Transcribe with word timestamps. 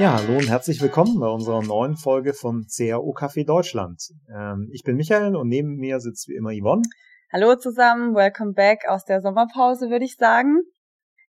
Ja, 0.00 0.14
hallo 0.14 0.38
und 0.38 0.48
herzlich 0.48 0.80
willkommen 0.80 1.20
bei 1.20 1.26
unserer 1.26 1.62
neuen 1.62 1.94
Folge 1.94 2.32
von 2.32 2.64
CAO 2.74 3.12
Café 3.12 3.44
Deutschland. 3.44 4.00
Ähm, 4.34 4.70
ich 4.72 4.82
bin 4.82 4.96
Michael 4.96 5.36
und 5.36 5.48
neben 5.48 5.74
mir 5.76 6.00
sitzt 6.00 6.26
wie 6.26 6.36
immer 6.36 6.52
Yvonne. 6.52 6.80
Hallo 7.30 7.54
zusammen, 7.56 8.14
welcome 8.14 8.54
back 8.54 8.88
aus 8.88 9.04
der 9.04 9.20
Sommerpause, 9.20 9.90
würde 9.90 10.06
ich 10.06 10.16
sagen. 10.16 10.62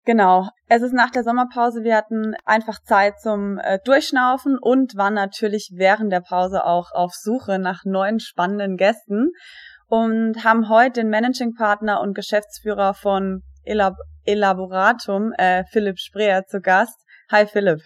Genau, 0.05 0.47
es 0.69 0.83
ist 0.83 0.93
nach 0.93 1.09
der 1.09 1.25
Sommerpause, 1.25 1.83
wir 1.83 1.97
hatten 1.97 2.33
einfach 2.45 2.81
Zeit 2.81 3.19
zum 3.19 3.57
äh, 3.57 3.77
Durchschnaufen 3.83 4.57
und 4.57 4.95
waren 4.95 5.15
natürlich 5.15 5.73
während 5.75 6.13
der 6.13 6.21
Pause 6.21 6.63
auch 6.63 6.93
auf 6.93 7.11
Suche 7.13 7.59
nach 7.59 7.83
neuen 7.83 8.21
spannenden 8.21 8.77
Gästen 8.77 9.31
und 9.87 10.45
haben 10.45 10.69
heute 10.69 11.01
den 11.01 11.09
Managing 11.09 11.55
Partner 11.55 11.99
und 11.99 12.15
Geschäftsführer 12.15 12.93
von 12.93 13.41
Elab 13.65 13.95
Elaboratum, 14.23 15.33
äh, 15.33 15.65
Philipp 15.73 15.99
Spreer, 15.99 16.45
zu 16.45 16.61
Gast. 16.61 16.95
Hi 17.29 17.45
Philipp. 17.45 17.81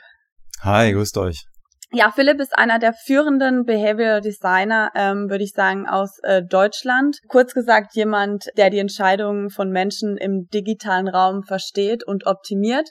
Hi, 0.61 0.91
grüßt 0.91 1.17
euch. 1.17 1.45
Ja, 1.91 2.11
Philipp 2.11 2.41
ist 2.41 2.57
einer 2.57 2.79
der 2.79 2.93
führenden 2.93 3.63
Behavioral 3.63 4.19
Designer, 4.19 4.91
ähm, 4.95 5.29
würde 5.29 5.43
ich 5.43 5.51
sagen, 5.51 5.87
aus 5.87 6.19
äh, 6.23 6.41
Deutschland. 6.43 7.19
Kurz 7.27 7.53
gesagt, 7.53 7.95
jemand, 7.95 8.45
der 8.57 8.69
die 8.69 8.79
Entscheidungen 8.79 9.49
von 9.49 9.69
Menschen 9.69 10.17
im 10.17 10.47
digitalen 10.53 11.07
Raum 11.07 11.43
versteht 11.43 12.03
und 12.05 12.25
optimiert. 12.25 12.89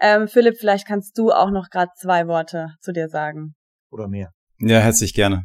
Ähm, 0.00 0.26
Philipp, 0.26 0.56
vielleicht 0.58 0.86
kannst 0.86 1.16
du 1.18 1.30
auch 1.30 1.50
noch 1.50 1.68
gerade 1.70 1.92
zwei 1.96 2.26
Worte 2.26 2.68
zu 2.80 2.92
dir 2.92 3.08
sagen. 3.08 3.54
Oder 3.90 4.08
mehr. 4.08 4.30
Ja, 4.58 4.80
herzlich 4.80 5.14
gerne. 5.14 5.44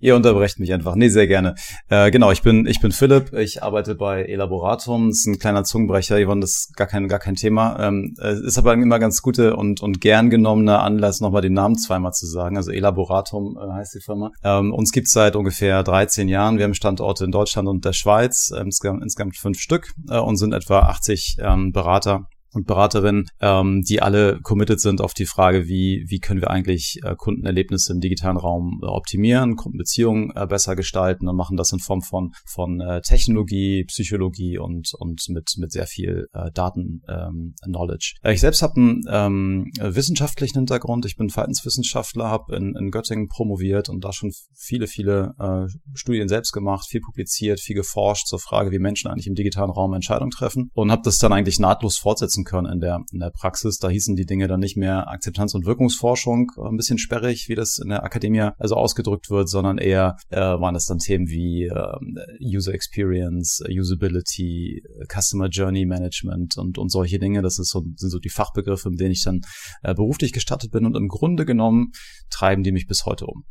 Ihr 0.00 0.14
unterbrecht 0.14 0.58
mich 0.58 0.72
einfach. 0.72 0.94
Nee, 0.94 1.08
sehr 1.08 1.26
gerne. 1.26 1.54
Äh, 1.88 2.10
genau, 2.10 2.30
ich 2.30 2.42
bin, 2.42 2.66
ich 2.66 2.80
bin 2.80 2.92
Philipp. 2.92 3.32
Ich 3.32 3.62
arbeite 3.62 3.94
bei 3.94 4.24
Elaboratum. 4.24 5.10
Ist 5.10 5.26
ein 5.26 5.38
kleiner 5.38 5.64
Zungenbrecher, 5.64 6.22
Yvonne, 6.24 6.42
das 6.42 6.50
ist 6.50 6.76
gar 6.76 6.86
kein, 6.86 7.08
gar 7.08 7.18
kein 7.18 7.34
Thema. 7.34 7.78
Ähm, 7.80 8.14
ist 8.18 8.58
aber 8.58 8.74
immer 8.74 8.98
ganz 8.98 9.22
gute 9.22 9.56
und, 9.56 9.80
und 9.80 10.00
gern 10.00 10.30
genommener 10.30 10.82
Anlass, 10.82 11.20
nochmal 11.20 11.42
den 11.42 11.54
Namen 11.54 11.76
zweimal 11.76 12.12
zu 12.12 12.26
sagen. 12.26 12.56
Also 12.56 12.70
Elaboratum 12.70 13.56
äh, 13.56 13.72
heißt 13.72 13.94
die 13.94 14.00
Firma. 14.00 14.32
Ähm, 14.44 14.72
uns 14.72 14.92
gibt's 14.92 15.12
seit 15.12 15.36
ungefähr 15.36 15.82
13 15.82 16.28
Jahren. 16.28 16.58
Wir 16.58 16.64
haben 16.64 16.74
Standorte 16.74 17.24
in 17.24 17.30
Deutschland 17.30 17.68
und 17.68 17.84
der 17.84 17.92
Schweiz, 17.92 18.52
äh, 18.54 18.60
insgesamt, 18.60 19.02
insgesamt 19.02 19.36
fünf 19.36 19.58
Stück 19.58 19.92
äh, 20.10 20.18
und 20.18 20.36
sind 20.36 20.52
etwa 20.52 20.80
80 20.80 21.38
ähm, 21.40 21.72
Berater 21.72 22.26
und 22.56 22.66
Beraterinnen, 22.66 23.28
ähm, 23.40 23.82
die 23.82 24.02
alle 24.02 24.40
committed 24.42 24.80
sind 24.80 25.00
auf 25.00 25.14
die 25.14 25.26
Frage, 25.26 25.68
wie, 25.68 26.04
wie 26.08 26.18
können 26.18 26.40
wir 26.40 26.50
eigentlich 26.50 26.98
äh, 27.04 27.14
Kundenerlebnisse 27.14 27.92
im 27.92 28.00
digitalen 28.00 28.38
Raum 28.38 28.80
äh, 28.82 28.86
optimieren, 28.86 29.56
Kundenbeziehungen 29.56 30.32
äh, 30.34 30.46
besser 30.46 30.74
gestalten 30.74 31.28
und 31.28 31.36
machen 31.36 31.56
das 31.56 31.72
in 31.72 31.78
Form 31.78 32.00
von, 32.00 32.32
von 32.46 32.80
äh, 32.80 33.02
Technologie, 33.02 33.84
Psychologie 33.84 34.58
und, 34.58 34.92
und 34.98 35.22
mit, 35.28 35.54
mit 35.58 35.70
sehr 35.70 35.86
viel 35.86 36.28
äh, 36.32 36.50
Daten-Knowledge. 36.52 38.14
Ähm, 38.24 38.30
äh, 38.30 38.34
ich 38.34 38.40
selbst 38.40 38.62
habe 38.62 38.76
einen 38.76 39.02
ähm, 39.08 39.70
wissenschaftlichen 39.78 40.58
Hintergrund. 40.58 41.04
Ich 41.04 41.16
bin 41.16 41.28
Verhaltenswissenschaftler, 41.28 42.28
habe 42.28 42.56
in, 42.56 42.74
in 42.74 42.90
Göttingen 42.90 43.28
promoviert 43.28 43.88
und 43.90 44.04
da 44.04 44.12
schon 44.12 44.32
viele, 44.54 44.86
viele 44.86 45.34
äh, 45.38 45.66
Studien 45.94 46.28
selbst 46.28 46.52
gemacht, 46.52 46.86
viel 46.88 47.00
publiziert, 47.00 47.60
viel 47.60 47.76
geforscht 47.76 48.26
zur 48.26 48.38
Frage, 48.38 48.70
wie 48.70 48.78
Menschen 48.78 49.10
eigentlich 49.10 49.26
im 49.26 49.34
digitalen 49.34 49.70
Raum 49.70 49.92
Entscheidungen 49.92 50.30
treffen 50.30 50.70
und 50.72 50.90
habe 50.90 51.02
das 51.04 51.18
dann 51.18 51.32
eigentlich 51.32 51.58
nahtlos 51.58 51.98
fortsetzen 51.98 52.45
können 52.46 52.72
in 52.72 52.80
der, 52.80 53.00
in 53.12 53.18
der 53.18 53.30
Praxis. 53.30 53.78
Da 53.78 53.90
hießen 53.90 54.16
die 54.16 54.24
Dinge 54.24 54.48
dann 54.48 54.60
nicht 54.60 54.76
mehr 54.76 55.08
Akzeptanz- 55.08 55.54
und 55.54 55.66
Wirkungsforschung, 55.66 56.52
äh, 56.56 56.68
ein 56.68 56.76
bisschen 56.76 56.98
sperrig, 56.98 57.48
wie 57.48 57.54
das 57.54 57.78
in 57.78 57.90
der 57.90 58.02
Akademie 58.02 58.48
also 58.58 58.76
ausgedrückt 58.76 59.28
wird, 59.28 59.48
sondern 59.50 59.78
eher 59.78 60.16
äh, 60.30 60.38
waren 60.38 60.74
es 60.74 60.86
dann 60.86 60.98
Themen 60.98 61.28
wie 61.28 61.64
äh, 61.64 61.96
User 62.40 62.72
Experience, 62.72 63.62
Usability, 63.68 64.82
Customer 65.12 65.48
Journey 65.48 65.84
Management 65.84 66.56
und, 66.56 66.78
und 66.78 66.90
solche 66.90 67.18
Dinge. 67.18 67.42
Das 67.42 67.58
ist 67.58 67.70
so, 67.70 67.82
sind 67.96 68.10
so 68.10 68.18
die 68.18 68.30
Fachbegriffe, 68.30 68.90
mit 68.90 69.00
denen 69.00 69.12
ich 69.12 69.22
dann 69.22 69.40
äh, 69.82 69.94
beruflich 69.94 70.32
gestattet 70.32 70.70
bin 70.70 70.86
und 70.86 70.96
im 70.96 71.08
Grunde 71.08 71.44
genommen 71.44 71.92
treiben 72.30 72.62
die 72.62 72.72
mich 72.72 72.86
bis 72.86 73.04
heute 73.04 73.26
um. 73.26 73.44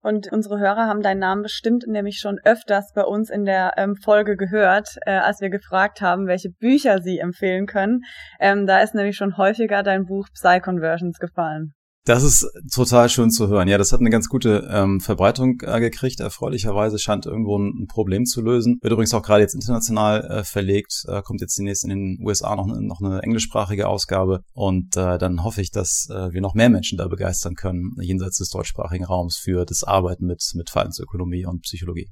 Und 0.00 0.30
unsere 0.32 0.58
Hörer 0.58 0.86
haben 0.86 1.02
deinen 1.02 1.18
Namen 1.18 1.42
bestimmt 1.42 1.84
nämlich 1.86 2.18
schon 2.18 2.38
öfters 2.44 2.92
bei 2.94 3.02
uns 3.02 3.30
in 3.30 3.44
der 3.44 3.74
ähm, 3.76 3.96
Folge 3.96 4.36
gehört, 4.36 4.96
äh, 5.06 5.12
als 5.12 5.40
wir 5.40 5.50
gefragt 5.50 6.00
haben, 6.00 6.26
welche 6.26 6.50
Bücher 6.50 7.00
sie 7.02 7.18
empfehlen 7.18 7.66
können. 7.66 8.02
Ähm, 8.38 8.66
da 8.66 8.80
ist 8.80 8.94
nämlich 8.94 9.16
schon 9.16 9.36
häufiger 9.36 9.82
dein 9.82 10.04
Buch 10.04 10.28
Psy-Conversions 10.32 11.18
gefallen. 11.18 11.74
Das 12.08 12.22
ist 12.22 12.50
total 12.74 13.10
schön 13.10 13.28
zu 13.28 13.48
hören. 13.48 13.68
Ja, 13.68 13.76
das 13.76 13.92
hat 13.92 14.00
eine 14.00 14.08
ganz 14.08 14.30
gute 14.30 14.66
ähm, 14.72 14.98
Verbreitung 14.98 15.60
äh, 15.60 15.78
gekriegt. 15.78 16.20
Erfreulicherweise 16.20 16.98
scheint 16.98 17.26
irgendwo 17.26 17.58
ein, 17.58 17.82
ein, 17.82 17.86
Problem 17.86 18.24
zu 18.24 18.40
lösen. 18.40 18.78
Wird 18.80 18.94
übrigens 18.94 19.12
auch 19.12 19.22
gerade 19.22 19.42
jetzt 19.42 19.52
international 19.52 20.24
äh, 20.24 20.42
verlegt. 20.42 21.04
Äh, 21.06 21.20
kommt 21.20 21.42
jetzt 21.42 21.58
demnächst 21.58 21.84
in 21.84 21.90
den 21.90 22.18
USA 22.24 22.56
noch, 22.56 22.66
eine, 22.66 22.80
noch 22.80 23.02
eine 23.02 23.20
englischsprachige 23.20 23.88
Ausgabe. 23.88 24.40
Und 24.54 24.96
äh, 24.96 25.18
dann 25.18 25.44
hoffe 25.44 25.60
ich, 25.60 25.70
dass 25.70 26.08
äh, 26.10 26.32
wir 26.32 26.40
noch 26.40 26.54
mehr 26.54 26.70
Menschen 26.70 26.96
da 26.96 27.08
begeistern 27.08 27.56
können, 27.56 27.92
jenseits 28.00 28.38
des 28.38 28.48
deutschsprachigen 28.48 29.04
Raums 29.04 29.36
für 29.36 29.66
das 29.66 29.84
Arbeiten 29.84 30.24
mit, 30.24 30.42
mit 30.54 30.70
Verhaltensökonomie 30.70 31.44
und 31.44 31.60
Psychologie. 31.60 32.08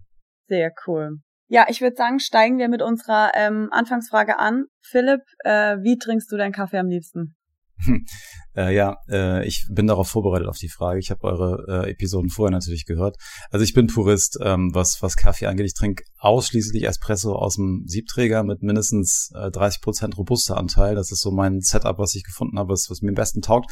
Sehr 0.46 0.72
cool. 0.86 1.20
Ja, 1.48 1.64
ich 1.70 1.80
würde 1.80 1.96
sagen, 1.96 2.20
steigen 2.20 2.58
wir 2.58 2.68
mit 2.68 2.82
unserer 2.82 3.30
ähm, 3.34 3.68
Anfangsfrage 3.70 4.38
an. 4.38 4.64
Philipp, 4.82 5.22
äh, 5.44 5.78
wie 5.78 5.96
trinkst 5.96 6.30
du 6.30 6.36
deinen 6.36 6.52
Kaffee 6.52 6.76
am 6.76 6.88
liebsten? 6.88 7.34
Äh, 8.56 8.74
ja, 8.74 8.96
äh, 9.10 9.46
ich 9.46 9.66
bin 9.70 9.86
darauf 9.86 10.08
vorbereitet 10.08 10.48
auf 10.48 10.56
die 10.56 10.70
Frage. 10.70 10.98
Ich 10.98 11.10
habe 11.10 11.24
eure 11.24 11.84
äh, 11.84 11.90
Episoden 11.90 12.30
vorher 12.30 12.50
natürlich 12.50 12.86
gehört. 12.86 13.16
Also 13.50 13.62
ich 13.64 13.74
bin 13.74 13.86
Purist, 13.86 14.38
ähm, 14.42 14.70
was, 14.72 15.02
was 15.02 15.16
Kaffee 15.16 15.46
angeht. 15.46 15.66
Ich 15.66 15.74
trinke 15.74 16.04
ausschließlich 16.18 16.84
Espresso 16.84 17.34
aus 17.34 17.56
dem 17.56 17.82
Siebträger 17.86 18.44
mit 18.44 18.62
mindestens 18.62 19.30
äh, 19.34 19.50
30 19.50 19.82
Prozent 19.82 20.16
robuster 20.16 20.56
Anteil. 20.56 20.94
Das 20.94 21.12
ist 21.12 21.20
so 21.20 21.30
mein 21.30 21.60
Setup, 21.60 21.98
was 21.98 22.14
ich 22.14 22.24
gefunden 22.24 22.58
habe, 22.58 22.72
was, 22.72 22.86
was 22.88 23.02
mir 23.02 23.10
am 23.10 23.14
besten 23.14 23.42
taugt. 23.42 23.70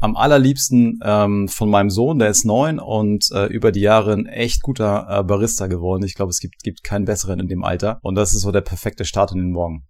Am 0.00 0.16
allerliebsten 0.16 0.98
ähm, 1.04 1.48
von 1.48 1.68
meinem 1.68 1.90
Sohn, 1.90 2.18
der 2.18 2.30
ist 2.30 2.46
neun 2.46 2.78
und 2.78 3.30
äh, 3.32 3.46
über 3.46 3.70
die 3.70 3.80
Jahre 3.80 4.14
ein 4.14 4.24
echt 4.24 4.62
guter 4.62 5.06
äh, 5.10 5.22
Barista 5.22 5.66
geworden. 5.66 6.04
Ich 6.04 6.14
glaube, 6.14 6.30
es 6.30 6.38
gibt, 6.38 6.62
gibt 6.62 6.82
keinen 6.82 7.04
besseren 7.04 7.38
in 7.38 7.48
dem 7.48 7.64
Alter. 7.64 7.98
Und 8.00 8.14
das 8.14 8.32
ist 8.32 8.40
so 8.40 8.50
der 8.50 8.62
perfekte 8.62 9.04
Start 9.04 9.32
in 9.32 9.38
den 9.38 9.50
Morgen. 9.50 9.86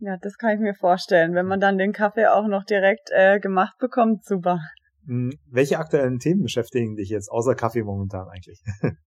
Ja, 0.00 0.16
das 0.16 0.38
kann 0.38 0.54
ich 0.54 0.60
mir 0.60 0.74
vorstellen. 0.74 1.34
Wenn 1.34 1.46
man 1.46 1.60
dann 1.60 1.76
den 1.76 1.92
Kaffee 1.92 2.26
auch 2.26 2.46
noch 2.46 2.64
direkt 2.64 3.10
äh, 3.12 3.38
gemacht 3.38 3.76
bekommt, 3.78 4.24
super. 4.24 4.60
Hm, 5.06 5.30
welche 5.50 5.78
aktuellen 5.78 6.18
Themen 6.18 6.42
beschäftigen 6.42 6.96
dich 6.96 7.10
jetzt 7.10 7.30
außer 7.30 7.54
Kaffee 7.54 7.82
momentan 7.82 8.26
eigentlich? 8.28 8.62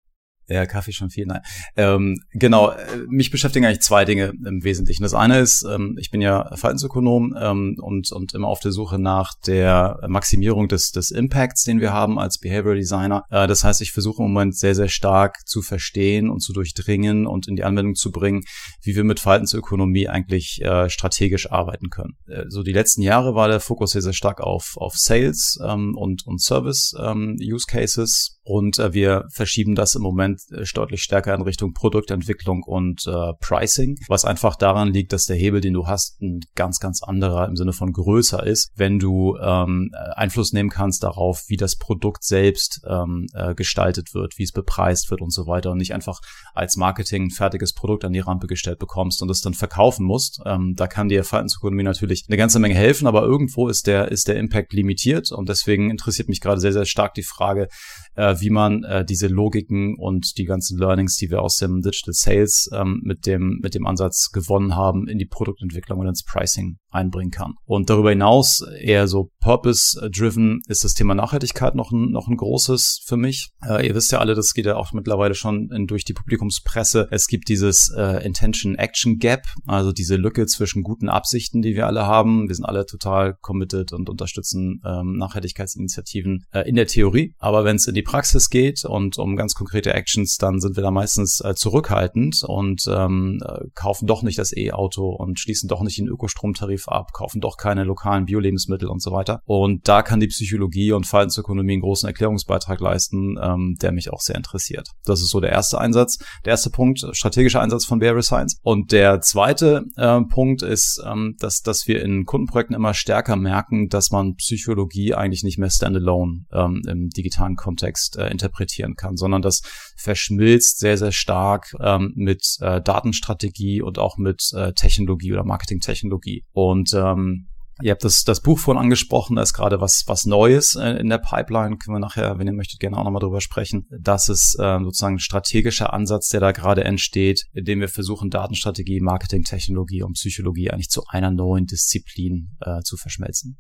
Ja, 0.47 0.66
Kaffee 0.66 0.91
schon 0.91 1.09
viel, 1.09 1.25
nein. 1.25 1.41
Ähm, 1.75 2.17
genau, 2.31 2.69
äh, 2.69 2.97
mich 3.07 3.31
beschäftigen 3.31 3.66
eigentlich 3.66 3.81
zwei 3.81 4.06
Dinge 4.06 4.31
im 4.45 4.63
Wesentlichen. 4.63 5.01
Das 5.01 5.16
eine 5.16 5.39
ist, 5.39 5.66
ähm, 5.67 5.95
ich 6.00 6.11
bin 6.11 6.22
ja 6.22 6.56
Verhaltensökonom 6.56 7.35
ähm, 7.39 7.78
und, 7.81 8.11
und 8.11 8.33
immer 8.33 8.47
auf 8.47 8.59
der 8.59 8.72
Suche 8.72 9.00
nach 9.00 9.31
der 9.47 10.00
Maximierung 10.07 10.67
des, 10.67 10.91
des 10.91 11.09
Impacts, 11.09 11.63
den 11.63 11.81
wir 11.81 11.94
haben 11.94 12.19
als 12.19 12.38
Behavioral 12.38 12.78
Designer. 12.78 13.23
Äh, 13.31 13.47
das 13.47 13.63
heißt, 13.63 13.81
ich 13.81 13.91
versuche 13.91 14.22
im 14.22 14.29
Moment 14.29 14.55
sehr, 14.55 14.75
sehr 14.75 14.88
stark 14.88 15.38
zu 15.47 15.63
verstehen 15.63 16.29
und 16.29 16.41
zu 16.41 16.53
durchdringen 16.53 17.25
und 17.25 17.47
in 17.47 17.55
die 17.55 17.63
Anwendung 17.63 17.95
zu 17.95 18.11
bringen, 18.11 18.44
wie 18.84 18.95
wir 18.95 19.03
mit 19.03 19.19
Verhaltensökonomie 19.19 20.07
eigentlich 20.07 20.61
äh, 20.61 20.89
strategisch 20.89 21.51
arbeiten 21.51 21.89
können. 21.89 22.13
Äh, 22.28 22.44
so 22.50 22.61
die 22.61 22.73
letzten 22.73 23.01
Jahre 23.01 23.34
war 23.34 23.47
der 23.47 23.59
Fokus 23.59 23.91
sehr, 23.91 24.03
sehr 24.03 24.13
stark 24.13 24.41
auf, 24.41 24.73
auf 24.75 24.94
Sales 24.95 25.57
ähm, 25.66 25.95
und, 25.97 26.25
und 26.28 26.39
Service 26.39 26.94
ähm, 27.00 27.35
Use 27.41 27.66
Cases 27.67 28.34
und 28.45 28.78
äh, 28.78 28.94
wir 28.94 29.25
verschieben 29.31 29.73
das 29.73 29.95
im 29.95 30.03
Moment 30.03 30.39
äh, 30.51 30.63
deutlich 30.72 31.01
stärker 31.01 31.33
in 31.33 31.41
Richtung 31.41 31.73
Produktentwicklung 31.73 32.61
und 32.61 33.07
äh, 33.07 33.33
Pricing, 33.39 33.97
was 34.07 34.23
einfach 34.23 34.56
daran 34.56 34.94
liegt, 34.94 35.13
dass 35.13 35.25
der 35.25 35.35
Hebel, 35.35 35.61
den 35.61 35.73
du 35.73 35.88
hast, 35.88 36.22
ein 36.22 36.41
ganz, 36.53 36.79
ganz 36.79 37.01
anderer 37.01 37.47
im 37.47 37.55
Sinne 37.55 37.73
von 37.73 37.91
größer 37.91 38.45
ist, 38.45 38.72
wenn 38.75 39.00
du 39.00 39.35
ähm, 39.41 39.89
Einfluss 40.13 40.53
nehmen 40.53 40.69
kannst 40.69 41.01
darauf, 41.01 41.45
wie 41.47 41.57
das 41.57 41.75
Produkt 41.75 42.23
selbst 42.23 42.81
ähm, 42.88 43.25
äh, 43.34 43.55
gestaltet 43.55 44.13
wird, 44.13 44.38
wie 44.38 44.44
es 44.44 44.51
bepreist 44.51 45.09
wird 45.09 45.22
und 45.22 45.34
so 45.34 45.47
weiter 45.47 45.72
und 45.72 45.79
nicht 45.79 45.95
einfach 45.95 46.19
als 46.53 46.78
Marketing 46.78 47.23
ein 47.23 47.31
fertiges 47.31 47.73
Produkt 47.73 48.05
an 48.05 48.13
die 48.13 48.19
Rampe 48.19 48.45
gestellt 48.45 48.78
bekommst 48.78 49.23
und 49.23 49.31
es 49.31 49.41
dann 49.41 49.55
verkaufen 49.55 50.05
musst. 50.05 50.39
Ähm, 50.45 50.75
da 50.75 50.85
kann 50.85 51.09
dir 51.09 51.23
Verhaltensökonomie 51.23 51.81
natürlich 51.81 52.25
eine 52.28 52.37
ganze 52.37 52.59
Menge 52.59 52.75
helfen, 52.75 53.08
aber 53.08 53.23
irgendwo 53.23 53.69
ist 53.69 53.87
der, 53.87 54.11
ist 54.11 54.28
der 54.28 54.35
Impact 54.35 54.72
limitiert 54.72 55.31
und 55.31 55.49
deswegen 55.49 55.90
interessiert 55.90 56.29
mich 56.29 56.41
gerade 56.41 56.61
sehr, 56.61 56.73
sehr 56.73 56.85
stark 56.85 57.16
die 57.16 57.23
Frage, 57.23 57.69
äh, 58.16 58.34
wie 58.40 58.49
man 58.49 58.84
äh, 58.84 59.05
diese 59.05 59.28
Logiken 59.28 59.96
und 59.97 60.37
die 60.37 60.46
ganzen 60.46 60.78
Learnings, 60.78 61.17
die 61.17 61.29
wir 61.29 61.41
aus 61.41 61.58
dem 61.58 61.82
Digital 61.82 62.14
Sales 62.14 62.70
ähm, 62.73 63.02
mit 63.03 63.26
dem 63.26 63.59
mit 63.61 63.76
dem 63.76 63.85
Ansatz 63.85 64.32
gewonnen 64.32 64.76
haben, 64.76 65.08
in 65.08 65.17
die 65.17 65.26
Produktentwicklung 65.26 65.99
und 65.99 66.08
ins 66.08 66.23
Pricing 66.23 66.78
einbringen 66.96 67.32
kann. 67.32 67.53
Und 67.66 67.90
darüber 67.90 68.09
hinaus 68.09 68.66
eher 68.79 69.08
so 69.08 69.29
Purpose-driven 69.41 70.61
ist 70.67 70.84
das 70.84 70.93
Thema 70.93 71.14
Nachhaltigkeit 71.14 71.76
noch 71.76 71.91
ein, 71.91 72.11
noch 72.11 72.28
ein 72.28 72.37
großes 72.37 73.03
für 73.05 73.17
mich. 73.17 73.49
Äh, 73.67 73.87
ihr 73.87 73.93
wisst 73.93 74.11
ja 74.11 74.20
alle, 74.20 74.34
das 74.34 74.53
geht 74.53 74.66
ja 74.66 74.78
auch 74.78 74.93
mittlerweile 74.93 75.35
schon 75.35 75.70
in, 75.72 75.85
durch 75.88 76.05
die 76.05 76.14
Publikumspresse. 76.14 77.08
Es 77.11 77.28
gibt 77.28 77.49
dieses 77.49 77.93
äh, 77.96 78.26
Intention-Action-Gap, 78.26 79.43
also 79.67 79.91
diese 79.91 80.16
Lücke 80.16 80.46
zwischen 80.47 80.84
guten 80.84 81.09
Absichten, 81.09 81.61
die 81.61 81.76
wir 81.76 81.85
alle 81.85 82.08
haben. 82.08 82.47
Wir 82.47 82.55
sind 82.55 82.66
alle 82.66 82.85
total 82.85 83.35
committed 83.41 83.91
und 83.91 84.09
unterstützen 84.09 84.81
ähm, 84.85 85.17
Nachhaltigkeitsinitiativen 85.17 86.46
äh, 86.52 86.67
in 86.67 86.76
der 86.76 86.88
Theorie. 86.88 87.35
Aber 87.38 87.66
wenn 87.66 87.76
es 87.76 87.88
in 87.88 87.93
die 87.93 88.02
Praxis 88.02 88.24
Praxis 88.25 88.49
geht 88.49 88.85
und 88.85 89.19
um 89.19 89.35
ganz 89.35 89.53
konkrete 89.53 89.93
Actions, 89.93 90.37
dann 90.37 90.59
sind 90.59 90.75
wir 90.75 90.81
da 90.81 90.89
meistens 90.89 91.41
äh, 91.41 91.53
zurückhaltend 91.53 92.41
und 92.43 92.81
ähm, 92.89 93.39
äh, 93.45 93.66
kaufen 93.75 94.07
doch 94.07 94.23
nicht 94.23 94.39
das 94.39 94.51
E-Auto 94.51 95.09
und 95.09 95.39
schließen 95.39 95.69
doch 95.69 95.83
nicht 95.83 95.99
den 95.99 96.07
Ökostromtarif 96.07 96.87
ab, 96.87 97.13
kaufen 97.13 97.39
doch 97.39 97.55
keine 97.55 97.83
lokalen 97.83 98.25
Biolebensmittel 98.25 98.87
und 98.87 98.99
so 98.99 99.11
weiter. 99.11 99.41
Und 99.45 99.87
da 99.87 100.01
kann 100.01 100.19
die 100.19 100.27
Psychologie 100.27 100.91
und 100.91 101.05
Verhaltensökonomie 101.05 101.73
einen 101.73 101.83
großen 101.83 102.07
Erklärungsbeitrag 102.07 102.79
leisten, 102.79 103.37
ähm, 103.39 103.75
der 103.79 103.91
mich 103.91 104.11
auch 104.11 104.22
sehr 104.22 104.37
interessiert. 104.37 104.89
Das 105.03 105.21
ist 105.21 105.29
so 105.29 105.39
der 105.39 105.51
erste 105.51 105.79
Einsatz, 105.79 106.17
der 106.45 106.51
erste 106.51 106.71
Punkt, 106.71 107.05
strategischer 107.11 107.61
Einsatz 107.61 107.85
von 107.85 107.99
Behavioral 107.99 108.23
Science. 108.23 108.57
Und 108.63 108.91
der 108.91 109.21
zweite 109.21 109.83
äh, 109.97 110.19
Punkt 110.21 110.63
ist, 110.63 110.99
ähm, 111.05 111.35
dass, 111.37 111.61
dass 111.61 111.87
wir 111.87 112.01
in 112.01 112.25
Kundenprojekten 112.25 112.75
immer 112.75 112.95
stärker 112.95 113.35
merken, 113.35 113.87
dass 113.87 114.09
man 114.09 114.33
Psychologie 114.37 115.13
eigentlich 115.13 115.43
nicht 115.43 115.59
mehr 115.59 115.69
standalone 115.69 116.45
ähm, 116.51 116.81
im 116.87 117.09
digitalen 117.09 117.55
Kontext 117.55 118.15
äh, 118.16 118.28
interpretieren 118.28 118.96
kann, 118.96 119.17
sondern 119.17 119.41
das 119.41 119.62
verschmilzt 119.97 120.79
sehr, 120.79 120.97
sehr 120.97 121.12
stark 121.12 121.73
ähm, 121.79 122.14
mit 122.16 122.58
äh, 122.62 122.82
Datenstrategie 122.82 123.82
und 123.82 124.00
auch 124.00 124.17
mit 124.17 124.52
äh, 124.53 124.73
Technologie 124.73 125.34
oder 125.34 125.44
Marketingtechnologie. 125.44 126.44
Und 126.52 126.94
ähm, 126.94 127.47
Ihr 127.82 127.91
habt 127.91 128.06
das, 128.06 128.23
das 128.23 128.41
Buch 128.41 128.58
vorhin 128.58 128.82
angesprochen, 128.82 129.35
da 129.35 129.41
ist 129.41 129.53
gerade 129.53 129.82
was, 129.82 130.06
was 130.08 130.26
Neues 130.26 130.76
äh, 130.76 130.91
in 130.91 131.09
der 131.09 131.17
Pipeline, 131.17 131.78
können 131.78 131.96
wir 131.96 132.00
nachher, 132.00 132.40
wenn 132.40 132.47
ihr 132.47 132.53
möchtet, 132.53 132.79
gerne 132.79 132.97
auch 132.97 133.03
nochmal 133.03 133.20
drüber 133.20 133.41
sprechen. 133.41 133.85
Das 134.00 134.29
ist 134.29 134.56
äh, 134.58 134.79
sozusagen 134.79 135.16
ein 135.16 135.20
strategischer 135.20 135.91
Ansatz, 135.94 136.29
der 136.29 136.40
da 136.40 136.53
gerade 136.53 136.85
entsteht, 136.85 137.44
indem 137.52 137.82
wir 137.82 137.90
versuchen, 137.90 138.29
Datenstrategie, 138.29 139.02
Marketingtechnologie 139.02 140.03
und 140.03 140.14
Psychologie 140.14 140.72
eigentlich 140.72 140.90
zu 140.90 141.03
einer 141.09 141.32
neuen 141.32 141.66
Disziplin 141.66 142.56
äh, 142.62 142.79
zu 142.82 142.96
verschmelzen. 142.96 143.59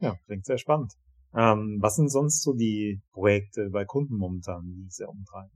Ja, 0.00 0.14
klingt 0.26 0.46
sehr 0.46 0.58
spannend. 0.58 0.94
Ähm, 1.36 1.78
was 1.80 1.96
sind 1.96 2.10
sonst 2.10 2.42
so 2.42 2.54
die 2.54 3.02
Projekte 3.12 3.68
bei 3.70 3.84
Kunden 3.84 4.16
momentan, 4.16 4.62
die 4.64 4.86
sehr 4.88 5.08
umtreiben? 5.08 5.50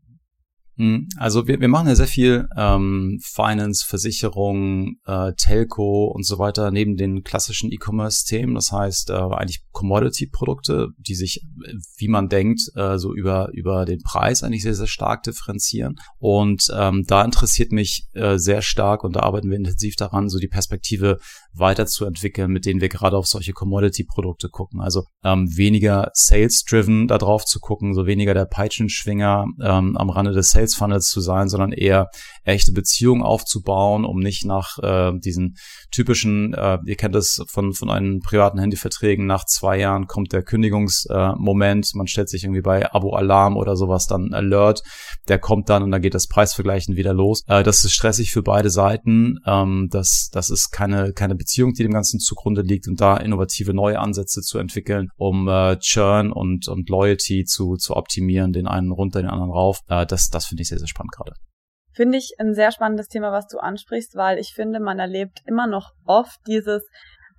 Hm, 0.81 1.09
also 1.19 1.47
wir, 1.47 1.61
wir 1.61 1.69
machen 1.69 1.89
ja 1.89 1.95
sehr 1.95 2.07
viel 2.07 2.49
ähm, 2.57 3.19
Finance, 3.23 3.85
Versicherung, 3.87 4.95
äh, 5.05 5.35
Telco 5.37 6.07
und 6.07 6.25
so 6.25 6.39
weiter 6.39 6.71
neben 6.71 6.97
den 6.97 7.23
klassischen 7.23 7.71
E-Commerce-Themen. 7.71 8.55
Das 8.55 8.73
heißt 8.73 9.11
äh, 9.11 9.13
eigentlich 9.13 9.61
Commodity-Produkte, 9.73 10.89
die 10.97 11.15
sich, 11.15 11.43
wie 11.99 12.09
man 12.09 12.31
denkt, 12.31 12.63
äh, 12.77 12.97
so 12.97 13.13
über 13.15 13.51
über 13.53 13.85
den 13.85 14.01
Preis 14.01 14.43
eigentlich 14.43 14.63
sehr 14.63 14.75
sehr 14.75 14.87
stark 14.87 15.23
differenzieren. 15.23 15.97
Und 16.19 16.69
ähm, 16.75 17.05
da 17.07 17.27
interessiert 17.27 17.73
mich 17.73 18.07
äh, 18.15 18.39
sehr 18.39 18.63
stark 18.63 19.05
und 19.05 19.17
da 19.17 19.21
arbeiten 19.21 19.51
wir 19.51 19.59
intensiv 19.59 19.97
daran, 19.97 20.31
so 20.31 20.39
die 20.39 20.49
Perspektive 20.49 21.19
weiterzuentwickeln, 21.55 22.51
mit 22.51 22.67
denen 22.67 22.81
wir 22.81 22.89
gerade 22.89 23.17
auf 23.17 23.27
solche 23.27 23.53
Commodity-Produkte 23.53 24.49
gucken. 24.49 24.81
Also 24.81 25.05
ähm, 25.25 25.49
weniger 25.57 26.11
Sales-driven 26.15 27.09
da 27.09 27.19
drauf 27.19 27.45
zu 27.45 27.61
gucken, 27.61 27.95
so 27.95 28.07
weniger 28.07 28.35
der 28.35 28.45
Peitschenschwinger 28.45 29.47
ähm, 29.63 29.97
am 29.97 30.11
Rande 30.11 30.33
des 30.33 30.51
Sales 30.51 30.75
Funnels 30.75 31.07
zu 31.07 31.21
sein, 31.21 31.49
sondern 31.49 31.73
eher 31.73 32.09
echte 32.45 32.73
Beziehungen 32.73 33.23
aufzubauen, 33.23 34.05
um 34.05 34.19
nicht 34.19 34.45
nach 34.45 34.79
äh, 34.79 35.13
diesen 35.19 35.57
typischen, 35.91 36.55
äh, 36.55 36.79
ihr 36.87 36.97
kennt 36.97 37.15
das 37.15 37.43
von, 37.49 37.73
von 37.73 37.91
einen 37.91 38.21
privaten 38.21 38.59
Handyverträgen, 38.59 39.27
nach 39.27 39.45
zwei 39.45 39.79
Jahren 39.79 40.07
kommt 40.07 40.33
der 40.33 40.43
Kündigungsmoment, 40.43 41.87
äh, 41.87 41.97
man 41.97 42.07
stellt 42.07 42.29
sich 42.29 42.45
irgendwie 42.45 42.63
bei 42.63 42.91
Abo-Alarm 42.93 43.57
oder 43.57 43.77
sowas 43.77 44.07
dann 44.07 44.33
Alert, 44.33 44.83
der 45.29 45.39
kommt 45.39 45.69
dann 45.69 45.83
und 45.83 45.91
dann 45.91 46.03
geht 46.03 46.15
das 46.15 46.29
Preisvergleichen 46.29 46.97
wieder 46.97 47.13
los. 47.13 47.43
Äh, 47.47 47.63
das 47.63 47.85
ist 47.85 47.93
stressig 47.93 48.33
für 48.33 48.43
beide 48.43 48.71
Seiten, 48.71 49.39
ähm, 49.47 49.89
das, 49.91 50.29
das 50.33 50.51
ist 50.51 50.71
keine, 50.71 51.13
keine 51.13 51.35
Beziehung, 51.35 51.73
die 51.73 51.83
dem 51.83 51.93
Ganzen 51.93 52.21
zugrunde 52.21 52.63
liegt 52.63 52.89
und 52.89 53.01
da 53.01 53.17
innovative 53.17 53.75
neue 53.75 53.99
Ansätze 53.99 54.41
zu 54.41 54.59
entwickeln, 54.59 55.09
um 55.17 55.49
äh, 55.49 55.79
Churn 55.79 56.33
und, 56.33 56.69
und 56.69 56.89
Loyalty 56.89 57.45
zu, 57.45 57.77
zu 57.77 57.97
optimieren, 57.97 58.53
den 58.53 58.67
einen 58.67 58.91
runter, 58.91 59.21
den 59.21 59.31
anderen 59.31 59.53
rauf, 59.53 59.81
äh, 59.89 60.07
das, 60.07 60.29
das 60.29 60.47
finde 60.47 60.63
ich 60.63 60.69
sehr, 60.69 60.79
sehr 60.79 60.89
spannend 60.89 61.13
gerade. 61.13 61.33
Finde 61.93 62.19
ich 62.19 62.35
ein 62.39 62.55
sehr 62.55 62.73
spannendes 62.73 63.09
Thema, 63.09 63.33
was 63.33 63.47
du 63.49 63.59
ansprichst, 63.59 64.17
weil 64.17 64.39
ich 64.39 64.53
finde, 64.55 64.81
man 64.81 64.99
erlebt 64.99 65.41
immer 65.47 65.67
noch 65.67 65.93
oft 66.07 66.39
dieses, 66.47 66.89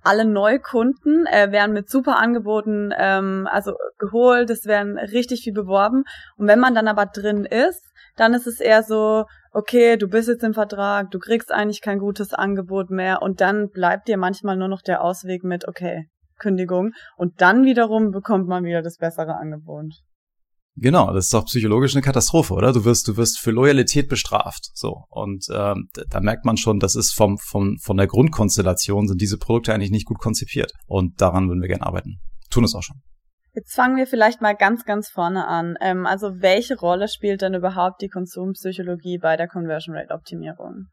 alle 0.02 0.24
Neukunden 0.24 1.26
äh, 1.26 1.52
werden 1.52 1.72
mit 1.72 1.88
super 1.88 2.18
Angeboten 2.18 2.92
ähm, 2.96 3.48
also 3.50 3.74
geholt, 3.98 4.50
es 4.50 4.66
werden 4.66 4.98
richtig 4.98 5.42
viel 5.42 5.52
beworben. 5.52 6.04
Und 6.36 6.48
wenn 6.48 6.58
man 6.58 6.74
dann 6.74 6.88
aber 6.88 7.06
drin 7.06 7.44
ist, 7.44 7.82
dann 8.16 8.34
ist 8.34 8.46
es 8.46 8.60
eher 8.60 8.82
so, 8.82 9.24
okay, 9.52 9.96
du 9.96 10.08
bist 10.08 10.28
jetzt 10.28 10.44
im 10.44 10.54
Vertrag, 10.54 11.10
du 11.10 11.18
kriegst 11.18 11.52
eigentlich 11.52 11.80
kein 11.80 11.98
gutes 11.98 12.34
Angebot 12.34 12.90
mehr 12.90 13.22
und 13.22 13.40
dann 13.40 13.70
bleibt 13.70 14.08
dir 14.08 14.16
manchmal 14.16 14.56
nur 14.56 14.68
noch 14.68 14.82
der 14.82 15.02
Ausweg 15.02 15.44
mit, 15.44 15.68
okay, 15.68 16.08
Kündigung. 16.38 16.92
Und 17.16 17.40
dann 17.40 17.64
wiederum 17.64 18.10
bekommt 18.10 18.48
man 18.48 18.64
wieder 18.64 18.82
das 18.82 18.98
bessere 18.98 19.36
Angebot. 19.36 19.94
Genau, 20.76 21.12
das 21.12 21.26
ist 21.26 21.34
doch 21.34 21.44
psychologisch 21.44 21.94
eine 21.94 22.02
Katastrophe, 22.02 22.54
oder? 22.54 22.72
Du 22.72 22.84
wirst, 22.84 23.06
du 23.06 23.16
wirst 23.16 23.38
für 23.38 23.50
Loyalität 23.50 24.08
bestraft. 24.08 24.70
So. 24.74 25.04
Und 25.10 25.46
ähm, 25.52 25.88
da 26.08 26.20
merkt 26.20 26.46
man 26.46 26.56
schon, 26.56 26.78
das 26.78 26.94
ist 26.94 27.12
vom, 27.12 27.36
vom, 27.38 27.76
von 27.78 27.96
der 27.98 28.06
Grundkonstellation 28.06 29.06
sind 29.06 29.20
diese 29.20 29.36
Produkte 29.36 29.74
eigentlich 29.74 29.90
nicht 29.90 30.06
gut 30.06 30.18
konzipiert. 30.18 30.72
Und 30.86 31.20
daran 31.20 31.48
würden 31.48 31.60
wir 31.60 31.68
gerne 31.68 31.86
arbeiten. 31.86 32.20
Tun 32.50 32.64
es 32.64 32.74
auch 32.74 32.82
schon. 32.82 33.02
Jetzt 33.54 33.74
fangen 33.74 33.96
wir 33.96 34.06
vielleicht 34.06 34.40
mal 34.40 34.56
ganz, 34.56 34.84
ganz 34.86 35.10
vorne 35.10 35.46
an. 35.46 35.76
Ähm, 35.82 36.06
also 36.06 36.40
welche 36.40 36.78
Rolle 36.78 37.06
spielt 37.08 37.42
denn 37.42 37.52
überhaupt 37.52 38.00
die 38.00 38.08
Konsumpsychologie 38.08 39.18
bei 39.18 39.36
der 39.36 39.48
Conversion 39.48 39.94
Rate 39.94 40.14
Optimierung? 40.14 40.86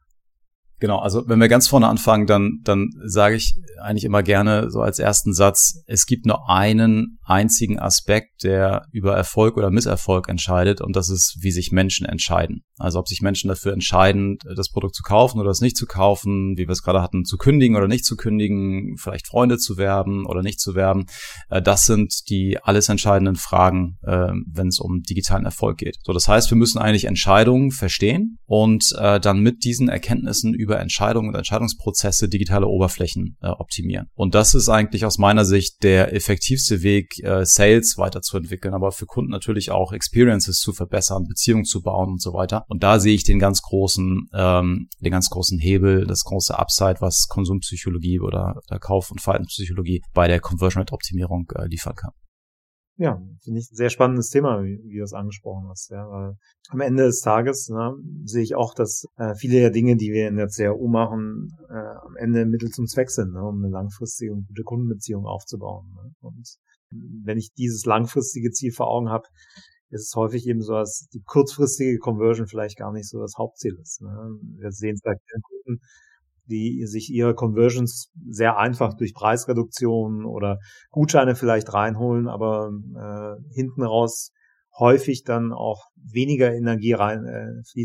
Genau, 0.80 1.00
also 1.00 1.24
wenn 1.28 1.40
wir 1.40 1.50
ganz 1.50 1.68
vorne 1.68 1.88
anfangen, 1.88 2.26
dann, 2.26 2.60
dann 2.64 2.90
sage 3.06 3.36
ich 3.36 3.56
eigentlich 3.82 4.06
immer 4.06 4.24
gerne 4.24 4.70
so 4.70 4.80
als 4.80 5.00
ersten 5.00 5.34
Satz, 5.34 5.84
es 5.88 6.06
gibt 6.06 6.26
nur 6.26 6.50
einen 6.50 7.20
einzigen 7.24 7.80
Aspekt, 7.80 8.44
der 8.44 8.86
über 8.92 9.16
Erfolg 9.16 9.58
oder 9.58 9.72
Misserfolg 9.72 10.30
entscheidet 10.30 10.82
und 10.82 10.96
das 10.96 11.10
ist, 11.10 11.38
wie 11.42 11.52
sich 11.52 11.72
Menschen 11.72 12.06
entscheiden. 12.06 12.64
Also 12.78 13.00
ob 13.00 13.08
sich 13.08 13.22
Menschen 13.22 13.50
dafür 13.50 13.74
entscheiden, 13.74 14.38
das 14.56 14.70
Produkt 14.70 14.96
zu 14.96 15.04
kaufen 15.04 15.40
oder 15.40 15.50
es 15.50 15.62
nicht 15.62 15.76
zu 15.76 15.86
kaufen, 15.86 16.58
wie 16.58 16.68
wir 16.68 16.72
es 16.72 16.82
gerade 16.82 17.02
hatten, 17.02 17.26
zu 17.26 17.38
kündigen 17.38 17.76
oder 17.76 17.88
nicht 17.88 18.06
zu 18.06 18.16
kündigen, 18.16 18.96
vielleicht 18.98 19.28
Freunde 19.28 19.58
zu 19.58 19.78
werben 19.78 20.26
oder 20.26 20.42
nicht 20.42 20.60
zu 20.60 20.76
werben. 20.76 21.06
Äh, 21.50 21.62
das 21.62 21.86
sind 21.86 22.30
die 22.30 22.58
alles 22.62 22.90
entscheidenden 22.90 23.36
Fragen, 23.36 23.98
äh, 24.04 24.32
wenn 24.48 24.70
es 24.70 24.80
um 24.80 25.02
digitalen 25.02 25.46
Erfolg 25.46 25.78
geht. 25.78 25.98
So, 26.04 26.14
das 26.14 26.28
heißt, 26.28 26.50
wir 26.50 26.58
müssen 26.58 26.80
eigentlich 26.80 27.06
Entscheidungen 27.06 27.72
verstehen 27.72 28.40
und 28.46 28.86
äh, 28.98 29.20
dann 29.20 29.42
mit 29.42 29.66
diesen 29.66 29.90
Erkenntnissen 29.90 30.54
über 30.54 30.69
Entscheidungen 30.78 31.30
und 31.30 31.36
Entscheidungsprozesse 31.36 32.30
digitale 32.30 32.68
Oberflächen 32.68 33.38
optimieren. 33.42 34.08
Und 34.14 34.36
das 34.36 34.54
ist 34.54 34.70
eigentlich 34.70 35.06
aus 35.06 35.18
meiner 35.18 35.46
Sicht 35.46 35.84
der 35.84 36.14
effektivste 36.14 36.82
Weg, 36.84 37.14
Sales 37.44 37.98
weiterzuentwickeln, 37.98 38.74
aber 38.74 38.92
für 38.92 39.06
Kunden 39.06 39.32
natürlich 39.32 39.72
auch 39.72 39.92
Experiences 39.92 40.60
zu 40.60 40.74
verbessern, 40.74 41.26
Beziehungen 41.28 41.66
zu 41.66 41.82
bauen 41.82 42.10
und 42.10 42.22
so 42.22 42.34
weiter. 42.34 42.66
Und 42.68 42.84
da 42.84 43.00
sehe 43.00 43.14
ich 43.14 43.24
den 43.24 43.40
ganz 43.40 43.62
großen, 43.62 44.30
ähm, 44.34 44.88
den 45.00 45.12
ganz 45.12 45.30
großen 45.30 45.60
Hebel, 45.60 46.06
das 46.06 46.24
große 46.24 46.58
Upside, 46.58 46.98
was 47.00 47.28
Konsumpsychologie 47.28 48.20
oder 48.20 48.62
der 48.70 48.80
Kauf- 48.80 49.12
und 49.12 49.22
Verhaltenspsychologie 49.22 50.02
bei 50.14 50.28
der 50.28 50.40
Conversion 50.40 50.82
Rate 50.82 50.94
Optimierung 50.94 51.48
äh, 51.56 51.66
liefern 51.68 51.96
kann. 51.96 52.12
Ja, 53.00 53.16
finde 53.42 53.62
ich 53.62 53.72
ein 53.72 53.76
sehr 53.78 53.90
spannendes 53.90 54.30
Thema, 54.30 54.62
wie, 54.62 54.78
wie 54.84 54.98
du 54.98 55.04
es 55.04 55.14
angesprochen 55.14 55.70
hast. 55.70 55.90
Ja, 55.90 56.06
weil 56.10 56.34
am 56.68 56.82
Ende 56.82 57.06
des 57.06 57.22
Tages 57.22 57.70
ne, 57.70 57.94
sehe 58.26 58.44
ich 58.44 58.56
auch, 58.56 58.74
dass 58.74 59.06
äh, 59.16 59.36
viele 59.36 59.62
der 59.62 59.70
Dinge, 59.70 59.96
die 59.96 60.12
wir 60.12 60.28
in 60.28 60.36
der 60.36 60.50
CRU 60.50 60.90
machen, 60.90 61.48
äh, 61.70 61.74
am 61.74 62.18
Ende 62.18 62.46
Mittel 62.46 62.72
zum 62.72 62.88
Zweck 62.88 63.10
sind, 63.10 63.32
ne, 63.32 63.42
um 63.42 63.64
eine 63.64 63.72
langfristige 63.72 64.34
und 64.34 64.50
gute 64.50 64.64
Kundenbeziehung 64.64 65.26
aufzubauen. 65.26 65.90
Ne? 65.96 66.12
Und 66.20 66.58
wenn 67.24 67.38
ich 67.38 67.54
dieses 67.54 67.86
langfristige 67.86 68.52
Ziel 68.52 68.74
vor 68.74 68.90
Augen 68.90 69.08
habe, 69.08 69.30
ist 69.92 70.08
es 70.10 70.16
häufig 70.16 70.46
eben 70.46 70.62
so, 70.62 70.74
dass 70.74 71.08
die 71.14 71.22
kurzfristige 71.22 72.00
Conversion 72.00 72.48
vielleicht 72.48 72.78
gar 72.78 72.92
nicht 72.92 73.08
so 73.08 73.22
das 73.22 73.36
Hauptziel 73.38 73.78
ist. 73.82 74.02
Ne? 74.02 74.10
Wir 74.58 74.72
sehen 74.72 74.96
es 74.96 75.02
bei 75.02 75.14
vielen 75.14 75.42
Kunden, 75.42 75.82
die 76.50 76.86
sich 76.86 77.10
ihre 77.10 77.36
Conversions 77.36 78.12
sehr 78.28 78.58
einfach 78.58 78.96
durch 78.96 79.14
Preisreduktionen 79.14 80.26
oder 80.26 80.60
Gutscheine 80.90 81.36
vielleicht 81.36 81.74
reinholen, 81.74 82.28
aber 82.28 82.72
äh, 82.72 83.54
hinten 83.54 83.84
raus 83.84 84.32
häufig 84.78 85.24
dann 85.24 85.52
auch 85.54 85.86
weniger 85.96 86.54
Energie 86.54 86.94
rein 86.94 87.26
äh, 87.26 87.84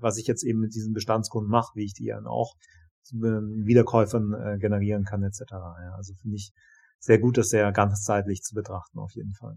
was 0.00 0.18
ich 0.18 0.26
jetzt 0.26 0.44
eben 0.44 0.60
mit 0.60 0.74
diesen 0.74 0.92
Bestandskunden 0.92 1.50
mache, 1.50 1.72
wie 1.74 1.84
ich 1.84 1.94
die 1.94 2.06
dann 2.06 2.26
auch 2.26 2.54
zu 3.02 3.16
äh, 3.16 3.40
Wiederkäufern 3.66 4.32
äh, 4.34 4.58
generieren 4.58 5.04
kann 5.04 5.22
etc. 5.22 5.42
Ja, 5.50 5.94
also 5.96 6.14
finde 6.20 6.36
ich 6.36 6.52
sehr 7.00 7.18
gut, 7.18 7.38
das 7.38 7.48
sehr 7.48 7.70
ganzzeitlich 7.72 8.42
zu 8.42 8.54
betrachten 8.54 8.98
auf 8.98 9.14
jeden 9.14 9.32
Fall. 9.34 9.56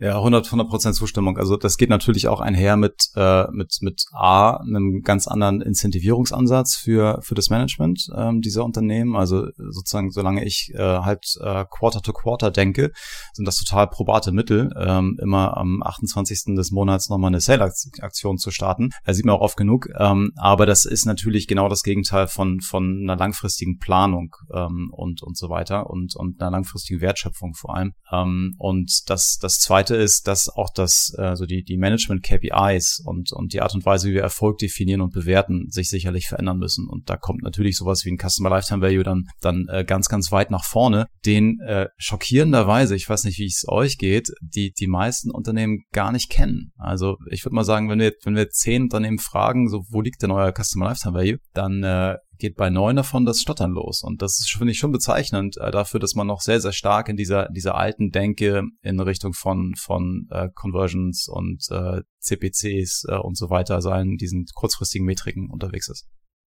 Ja, 0.00 0.16
100 0.16 0.48
Prozent 0.68 0.94
Zustimmung. 0.94 1.38
Also 1.38 1.56
das 1.56 1.76
geht 1.76 1.90
natürlich 1.90 2.28
auch 2.28 2.40
einher 2.40 2.76
mit 2.76 3.10
äh, 3.16 3.50
mit 3.50 3.78
mit 3.80 4.04
a 4.12 4.58
einem 4.58 5.02
ganz 5.02 5.26
anderen 5.26 5.60
Incentivierungsansatz 5.60 6.76
für 6.76 7.18
für 7.22 7.34
das 7.34 7.50
Management 7.50 8.08
ähm, 8.16 8.40
dieser 8.40 8.64
Unternehmen. 8.64 9.16
Also 9.16 9.48
sozusagen, 9.56 10.12
solange 10.12 10.44
ich 10.44 10.70
äh, 10.74 10.78
halt 10.78 11.26
äh, 11.40 11.64
Quarter 11.68 12.00
to 12.00 12.12
Quarter 12.12 12.52
denke, 12.52 12.92
sind 13.32 13.44
das 13.44 13.56
total 13.56 13.88
probate 13.88 14.30
Mittel, 14.30 14.70
ähm, 14.78 15.18
immer 15.20 15.56
am 15.56 15.82
28. 15.82 16.54
des 16.54 16.70
Monats 16.70 17.08
nochmal 17.08 17.30
eine 17.30 17.40
Sale-Aktion 17.40 18.38
zu 18.38 18.52
starten. 18.52 18.90
Da 19.04 19.14
sieht 19.14 19.24
man 19.24 19.34
auch 19.34 19.40
oft 19.40 19.56
genug. 19.56 19.88
Ähm, 19.98 20.30
aber 20.36 20.66
das 20.66 20.84
ist 20.84 21.06
natürlich 21.06 21.48
genau 21.48 21.68
das 21.68 21.82
Gegenteil 21.82 22.28
von 22.28 22.60
von 22.60 23.00
einer 23.02 23.16
langfristigen 23.16 23.78
Planung 23.78 24.36
ähm, 24.54 24.92
und 24.92 25.24
und 25.24 25.36
so 25.36 25.48
weiter 25.48 25.90
und 25.90 26.14
und 26.14 26.40
einer 26.40 26.52
langfristigen 26.52 27.00
Wertschöpfung 27.00 27.54
vor 27.54 27.74
allem. 27.74 27.94
Ähm, 28.12 28.54
und 28.58 29.10
das 29.10 29.38
das 29.40 29.58
zweite 29.58 29.87
zweite 29.88 30.02
ist, 30.02 30.26
dass 30.28 30.48
auch 30.48 30.70
das, 30.72 31.14
also 31.16 31.46
die, 31.46 31.62
die 31.62 31.76
Management 31.76 32.22
KPIs 32.22 33.00
und, 33.04 33.32
und 33.32 33.52
die 33.52 33.60
Art 33.60 33.74
und 33.74 33.84
Weise, 33.84 34.08
wie 34.08 34.14
wir 34.14 34.22
Erfolg 34.22 34.58
definieren 34.58 35.00
und 35.00 35.12
bewerten, 35.12 35.66
sich 35.70 35.88
sicherlich 35.88 36.28
verändern 36.28 36.58
müssen. 36.58 36.88
Und 36.88 37.08
da 37.10 37.16
kommt 37.16 37.42
natürlich 37.42 37.76
sowas 37.76 38.04
wie 38.04 38.10
ein 38.10 38.18
Customer 38.18 38.50
Lifetime 38.50 38.82
Value 38.82 39.02
dann, 39.02 39.24
dann 39.40 39.66
äh, 39.68 39.84
ganz, 39.84 40.08
ganz 40.08 40.30
weit 40.32 40.50
nach 40.50 40.64
vorne, 40.64 41.06
den 41.24 41.60
äh, 41.60 41.88
schockierenderweise, 41.96 42.94
ich 42.94 43.08
weiß 43.08 43.24
nicht, 43.24 43.38
wie 43.38 43.46
es 43.46 43.64
euch 43.66 43.98
geht, 43.98 44.30
die, 44.40 44.72
die 44.72 44.86
meisten 44.86 45.30
Unternehmen 45.30 45.84
gar 45.92 46.12
nicht 46.12 46.30
kennen. 46.30 46.72
Also 46.76 47.16
ich 47.30 47.44
würde 47.44 47.54
mal 47.54 47.64
sagen, 47.64 47.88
wenn 47.88 48.00
wir, 48.00 48.12
wenn 48.24 48.36
wir 48.36 48.50
zehn 48.50 48.82
Unternehmen 48.82 49.18
fragen, 49.18 49.68
so 49.68 49.84
wo 49.90 50.00
liegt 50.00 50.22
denn 50.22 50.30
euer 50.30 50.52
Customer 50.52 50.86
Lifetime 50.86 51.14
Value, 51.14 51.38
dann 51.54 51.82
äh, 51.82 52.16
geht 52.38 52.56
bei 52.56 52.70
neun 52.70 52.96
davon 52.96 53.24
das 53.24 53.40
Stottern 53.40 53.72
los. 53.72 54.02
Und 54.02 54.22
das 54.22 54.46
finde 54.48 54.72
ich, 54.72 54.78
schon 54.78 54.92
bezeichnend 54.92 55.56
äh, 55.58 55.70
dafür, 55.70 56.00
dass 56.00 56.14
man 56.14 56.26
noch 56.26 56.40
sehr, 56.40 56.60
sehr 56.60 56.72
stark 56.72 57.08
in 57.08 57.16
dieser, 57.16 57.48
dieser 57.50 57.74
alten 57.74 58.10
Denke 58.10 58.62
in 58.82 59.00
Richtung 59.00 59.32
von, 59.32 59.74
von 59.76 60.28
äh, 60.30 60.48
Conversions 60.54 61.28
und 61.28 61.64
äh, 61.70 62.02
CPCs 62.20 63.06
äh, 63.08 63.16
und 63.16 63.36
so 63.36 63.50
weiter 63.50 63.80
sein, 63.80 64.16
diesen 64.16 64.46
kurzfristigen 64.54 65.06
Metriken 65.06 65.50
unterwegs 65.50 65.88
ist. 65.88 66.06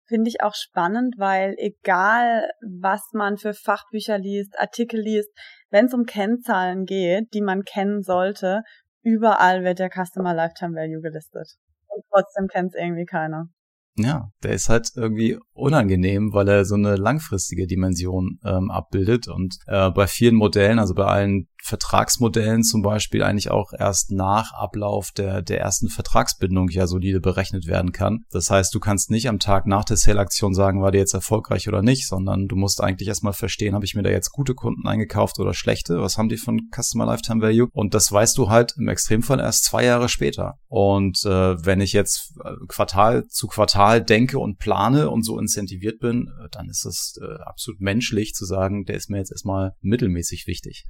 Finde 0.06 0.28
ich 0.28 0.42
auch 0.42 0.54
spannend, 0.54 1.14
weil 1.16 1.54
egal, 1.56 2.50
was 2.60 3.10
man 3.12 3.38
für 3.38 3.54
Fachbücher 3.54 4.18
liest, 4.18 4.58
Artikel 4.58 5.00
liest, 5.00 5.30
wenn 5.70 5.86
es 5.86 5.94
um 5.94 6.04
Kennzahlen 6.04 6.84
geht, 6.84 7.32
die 7.32 7.40
man 7.40 7.62
kennen 7.62 8.02
sollte, 8.02 8.62
überall 9.02 9.64
wird 9.64 9.78
der 9.78 9.90
Customer 9.90 10.34
Lifetime 10.34 10.74
Value 10.74 11.00
gelistet. 11.00 11.54
Und 11.88 12.04
trotzdem 12.10 12.48
kennt 12.48 12.74
es 12.74 12.80
irgendwie 12.80 13.06
keiner. 13.06 13.48
Ja, 13.96 14.32
der 14.42 14.52
ist 14.52 14.68
halt 14.68 14.90
irgendwie 14.96 15.38
unangenehm, 15.52 16.32
weil 16.32 16.48
er 16.48 16.64
so 16.64 16.74
eine 16.74 16.96
langfristige 16.96 17.66
Dimension 17.66 18.40
ähm, 18.44 18.70
abbildet. 18.70 19.28
Und 19.28 19.58
äh, 19.66 19.90
bei 19.90 20.08
vielen 20.08 20.34
Modellen, 20.34 20.80
also 20.80 20.94
bei 20.94 21.04
allen 21.04 21.46
Vertragsmodellen 21.64 22.62
zum 22.62 22.82
Beispiel 22.82 23.22
eigentlich 23.22 23.50
auch 23.50 23.72
erst 23.72 24.10
nach 24.10 24.52
Ablauf 24.52 25.12
der, 25.12 25.40
der 25.40 25.60
ersten 25.60 25.88
Vertragsbindung 25.88 26.68
ja 26.68 26.86
solide 26.86 27.20
berechnet 27.20 27.66
werden 27.66 27.92
kann. 27.92 28.24
Das 28.30 28.50
heißt, 28.50 28.74
du 28.74 28.80
kannst 28.80 29.10
nicht 29.10 29.30
am 29.30 29.38
Tag 29.38 29.66
nach 29.66 29.84
der 29.84 29.96
Sale-Aktion 29.96 30.52
sagen, 30.52 30.82
war 30.82 30.90
der 30.90 31.00
jetzt 31.00 31.14
erfolgreich 31.14 31.66
oder 31.66 31.80
nicht, 31.80 32.06
sondern 32.06 32.48
du 32.48 32.56
musst 32.56 32.82
eigentlich 32.82 33.08
erstmal 33.08 33.32
verstehen, 33.32 33.74
habe 33.74 33.86
ich 33.86 33.94
mir 33.94 34.02
da 34.02 34.10
jetzt 34.10 34.30
gute 34.30 34.54
Kunden 34.54 34.86
eingekauft 34.86 35.38
oder 35.38 35.54
schlechte? 35.54 36.02
Was 36.02 36.18
haben 36.18 36.28
die 36.28 36.36
von 36.36 36.68
Customer 36.70 37.06
Lifetime 37.06 37.40
Value? 37.40 37.68
Und 37.72 37.94
das 37.94 38.12
weißt 38.12 38.36
du 38.36 38.50
halt 38.50 38.74
im 38.76 38.88
Extremfall 38.88 39.40
erst 39.40 39.64
zwei 39.64 39.86
Jahre 39.86 40.10
später. 40.10 40.58
Und 40.68 41.24
äh, 41.24 41.64
wenn 41.64 41.80
ich 41.80 41.94
jetzt 41.94 42.34
äh, 42.44 42.52
Quartal 42.68 43.26
zu 43.28 43.46
Quartal 43.46 44.04
denke 44.04 44.38
und 44.38 44.58
plane 44.58 45.08
und 45.08 45.24
so 45.24 45.38
incentiviert 45.38 45.98
bin, 45.98 46.28
äh, 46.44 46.48
dann 46.50 46.68
ist 46.68 46.84
es 46.84 47.18
äh, 47.22 47.42
absolut 47.42 47.80
menschlich 47.80 48.34
zu 48.34 48.44
sagen, 48.44 48.84
der 48.84 48.96
ist 48.96 49.08
mir 49.08 49.16
jetzt 49.16 49.32
erstmal 49.32 49.72
mittelmäßig 49.80 50.46
wichtig. 50.46 50.84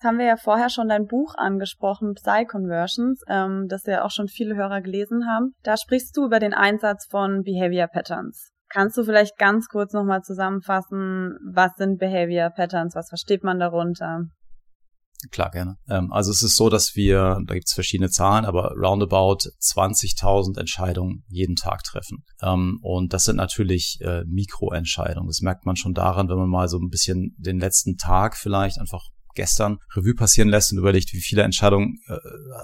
Jetzt 0.00 0.08
haben 0.08 0.18
wir 0.18 0.24
ja 0.24 0.38
vorher 0.38 0.70
schon 0.70 0.88
dein 0.88 1.06
Buch 1.06 1.34
angesprochen, 1.36 2.14
Psy-Conversions, 2.14 3.20
ähm, 3.28 3.66
das 3.68 3.84
ja 3.84 4.02
auch 4.02 4.10
schon 4.10 4.28
viele 4.28 4.56
Hörer 4.56 4.80
gelesen 4.80 5.26
haben. 5.28 5.52
Da 5.62 5.76
sprichst 5.76 6.16
du 6.16 6.24
über 6.24 6.40
den 6.40 6.54
Einsatz 6.54 7.06
von 7.10 7.42
Behavior 7.42 7.86
Patterns. 7.86 8.48
Kannst 8.70 8.96
du 8.96 9.04
vielleicht 9.04 9.36
ganz 9.36 9.68
kurz 9.68 9.92
nochmal 9.92 10.22
zusammenfassen, 10.22 11.36
was 11.52 11.72
sind 11.76 11.98
Behavior 11.98 12.48
Patterns, 12.48 12.94
was 12.94 13.10
versteht 13.10 13.44
man 13.44 13.58
darunter? 13.58 14.22
Klar, 15.32 15.50
gerne. 15.50 15.76
Ähm, 15.90 16.10
also 16.10 16.30
es 16.30 16.40
ist 16.40 16.56
so, 16.56 16.70
dass 16.70 16.96
wir, 16.96 17.38
da 17.46 17.52
gibt 17.52 17.68
es 17.68 17.74
verschiedene 17.74 18.08
Zahlen, 18.08 18.46
aber 18.46 18.72
roundabout 18.82 19.50
20.000 19.60 20.58
Entscheidungen 20.58 21.24
jeden 21.28 21.56
Tag 21.56 21.82
treffen. 21.82 22.24
Ähm, 22.40 22.78
und 22.80 23.12
das 23.12 23.24
sind 23.24 23.36
natürlich 23.36 23.98
äh, 24.00 24.22
Mikroentscheidungen. 24.24 25.28
Das 25.28 25.42
merkt 25.42 25.66
man 25.66 25.76
schon 25.76 25.92
daran, 25.92 26.30
wenn 26.30 26.38
man 26.38 26.48
mal 26.48 26.68
so 26.68 26.78
ein 26.78 26.88
bisschen 26.88 27.36
den 27.36 27.60
letzten 27.60 27.98
Tag 27.98 28.38
vielleicht 28.38 28.80
einfach 28.80 29.02
gestern 29.34 29.78
Revue 29.94 30.14
passieren 30.14 30.48
lässt 30.48 30.72
und 30.72 30.78
überlegt, 30.78 31.12
wie 31.12 31.20
viele 31.20 31.42
Entscheidungen 31.42 31.98
äh, 32.08 32.16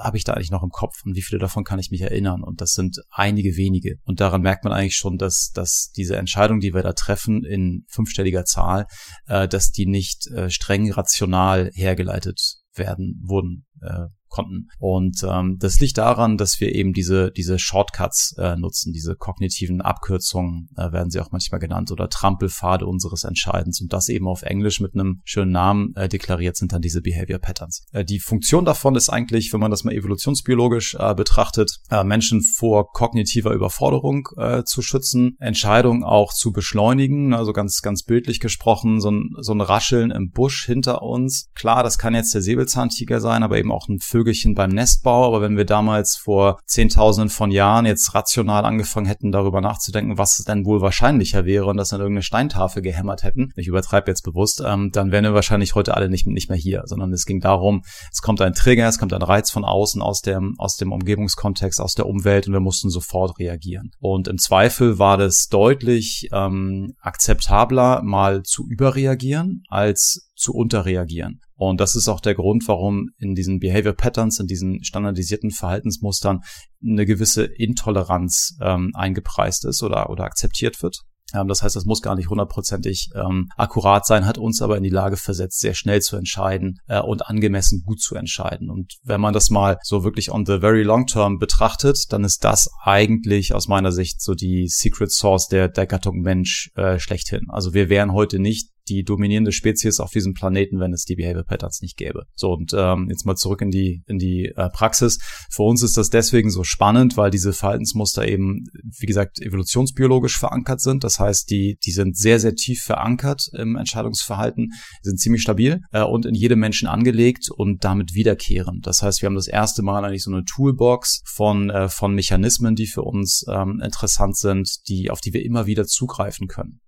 habe 0.02 0.16
ich 0.16 0.24
da 0.24 0.34
eigentlich 0.34 0.50
noch 0.50 0.62
im 0.62 0.70
Kopf 0.70 1.04
und 1.04 1.16
wie 1.16 1.22
viele 1.22 1.38
davon 1.38 1.64
kann 1.64 1.78
ich 1.78 1.90
mich 1.90 2.02
erinnern. 2.02 2.42
Und 2.42 2.60
das 2.60 2.72
sind 2.72 2.98
einige 3.10 3.56
wenige. 3.56 3.96
Und 4.04 4.20
daran 4.20 4.42
merkt 4.42 4.64
man 4.64 4.72
eigentlich 4.72 4.96
schon, 4.96 5.18
dass, 5.18 5.50
dass 5.54 5.90
diese 5.96 6.16
Entscheidungen, 6.16 6.60
die 6.60 6.74
wir 6.74 6.82
da 6.82 6.92
treffen 6.92 7.44
in 7.44 7.84
fünfstelliger 7.88 8.44
Zahl, 8.44 8.86
äh, 9.26 9.48
dass 9.48 9.70
die 9.70 9.86
nicht 9.86 10.26
äh, 10.28 10.50
streng 10.50 10.90
rational 10.92 11.70
hergeleitet 11.74 12.56
werden 12.74 13.20
wurden. 13.24 13.65
Äh, 13.82 14.06
konnten. 14.28 14.68
Und 14.78 15.22
ähm, 15.28 15.56
das 15.58 15.80
liegt 15.80 15.98
daran, 15.98 16.36
dass 16.36 16.60
wir 16.60 16.74
eben 16.74 16.92
diese, 16.92 17.30
diese 17.30 17.58
Shortcuts 17.58 18.34
äh, 18.38 18.56
nutzen, 18.56 18.92
diese 18.92 19.16
kognitiven 19.16 19.80
Abkürzungen, 19.80 20.68
äh, 20.76 20.92
werden 20.92 21.10
sie 21.10 21.20
auch 21.20 21.32
manchmal 21.32 21.60
genannt, 21.60 21.90
oder 21.90 22.08
Trampelpfade 22.08 22.86
unseres 22.86 23.24
Entscheidens. 23.24 23.80
Und 23.80 23.92
das 23.92 24.08
eben 24.08 24.28
auf 24.28 24.42
Englisch 24.42 24.80
mit 24.80 24.94
einem 24.94 25.20
schönen 25.24 25.52
Namen 25.52 25.94
äh, 25.96 26.08
deklariert 26.08 26.56
sind 26.56 26.72
dann 26.72 26.82
diese 26.82 27.00
Behavior 27.00 27.38
Patterns. 27.38 27.86
Äh, 27.92 28.04
die 28.04 28.20
Funktion 28.20 28.64
davon 28.64 28.94
ist 28.94 29.08
eigentlich, 29.08 29.52
wenn 29.52 29.60
man 29.60 29.70
das 29.70 29.84
mal 29.84 29.94
evolutionsbiologisch 29.94 30.96
äh, 30.98 31.14
betrachtet, 31.14 31.78
äh, 31.90 32.04
Menschen 32.04 32.42
vor 32.42 32.92
kognitiver 32.92 33.52
Überforderung 33.52 34.28
äh, 34.36 34.64
zu 34.64 34.82
schützen, 34.82 35.36
Entscheidungen 35.38 36.04
auch 36.04 36.32
zu 36.32 36.52
beschleunigen, 36.52 37.32
also 37.32 37.52
ganz, 37.52 37.80
ganz 37.80 38.02
bildlich 38.02 38.40
gesprochen, 38.40 39.00
so 39.00 39.10
ein, 39.10 39.30
so 39.40 39.52
ein 39.52 39.60
Rascheln 39.60 40.10
im 40.10 40.30
Busch 40.30 40.66
hinter 40.66 41.02
uns. 41.02 41.48
Klar, 41.54 41.82
das 41.82 41.98
kann 41.98 42.14
jetzt 42.14 42.34
der 42.34 42.42
Säbelzahntiger 42.42 43.20
sein, 43.20 43.42
aber 43.42 43.58
eben 43.58 43.65
auch 43.70 43.88
ein 43.88 43.98
Vögelchen 44.00 44.54
beim 44.54 44.70
Nestbau. 44.70 45.26
Aber 45.26 45.40
wenn 45.40 45.56
wir 45.56 45.64
damals 45.64 46.16
vor 46.16 46.58
Zehntausenden 46.66 47.30
von 47.30 47.50
Jahren 47.50 47.86
jetzt 47.86 48.14
rational 48.14 48.64
angefangen 48.64 49.06
hätten, 49.06 49.32
darüber 49.32 49.60
nachzudenken, 49.60 50.18
was 50.18 50.36
denn 50.46 50.64
wohl 50.64 50.80
wahrscheinlicher 50.80 51.44
wäre 51.44 51.66
und 51.66 51.76
das 51.76 51.92
an 51.92 52.00
irgendeine 52.00 52.22
Steintafel 52.22 52.82
gehämmert 52.82 53.22
hätten, 53.22 53.52
ich 53.56 53.68
übertreibe 53.68 54.10
jetzt 54.10 54.22
bewusst, 54.22 54.62
ähm, 54.64 54.90
dann 54.92 55.10
wären 55.12 55.24
wir 55.24 55.34
wahrscheinlich 55.34 55.74
heute 55.74 55.94
alle 55.94 56.08
nicht, 56.08 56.26
nicht 56.26 56.48
mehr 56.48 56.58
hier, 56.58 56.82
sondern 56.86 57.12
es 57.12 57.26
ging 57.26 57.40
darum, 57.40 57.82
es 58.12 58.22
kommt 58.22 58.40
ein 58.40 58.54
Trigger, 58.54 58.88
es 58.88 58.98
kommt 58.98 59.12
ein 59.12 59.22
Reiz 59.22 59.50
von 59.50 59.64
außen, 59.64 60.02
aus 60.02 60.20
dem, 60.20 60.54
aus 60.58 60.76
dem 60.76 60.92
Umgebungskontext, 60.92 61.80
aus 61.80 61.94
der 61.94 62.06
Umwelt 62.06 62.46
und 62.46 62.52
wir 62.52 62.60
mussten 62.60 62.90
sofort 62.90 63.38
reagieren. 63.38 63.90
Und 63.98 64.28
im 64.28 64.38
Zweifel 64.38 64.98
war 64.98 65.16
das 65.16 65.48
deutlich 65.48 66.28
ähm, 66.32 66.94
akzeptabler, 67.00 68.02
mal 68.02 68.42
zu 68.42 68.66
überreagieren, 68.68 69.62
als 69.68 70.30
zu 70.36 70.52
unterreagieren. 70.54 71.40
Und 71.54 71.80
das 71.80 71.96
ist 71.96 72.08
auch 72.08 72.20
der 72.20 72.34
Grund, 72.34 72.68
warum 72.68 73.10
in 73.18 73.34
diesen 73.34 73.58
Behavior 73.58 73.94
Patterns, 73.94 74.38
in 74.38 74.46
diesen 74.46 74.84
standardisierten 74.84 75.50
Verhaltensmustern 75.50 76.40
eine 76.84 77.06
gewisse 77.06 77.44
Intoleranz 77.44 78.56
ähm, 78.60 78.92
eingepreist 78.94 79.64
ist 79.64 79.82
oder, 79.82 80.10
oder 80.10 80.24
akzeptiert 80.24 80.82
wird. 80.82 81.02
Ähm, 81.34 81.48
das 81.48 81.62
heißt, 81.62 81.74
das 81.74 81.84
muss 81.84 82.02
gar 82.02 82.14
nicht 82.14 82.28
hundertprozentig 82.28 83.10
ähm, 83.14 83.48
akkurat 83.56 84.06
sein, 84.06 84.26
hat 84.26 84.38
uns 84.38 84.62
aber 84.62 84.76
in 84.76 84.82
die 84.82 84.90
Lage 84.90 85.16
versetzt, 85.16 85.60
sehr 85.60 85.74
schnell 85.74 86.00
zu 86.00 86.16
entscheiden 86.16 86.78
äh, 86.86 87.00
und 87.00 87.26
angemessen 87.26 87.82
gut 87.84 88.00
zu 88.00 88.14
entscheiden. 88.14 88.70
Und 88.70 88.94
wenn 89.02 89.20
man 89.20 89.34
das 89.34 89.50
mal 89.50 89.78
so 89.82 90.04
wirklich 90.04 90.30
on 90.30 90.46
the 90.46 90.58
very 90.58 90.82
long 90.82 91.06
term 91.06 91.38
betrachtet, 91.38 92.12
dann 92.12 92.24
ist 92.24 92.44
das 92.44 92.70
eigentlich 92.82 93.54
aus 93.54 93.68
meiner 93.68 93.92
Sicht 93.92 94.20
so 94.20 94.34
die 94.34 94.68
Secret 94.68 95.10
Source 95.10 95.48
der, 95.48 95.68
der 95.68 95.86
Gattung 95.86 96.20
Mensch 96.20 96.70
äh, 96.76 96.98
schlechthin. 96.98 97.46
Also 97.48 97.74
wir 97.74 97.88
wären 97.88 98.12
heute 98.12 98.38
nicht 98.38 98.70
die 98.88 99.02
dominierende 99.02 99.52
Spezies 99.52 100.00
auf 100.00 100.10
diesem 100.10 100.34
Planeten, 100.34 100.80
wenn 100.80 100.92
es 100.92 101.04
die 101.04 101.16
Behavior 101.16 101.44
Patterns 101.44 101.80
nicht 101.80 101.96
gäbe. 101.96 102.24
So, 102.34 102.52
und 102.52 102.72
ähm, 102.76 103.08
jetzt 103.10 103.24
mal 103.24 103.36
zurück 103.36 103.60
in 103.62 103.70
die, 103.70 104.02
in 104.06 104.18
die 104.18 104.52
äh, 104.56 104.68
Praxis. 104.70 105.18
Für 105.50 105.62
uns 105.62 105.82
ist 105.82 105.96
das 105.96 106.10
deswegen 106.10 106.50
so 106.50 106.64
spannend, 106.64 107.16
weil 107.16 107.30
diese 107.30 107.52
Verhaltensmuster 107.52 108.26
eben, 108.26 108.64
wie 108.98 109.06
gesagt, 109.06 109.40
evolutionsbiologisch 109.40 110.38
verankert 110.38 110.80
sind. 110.80 111.04
Das 111.04 111.18
heißt, 111.18 111.50
die, 111.50 111.78
die 111.84 111.90
sind 111.90 112.16
sehr, 112.16 112.38
sehr 112.38 112.54
tief 112.54 112.82
verankert 112.82 113.48
im 113.52 113.76
Entscheidungsverhalten, 113.76 114.72
sind 115.02 115.18
ziemlich 115.18 115.42
stabil 115.42 115.80
äh, 115.92 116.02
und 116.02 116.26
in 116.26 116.34
jedem 116.34 116.60
Menschen 116.60 116.88
angelegt 116.88 117.50
und 117.50 117.84
damit 117.84 118.14
wiederkehrend. 118.14 118.86
Das 118.86 119.02
heißt, 119.02 119.22
wir 119.22 119.26
haben 119.26 119.34
das 119.34 119.48
erste 119.48 119.82
Mal 119.82 120.04
eigentlich 120.04 120.24
so 120.24 120.32
eine 120.32 120.44
Toolbox 120.44 121.22
von, 121.26 121.70
äh, 121.70 121.88
von 121.88 122.14
Mechanismen, 122.14 122.74
die 122.74 122.86
für 122.86 123.02
uns 123.02 123.44
ähm, 123.48 123.80
interessant 123.82 124.36
sind, 124.36 124.88
die, 124.88 125.10
auf 125.10 125.20
die 125.20 125.32
wir 125.32 125.44
immer 125.44 125.66
wieder 125.66 125.86
zugreifen 125.86 126.48
können. 126.48 126.80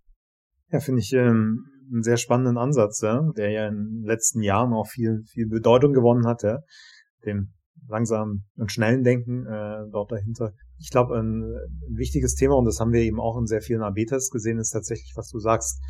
Ja, 0.70 0.80
finde 0.80 1.00
ich 1.00 1.12
ähm, 1.14 1.64
einen 1.90 2.02
sehr 2.02 2.16
spannenden 2.16 2.58
Ansatz, 2.58 3.00
ja, 3.00 3.30
der 3.36 3.50
ja 3.50 3.68
in 3.68 3.74
den 3.74 4.04
letzten 4.04 4.42
Jahren 4.42 4.72
auch 4.72 4.86
viel, 4.86 5.22
viel 5.26 5.48
Bedeutung 5.48 5.92
gewonnen 5.92 6.26
hat, 6.26 6.42
ja, 6.42 6.58
dem 7.24 7.52
langsamen 7.88 8.44
und 8.56 8.70
schnellen 8.70 9.02
Denken 9.02 9.46
äh, 9.46 9.90
dort 9.90 10.12
dahinter. 10.12 10.52
Ich 10.78 10.90
glaube, 10.90 11.18
ein, 11.18 11.42
ein 11.42 11.96
wichtiges 11.96 12.34
Thema, 12.34 12.56
und 12.56 12.66
das 12.66 12.80
haben 12.80 12.92
wir 12.92 13.00
eben 13.00 13.20
auch 13.20 13.38
in 13.38 13.46
sehr 13.46 13.62
vielen 13.62 13.82
AB-Tests 13.82 14.30
gesehen, 14.30 14.58
ist 14.58 14.70
tatsächlich, 14.70 15.12
was 15.16 15.28
du 15.28 15.38
sagst, 15.38 15.80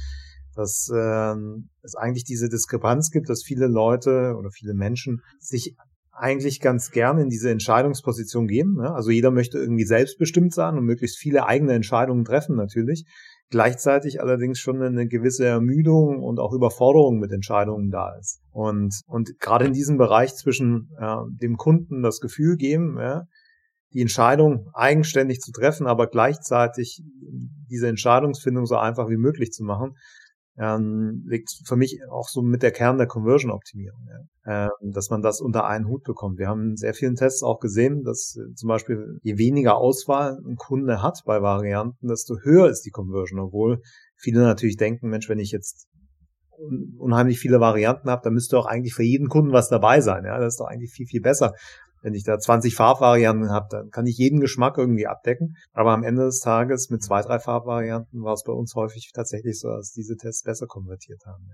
dass 0.54 0.90
ähm, 0.94 1.70
es 1.82 1.94
eigentlich 1.94 2.24
diese 2.24 2.48
Diskrepanz 2.48 3.10
gibt, 3.10 3.28
dass 3.28 3.42
viele 3.44 3.66
Leute 3.66 4.34
oder 4.36 4.50
viele 4.50 4.74
Menschen 4.74 5.22
sich 5.38 5.76
eigentlich 6.12 6.60
ganz 6.60 6.90
gern 6.90 7.18
in 7.18 7.28
diese 7.28 7.50
Entscheidungsposition 7.50 8.48
gehen. 8.48 8.74
Ne? 8.74 8.92
Also 8.92 9.10
jeder 9.10 9.30
möchte 9.30 9.58
irgendwie 9.58 9.84
selbstbestimmt 9.84 10.52
sein 10.52 10.76
und 10.76 10.84
möglichst 10.84 11.18
viele 11.18 11.46
eigene 11.46 11.74
Entscheidungen 11.74 12.24
treffen 12.24 12.56
natürlich 12.56 13.04
gleichzeitig 13.50 14.20
allerdings 14.20 14.58
schon 14.58 14.82
eine 14.82 15.06
gewisse 15.06 15.46
Ermüdung 15.46 16.22
und 16.22 16.38
auch 16.38 16.52
Überforderung 16.52 17.18
mit 17.18 17.32
Entscheidungen 17.32 17.90
da 17.90 18.14
ist. 18.18 18.40
Und, 18.50 19.00
und 19.06 19.38
gerade 19.40 19.66
in 19.66 19.72
diesem 19.72 19.96
Bereich 19.96 20.34
zwischen 20.34 20.90
äh, 20.98 21.16
dem 21.40 21.56
Kunden 21.56 22.02
das 22.02 22.20
Gefühl 22.20 22.56
geben, 22.56 22.98
ja, 22.98 23.24
die 23.94 24.02
Entscheidung 24.02 24.68
eigenständig 24.74 25.40
zu 25.40 25.50
treffen, 25.50 25.86
aber 25.86 26.08
gleichzeitig 26.08 27.02
diese 27.70 27.88
Entscheidungsfindung 27.88 28.66
so 28.66 28.76
einfach 28.76 29.08
wie 29.08 29.16
möglich 29.16 29.50
zu 29.50 29.64
machen, 29.64 29.96
ähm, 30.58 31.24
liegt 31.26 31.50
für 31.64 31.76
mich 31.76 32.00
auch 32.10 32.28
so 32.28 32.42
mit 32.42 32.62
der 32.62 32.72
Kern 32.72 32.98
der 32.98 33.06
Conversion-Optimierung, 33.06 34.06
ja. 34.08 34.68
ähm, 34.82 34.92
dass 34.92 35.08
man 35.08 35.22
das 35.22 35.40
unter 35.40 35.66
einen 35.66 35.86
Hut 35.86 36.02
bekommt. 36.02 36.38
Wir 36.38 36.48
haben 36.48 36.70
in 36.70 36.76
sehr 36.76 36.94
vielen 36.94 37.14
Tests 37.14 37.42
auch 37.42 37.60
gesehen, 37.60 38.02
dass 38.02 38.36
äh, 38.36 38.54
zum 38.54 38.68
Beispiel 38.68 39.18
je 39.22 39.38
weniger 39.38 39.76
Auswahl 39.76 40.38
ein 40.44 40.56
Kunde 40.56 41.02
hat 41.02 41.20
bei 41.24 41.42
Varianten, 41.42 42.08
desto 42.08 42.38
höher 42.42 42.68
ist 42.68 42.82
die 42.82 42.90
Conversion, 42.90 43.40
obwohl 43.40 43.80
viele 44.16 44.40
natürlich 44.40 44.76
denken, 44.76 45.08
Mensch, 45.08 45.28
wenn 45.28 45.38
ich 45.38 45.52
jetzt 45.52 45.86
unheimlich 46.98 47.38
viele 47.38 47.60
Varianten 47.60 48.10
habe, 48.10 48.22
dann 48.24 48.34
müsste 48.34 48.58
auch 48.58 48.66
eigentlich 48.66 48.94
für 48.94 49.04
jeden 49.04 49.28
Kunden 49.28 49.52
was 49.52 49.68
dabei 49.68 50.00
sein. 50.00 50.24
Ja, 50.24 50.38
das 50.38 50.54
ist 50.54 50.60
doch 50.60 50.66
eigentlich 50.66 50.90
viel, 50.92 51.06
viel 51.06 51.20
besser. 51.20 51.52
Wenn 52.02 52.14
ich 52.14 52.24
da 52.24 52.38
20 52.38 52.74
Farbvarianten 52.74 53.50
habe, 53.50 53.66
dann 53.70 53.90
kann 53.90 54.06
ich 54.06 54.16
jeden 54.18 54.40
Geschmack 54.40 54.78
irgendwie 54.78 55.06
abdecken. 55.06 55.56
Aber 55.72 55.92
am 55.92 56.04
Ende 56.04 56.24
des 56.24 56.40
Tages 56.40 56.90
mit 56.90 57.02
zwei, 57.02 57.22
drei 57.22 57.38
Farbvarianten 57.38 58.22
war 58.22 58.34
es 58.34 58.44
bei 58.44 58.52
uns 58.52 58.74
häufig 58.74 59.10
tatsächlich 59.14 59.58
so, 59.60 59.68
dass 59.68 59.92
diese 59.92 60.16
Tests 60.16 60.42
besser 60.42 60.66
konvertiert 60.66 61.22
haben. 61.26 61.46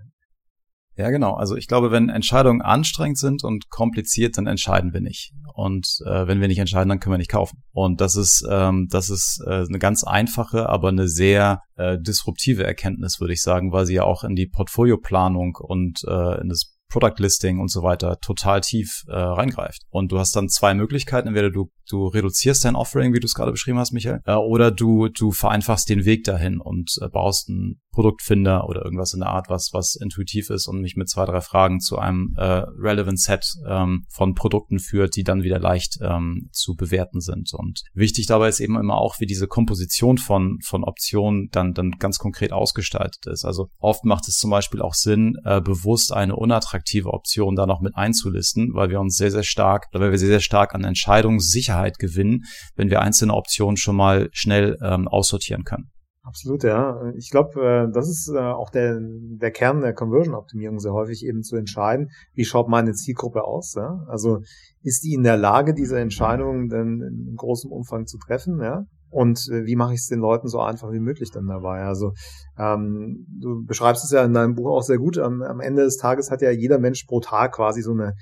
Ja, 0.97 1.09
genau. 1.09 1.33
Also 1.33 1.57
ich 1.57 1.67
glaube, 1.67 1.91
wenn 1.91 2.07
Entscheidungen 2.07 2.61
anstrengend 2.61 3.17
sind 3.17 3.43
und 3.43 3.69
kompliziert, 3.69 4.37
dann 4.37 4.47
entscheiden 4.47 4.93
wir 4.93 5.01
nicht. 5.01 5.33
Und 5.53 5.99
äh, 6.05 6.25
wenn 6.25 6.39
wir 6.39 6.47
nicht 6.47 6.59
entscheiden, 6.59 6.87
dann 6.87 6.99
können 6.99 7.13
wir 7.13 7.17
nicht 7.17 7.31
kaufen. 7.31 7.63
Und 7.73 7.99
das 7.99 8.15
ist, 8.15 8.47
ähm, 8.49 8.87
das 8.89 9.09
ist 9.09 9.43
äh, 9.45 9.65
eine 9.67 9.79
ganz 9.79 10.05
einfache, 10.05 10.69
aber 10.69 10.87
eine 10.87 11.09
sehr 11.09 11.59
äh, 11.75 11.97
disruptive 11.99 12.63
Erkenntnis, 12.63 13.19
würde 13.19 13.33
ich 13.33 13.41
sagen, 13.41 13.73
weil 13.73 13.85
sie 13.85 13.95
ja 13.95 14.03
auch 14.03 14.23
in 14.23 14.35
die 14.35 14.47
Portfolioplanung 14.47 15.57
und 15.59 16.01
äh, 16.07 16.39
in 16.39 16.47
das 16.47 16.74
Product 16.89 17.15
Listing 17.17 17.59
und 17.59 17.69
so 17.69 17.83
weiter 17.83 18.19
total 18.19 18.61
tief 18.61 19.03
äh, 19.07 19.15
reingreift. 19.15 19.81
Und 19.89 20.11
du 20.11 20.19
hast 20.19 20.35
dann 20.35 20.49
zwei 20.49 20.73
Möglichkeiten. 20.73 21.27
Entweder 21.27 21.51
du, 21.51 21.71
du 21.89 22.07
reduzierst 22.07 22.65
dein 22.65 22.75
Offering, 22.75 23.13
wie 23.13 23.19
du 23.19 23.25
es 23.25 23.33
gerade 23.33 23.51
beschrieben 23.51 23.79
hast, 23.79 23.91
Michael, 23.91 24.21
äh, 24.25 24.33
oder 24.33 24.71
du, 24.71 25.09
du 25.09 25.31
vereinfachst 25.31 25.89
den 25.89 26.05
Weg 26.05 26.23
dahin 26.23 26.59
und 26.59 26.95
äh, 27.01 27.09
baust 27.09 27.49
einen 27.49 27.81
Produktfinder 27.95 28.67
oder 28.67 28.83
irgendwas 28.83 29.13
in 29.13 29.21
der 29.21 29.29
Art, 29.29 29.49
was, 29.49 29.69
was 29.71 29.95
intuitiv 29.95 30.49
ist 30.49 30.67
und 30.67 30.81
mich 30.81 30.97
mit 30.97 31.09
zwei, 31.09 31.25
drei 31.25 31.39
Fragen 31.39 31.79
zu 31.79 31.97
einem 31.97 32.35
äh, 32.37 32.43
relevant 32.77 33.19
Set 33.19 33.45
ähm, 33.67 34.05
von 34.09 34.35
Produkten 34.35 34.79
führt, 34.79 35.15
die 35.15 35.23
dann 35.23 35.43
wieder 35.43 35.59
leicht 35.59 35.97
ähm, 36.01 36.49
zu 36.51 36.75
bewerten 36.75 37.21
sind. 37.21 37.53
Und 37.53 37.83
wichtig 37.93 38.27
dabei 38.27 38.49
ist 38.49 38.59
eben 38.59 38.77
immer 38.77 38.97
auch, 38.97 39.19
wie 39.19 39.25
diese 39.25 39.47
Komposition 39.47 40.17
von, 40.17 40.59
von 40.61 40.83
Optionen 40.83 41.47
dann, 41.51 41.73
dann 41.73 41.91
ganz 41.91 42.19
konkret 42.19 42.51
ausgestaltet 42.51 43.25
ist. 43.27 43.45
Also 43.45 43.69
oft 43.79 44.03
macht 44.03 44.27
es 44.27 44.35
zum 44.35 44.49
Beispiel 44.49 44.81
auch 44.81 44.93
Sinn, 44.93 45.37
äh, 45.45 45.61
bewusst 45.61 46.11
eine 46.11 46.35
unattraktive 46.35 47.13
Option 47.13 47.55
da 47.55 47.65
noch 47.65 47.79
mit 47.79 47.95
einzulisten, 47.95 48.73
weil 48.73 48.89
wir 48.89 48.99
uns 48.99 49.15
sehr, 49.15 49.31
sehr 49.31 49.43
stark, 49.43 49.87
weil 49.93 50.11
wir 50.11 50.19
sehr, 50.19 50.27
sehr 50.27 50.41
stark 50.41 50.75
an 50.75 50.83
Entscheidungssicherheit 50.83 51.97
gewinnen, 51.97 52.43
wenn 52.75 52.89
wir 52.89 53.01
einzelne 53.01 53.33
Optionen 53.33 53.77
schon 53.77 53.95
mal 53.95 54.29
schnell 54.33 54.77
ähm, 54.81 55.07
aussortieren 55.07 55.63
können. 55.63 55.94
Absolut, 56.25 56.63
ja. 56.63 57.11
Ich 57.15 57.29
glaube, 57.29 57.61
äh, 57.61 57.91
das 57.93 58.09
ist 58.09 58.31
äh, 58.33 58.39
auch 58.39 58.71
der, 58.71 58.99
der 58.99 59.51
Kern 59.51 59.81
der 59.81 59.93
Conversion-Optimierung 59.93 60.79
sehr 60.79 60.91
häufig 60.91 61.23
eben 61.23 61.43
zu 61.43 61.55
entscheiden, 61.55 62.09
wie 62.33 62.45
schaut 62.45 62.67
meine 62.67 62.93
Zielgruppe 62.93 63.43
aus. 63.43 63.75
Ja? 63.75 64.03
Also 64.07 64.39
ist 64.81 65.03
die 65.03 65.13
in 65.13 65.21
der 65.21 65.37
Lage, 65.37 65.75
diese 65.75 65.99
Entscheidungen 65.99 66.67
denn 66.67 67.01
in 67.01 67.35
großem 67.35 67.71
Umfang 67.71 68.07
zu 68.07 68.17
treffen, 68.17 68.59
ja? 68.59 68.85
Und 69.11 69.47
äh, 69.51 69.65
wie 69.65 69.75
mache 69.75 69.93
ich 69.93 69.99
es 69.99 70.07
den 70.07 70.19
Leuten 70.19 70.47
so 70.47 70.59
einfach 70.59 70.91
wie 70.91 70.99
möglich 70.99 71.29
dann 71.31 71.45
dabei? 71.47 71.83
Also 71.83 72.13
ähm, 72.57 73.27
du 73.39 73.63
beschreibst 73.63 74.03
es 74.03 74.11
ja 74.11 74.25
in 74.25 74.33
deinem 74.33 74.55
Buch 74.55 74.69
auch 74.69 74.81
sehr 74.81 74.97
gut. 74.97 75.19
Am, 75.19 75.43
am 75.43 75.59
Ende 75.59 75.83
des 75.83 75.97
Tages 75.97 76.31
hat 76.31 76.41
ja 76.41 76.49
jeder 76.49 76.79
Mensch 76.79 77.05
pro 77.05 77.19
Tag 77.19 77.53
quasi 77.53 77.83
so 77.83 77.91
eine, 77.91 78.13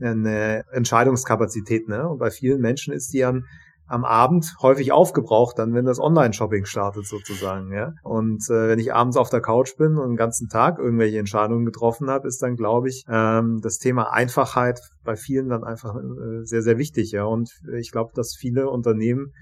eine 0.00 0.64
Entscheidungskapazität, 0.72 1.88
ne? 1.88 2.08
Und 2.08 2.18
bei 2.18 2.30
vielen 2.30 2.62
Menschen 2.62 2.94
ist 2.94 3.12
die 3.12 3.20
dann 3.20 3.44
am 3.90 4.04
Abend 4.04 4.54
häufig 4.62 4.92
aufgebraucht, 4.92 5.58
dann 5.58 5.74
wenn 5.74 5.84
das 5.84 5.98
Online-Shopping 5.98 6.64
startet 6.64 7.06
sozusagen, 7.06 7.72
ja. 7.72 7.92
Und 8.04 8.48
äh, 8.48 8.68
wenn 8.68 8.78
ich 8.78 8.94
abends 8.94 9.16
auf 9.16 9.30
der 9.30 9.40
Couch 9.40 9.76
bin 9.76 9.98
und 9.98 10.10
den 10.10 10.16
ganzen 10.16 10.48
Tag 10.48 10.78
irgendwelche 10.78 11.18
Entscheidungen 11.18 11.64
getroffen 11.64 12.08
habe, 12.08 12.28
ist 12.28 12.40
dann, 12.40 12.54
glaube 12.54 12.88
ich, 12.88 13.04
ähm, 13.08 13.58
das 13.60 13.78
Thema 13.78 14.12
Einfachheit 14.12 14.80
bei 15.02 15.16
vielen 15.16 15.48
dann 15.48 15.64
einfach 15.64 15.96
äh, 15.96 16.44
sehr, 16.44 16.62
sehr 16.62 16.78
wichtig, 16.78 17.10
ja. 17.10 17.24
Und 17.24 17.50
ich 17.78 17.90
glaube, 17.90 18.12
dass 18.14 18.36
viele 18.38 18.70
Unternehmen 18.70 19.32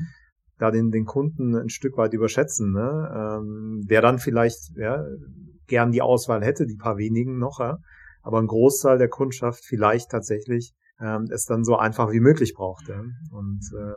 da 0.59 0.71
den, 0.71 0.91
den 0.91 1.05
Kunden 1.05 1.55
ein 1.55 1.69
Stück 1.69 1.99
weit 1.99 2.15
überschätzen, 2.15 2.73
ne? 2.73 3.39
ähm, 3.39 3.83
der 3.87 4.01
dann 4.01 4.19
vielleicht 4.19 4.77
ja, 4.77 5.05
gern 5.67 5.93
die 5.93 6.03
Auswahl 6.03 6.43
hätte, 6.43 6.67
die 6.67 6.77
paar 6.77 6.97
wenigen 6.97 7.39
noch, 7.39 7.61
ja? 7.61 7.79
aber 8.23 8.39
ein 8.39 8.47
Großteil 8.47 8.99
der 8.99 9.09
Kundschaft 9.09 9.63
vielleicht 9.65 10.11
tatsächlich 10.11 10.73
ähm, 11.01 11.27
es 11.33 11.45
dann 11.45 11.65
so 11.65 11.77
einfach 11.77 12.13
wie 12.13 12.21
möglich 12.21 12.55
braucht. 12.55 12.89
Ja? 12.89 13.03
Und 13.31 13.61
äh, 13.77 13.95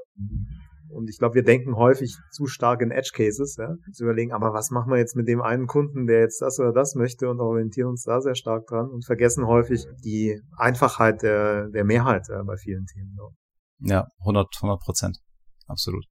und 0.92 1.10
ich 1.10 1.18
glaube, 1.18 1.36
wir 1.36 1.44
denken 1.44 1.76
häufig 1.76 2.18
zu 2.32 2.48
stark 2.48 2.82
in 2.82 2.92
Edge 2.92 3.12
Cases, 3.14 3.56
ja, 3.58 3.76
zu 3.94 4.04
überlegen, 4.04 4.34
aber 4.34 4.54
was 4.54 4.72
machen 4.72 4.92
wir 4.92 4.98
jetzt 4.98 5.16
mit 5.16 5.28
dem 5.28 5.42
einen 5.42 5.68
Kunden, 5.68 6.06
der 6.06 6.20
jetzt 6.20 6.42
das 6.42 6.60
oder 6.60 6.74
das 6.74 6.96
möchte 6.96 7.30
und 7.30 7.40
orientieren 7.40 7.90
uns 7.90 8.04
da 8.04 8.20
sehr 8.20 8.36
stark 8.36 8.68
dran 8.68 8.90
und 8.90 9.06
vergessen 9.06 9.48
häufig 9.48 9.86
die 10.04 10.42
Einfachheit 10.58 11.22
der, 11.22 11.70
der 11.70 11.86
Mehrheit 11.86 12.28
ja, 12.30 12.44
bei 12.44 12.58
vielen 12.58 12.86
Themen. 12.86 13.18
Ja, 13.80 14.08
100, 14.20 14.48
100 14.58 14.82
Prozent. 14.82 15.18
Absolut. 15.68 16.06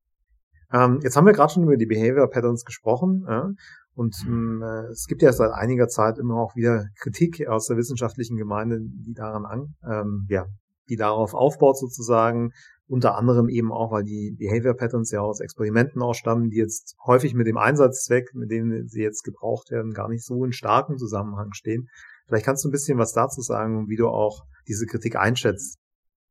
Ähm, 0.72 1.00
jetzt 1.02 1.16
haben 1.16 1.26
wir 1.26 1.32
gerade 1.32 1.52
schon 1.52 1.64
über 1.64 1.76
die 1.76 1.86
Behavior 1.86 2.28
Patterns 2.30 2.64
gesprochen. 2.64 3.24
Ja? 3.28 3.50
Und 3.94 4.16
mhm. 4.26 4.62
äh, 4.62 4.86
es 4.90 5.06
gibt 5.06 5.22
ja 5.22 5.32
seit 5.32 5.52
einiger 5.52 5.88
Zeit 5.88 6.18
immer 6.18 6.36
auch 6.36 6.54
wieder 6.54 6.86
Kritik 7.00 7.46
aus 7.48 7.66
der 7.66 7.76
wissenschaftlichen 7.76 8.36
Gemeinde, 8.36 8.78
die 8.80 9.12
daran 9.12 9.44
an, 9.44 9.74
ähm, 9.84 10.26
ja, 10.28 10.46
die 10.90 10.96
darauf 10.96 11.32
aufbaut 11.32 11.78
sozusagen, 11.78 12.52
unter 12.86 13.16
anderem 13.16 13.48
eben 13.48 13.72
auch, 13.72 13.92
weil 13.92 14.02
die 14.02 14.34
Behavior 14.36 14.74
Patterns 14.74 15.12
ja 15.12 15.20
aus 15.20 15.40
Experimenten 15.40 16.02
ausstammen, 16.02 16.50
die 16.50 16.56
jetzt 16.56 16.96
häufig 17.06 17.34
mit 17.34 17.46
dem 17.46 17.56
Einsatzzweck, 17.56 18.34
mit 18.34 18.50
dem 18.50 18.88
sie 18.88 19.02
jetzt 19.02 19.22
gebraucht 19.22 19.70
werden, 19.70 19.92
gar 19.92 20.08
nicht 20.08 20.24
so 20.24 20.44
in 20.44 20.52
starkem 20.52 20.98
Zusammenhang 20.98 21.52
stehen. 21.52 21.88
Vielleicht 22.26 22.44
kannst 22.44 22.64
du 22.64 22.68
ein 22.68 22.72
bisschen 22.72 22.98
was 22.98 23.12
dazu 23.12 23.40
sagen, 23.42 23.88
wie 23.88 23.96
du 23.96 24.08
auch 24.08 24.44
diese 24.66 24.86
Kritik 24.86 25.16
einschätzt. 25.16 25.78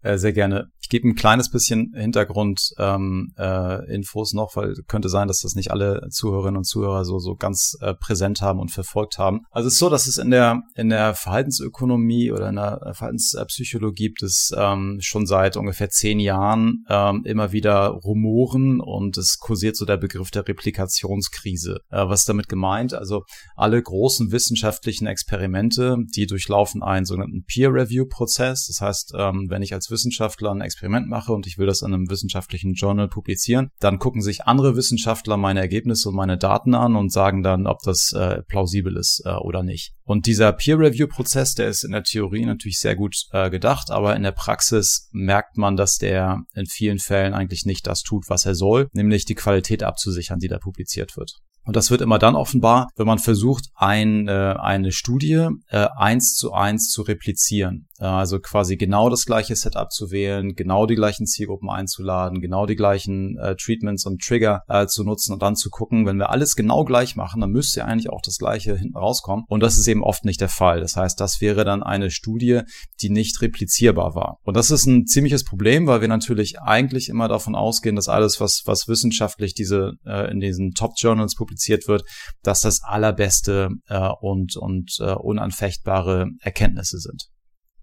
Äh, 0.02 0.18
sehr 0.18 0.34
gerne. 0.34 0.70
Ich 0.90 0.92
gebe 0.92 1.08
ein 1.08 1.14
kleines 1.14 1.52
bisschen 1.52 1.94
Hintergrund 1.96 2.74
ähm, 2.80 3.32
äh, 3.38 4.00
noch, 4.34 4.56
weil 4.56 4.74
könnte 4.88 5.08
sein, 5.08 5.28
dass 5.28 5.42
das 5.42 5.54
nicht 5.54 5.70
alle 5.70 6.08
Zuhörerinnen 6.10 6.58
und 6.58 6.64
Zuhörer 6.64 7.06
so 7.06 7.20
so 7.20 7.36
ganz 7.36 7.78
äh, 7.80 7.94
präsent 7.94 8.42
haben 8.42 8.60
und 8.60 8.72
verfolgt 8.72 9.20
haben. 9.20 9.42
Also 9.52 9.68
es 9.68 9.74
ist 9.74 9.80
so, 9.80 9.90
dass 9.90 10.08
es 10.08 10.18
in 10.18 10.32
der 10.32 10.64
in 10.74 10.90
der 10.90 11.14
Verhaltensökonomie 11.14 12.32
oder 12.32 12.50
in 12.50 12.56
der 12.56 12.94
Verhaltenspsychologie 12.96 14.00
gibt 14.10 14.24
es 14.24 14.52
ähm, 14.58 14.98
schon 15.00 15.28
seit 15.28 15.58
ungefähr 15.58 15.92
zehn 15.92 16.20
Jahren 16.20 16.86
ähm, 16.90 17.22
immer 17.24 17.52
wieder 17.52 17.90
Rumoren 17.90 18.82
und 18.82 19.16
es 19.16 19.38
kursiert 19.38 19.76
so 19.76 19.86
der 19.86 19.98
Begriff 19.98 20.32
der 20.32 20.48
Replikationskrise. 20.48 21.82
Äh, 21.92 22.08
was 22.08 22.26
damit 22.26 22.50
gemeint? 22.50 22.96
Also 22.96 23.26
alle 23.56 23.80
großen 23.80 24.32
wissenschaftlichen 24.32 25.06
Experimente, 25.06 25.98
die 26.16 26.26
durchlaufen 26.26 26.82
einen 26.82 27.06
sogenannten 27.06 27.44
Peer-Review-Prozess. 27.44 28.66
Das 28.66 28.82
heißt, 28.82 29.14
ähm, 29.16 29.46
wenn 29.52 29.62
ich 29.62 29.76
als 29.76 29.92
Wissenschaftler 29.92 30.50
ein 30.50 30.62
Experiment 30.62 30.79
mache 30.88 31.34
und 31.34 31.48
ich 31.48 31.58
will 31.58 31.68
das 31.68 31.82
in 31.82 31.94
einem 31.94 32.10
wissenschaftlichen 32.10 32.74
Journal 32.74 33.08
publizieren, 33.08 33.70
dann 33.80 34.00
gucken 34.00 34.22
sich 34.22 34.46
andere 34.46 34.76
Wissenschaftler 34.76 35.38
meine 35.38 35.60
Ergebnisse 35.60 36.10
und 36.10 36.16
meine 36.16 36.38
Daten 36.38 36.74
an 36.76 36.96
und 36.96 37.12
sagen 37.12 37.44
dann, 37.44 37.68
ob 37.68 37.80
das 37.84 38.12
äh, 38.14 38.42
plausibel 38.44 38.96
ist 38.98 39.24
äh, 39.26 39.34
oder 39.34 39.64
nicht. 39.64 39.94
Und 40.04 40.26
dieser 40.26 40.54
Peer-Review-Prozess, 40.54 41.54
der 41.56 41.68
ist 41.68 41.84
in 41.84 41.92
der 41.92 42.04
Theorie 42.04 42.46
natürlich 42.46 42.80
sehr 42.80 42.96
gut 42.96 43.16
äh, 43.32 43.50
gedacht, 43.50 43.92
aber 43.92 44.16
in 44.16 44.24
der 44.24 44.32
Praxis 44.32 45.10
merkt 45.12 45.58
man, 45.58 45.76
dass 45.76 45.98
der 45.98 46.44
in 46.56 46.66
vielen 46.66 47.00
Fällen 47.00 47.34
eigentlich 47.34 47.66
nicht 47.66 47.86
das 47.88 48.02
tut, 48.02 48.30
was 48.30 48.46
er 48.46 48.56
soll, 48.56 48.88
nämlich 48.94 49.26
die 49.26 49.36
Qualität 49.36 49.84
abzusichern, 49.84 50.40
die 50.40 50.48
da 50.48 50.58
publiziert 50.58 51.18
wird. 51.18 51.40
Und 51.70 51.76
das 51.76 51.92
wird 51.92 52.02
immer 52.02 52.18
dann 52.18 52.36
offenbar, 52.36 52.90
wenn 52.96 53.06
man 53.06 53.20
versucht, 53.20 53.66
ein, 53.76 54.28
äh, 54.28 54.56
eine 54.58 54.92
Studie 54.92 55.50
äh, 55.68 55.88
eins 55.96 56.34
zu 56.34 56.52
eins 56.52 56.90
zu 56.90 57.04
replizieren. 57.04 57.88
Äh, 58.00 58.06
also 58.06 58.40
quasi 58.40 58.76
genau 58.76 59.12
das 59.12 59.24
gleiche 59.26 59.56
Setup 59.56 59.92
zu 59.92 60.10
wählen, 60.10 60.56
genau 60.56 60.88
die 60.88 60.96
gleichen 60.96 61.28
Zielgruppen 61.28 61.70
einzuladen, 61.70 62.42
genau 62.42 62.66
die 62.66 62.76
gleichen 62.76 63.38
äh, 63.38 63.56
Treatments 63.56 64.08
und 64.08 64.20
Trigger 64.20 64.64
äh, 64.68 64.88
zu 64.88 65.04
nutzen 65.04 65.32
und 65.32 65.44
dann 65.44 65.56
zu 65.56 65.70
gucken, 65.70 66.08
wenn 66.08 66.18
wir 66.18 66.32
alles 66.32 66.56
genau 66.56 66.86
gleich 66.86 67.16
machen, 67.16 67.40
dann 67.40 67.52
müsste 67.52 67.86
eigentlich 67.86 68.10
auch 68.10 68.22
das 68.26 68.40
gleiche 68.40 68.76
hinten 68.76 68.98
rauskommen. 68.98 69.46
Und 69.48 69.62
das 69.62 69.78
ist 69.78 69.88
eben 69.88 70.04
oft 70.04 70.26
nicht 70.26 70.42
der 70.42 70.50
Fall. 70.50 70.80
Das 70.80 70.96
heißt, 70.96 71.20
das 71.20 71.40
wäre 71.40 71.66
dann 71.66 71.84
eine 71.84 72.10
Studie, 72.10 72.62
die 73.00 73.12
nicht 73.12 73.44
replizierbar 73.44 74.16
war. 74.16 74.40
Und 74.42 74.58
das 74.58 74.72
ist 74.72 74.88
ein 74.88 75.06
ziemliches 75.06 75.44
Problem, 75.44 75.86
weil 75.86 76.02
wir 76.02 76.08
natürlich 76.08 76.60
eigentlich 76.62 77.10
immer 77.10 77.28
davon 77.28 77.54
ausgehen, 77.54 77.96
dass 77.96 78.10
alles, 78.10 78.42
was, 78.42 78.64
was 78.66 78.88
wissenschaftlich 78.88 79.54
diese 79.54 79.92
äh, 80.04 80.32
in 80.32 80.40
diesen 80.40 80.72
Top-Journals 80.72 81.36
publiziert 81.36 81.59
wird, 81.88 82.04
dass 82.44 82.62
das 82.62 82.82
allerbeste 82.84 83.70
äh, 83.88 84.10
und, 84.22 84.56
und 84.56 84.98
äh, 85.00 85.14
unanfechtbare 85.14 86.28
Erkenntnisse 86.42 87.00
sind. 87.00 87.26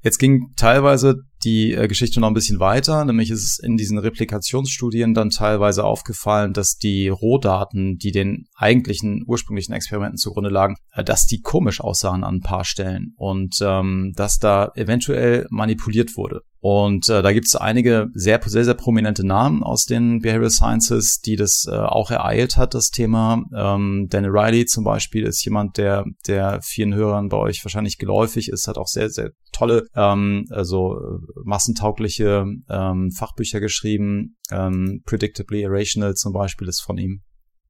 Jetzt 0.03 0.19
ging 0.19 0.53
teilweise 0.57 1.17
die 1.47 1.73
äh, 1.73 1.87
Geschichte 1.87 2.21
noch 2.21 2.29
ein 2.29 2.35
bisschen 2.35 2.61
weiter, 2.61 3.05
nämlich 3.05 3.31
ist 3.31 3.45
es 3.45 3.59
in 3.59 3.77
diesen 3.77 3.99
Replikationsstudien 3.99 5.15
dann 5.15 5.31
teilweise 5.31 5.85
aufgefallen, 5.85 6.53
dass 6.53 6.77
die 6.77 7.09
Rohdaten, 7.09 7.97
die 7.97 8.11
den 8.11 8.47
eigentlichen 8.57 9.25
ursprünglichen 9.27 9.73
Experimenten 9.73 10.19
zugrunde 10.19 10.51
lagen, 10.51 10.77
äh, 10.93 11.05
dass 11.05 11.27
die 11.27 11.41
komisch 11.41 11.81
aussahen 11.81 12.25
an 12.25 12.37
ein 12.37 12.41
paar 12.41 12.65
Stellen 12.65 13.15
und 13.17 13.59
ähm, 13.63 14.13
dass 14.17 14.39
da 14.39 14.73
eventuell 14.75 15.47
manipuliert 15.51 16.17
wurde. 16.17 16.43
Und 16.69 17.09
äh, 17.09 17.23
da 17.23 17.33
gibt 17.33 17.47
es 17.47 17.55
einige 17.55 18.09
sehr, 18.15 18.41
sehr, 18.45 18.65
sehr 18.65 18.75
prominente 18.75 19.25
Namen 19.25 19.63
aus 19.63 19.85
den 19.85 20.19
Behavioral 20.19 20.51
Sciences, 20.51 21.21
die 21.21 21.37
das 21.37 21.65
äh, 21.71 21.77
auch 21.77 22.11
ereilt 22.11 22.57
hat, 22.57 22.75
das 22.75 22.91
Thema. 22.91 23.45
Ähm, 23.55 24.09
Daniel 24.11 24.33
Riley 24.33 24.67
zum 24.67 24.83
Beispiel 24.83 25.27
ist 25.27 25.45
jemand, 25.45 25.77
der, 25.77 26.05
der 26.27 26.61
vielen 26.63 26.93
Hörern 26.93 27.29
bei 27.29 27.37
euch 27.37 27.65
wahrscheinlich 27.65 27.99
geläufig 27.99 28.49
ist, 28.49 28.67
hat 28.67 28.79
auch 28.79 28.89
sehr, 28.89 29.11
sehr 29.11 29.31
tolle, 29.53 29.87
ähm, 29.95 30.47
also 30.51 30.99
massentaugliche 31.44 32.46
ähm, 32.68 33.11
Fachbücher 33.11 33.61
geschrieben. 33.61 34.37
Ähm, 34.51 35.03
Predictably 35.05 35.62
Irrational 35.62 36.14
zum 36.14 36.33
Beispiel 36.33 36.68
ist 36.68 36.81
von 36.81 36.99
ihm. 36.99 37.22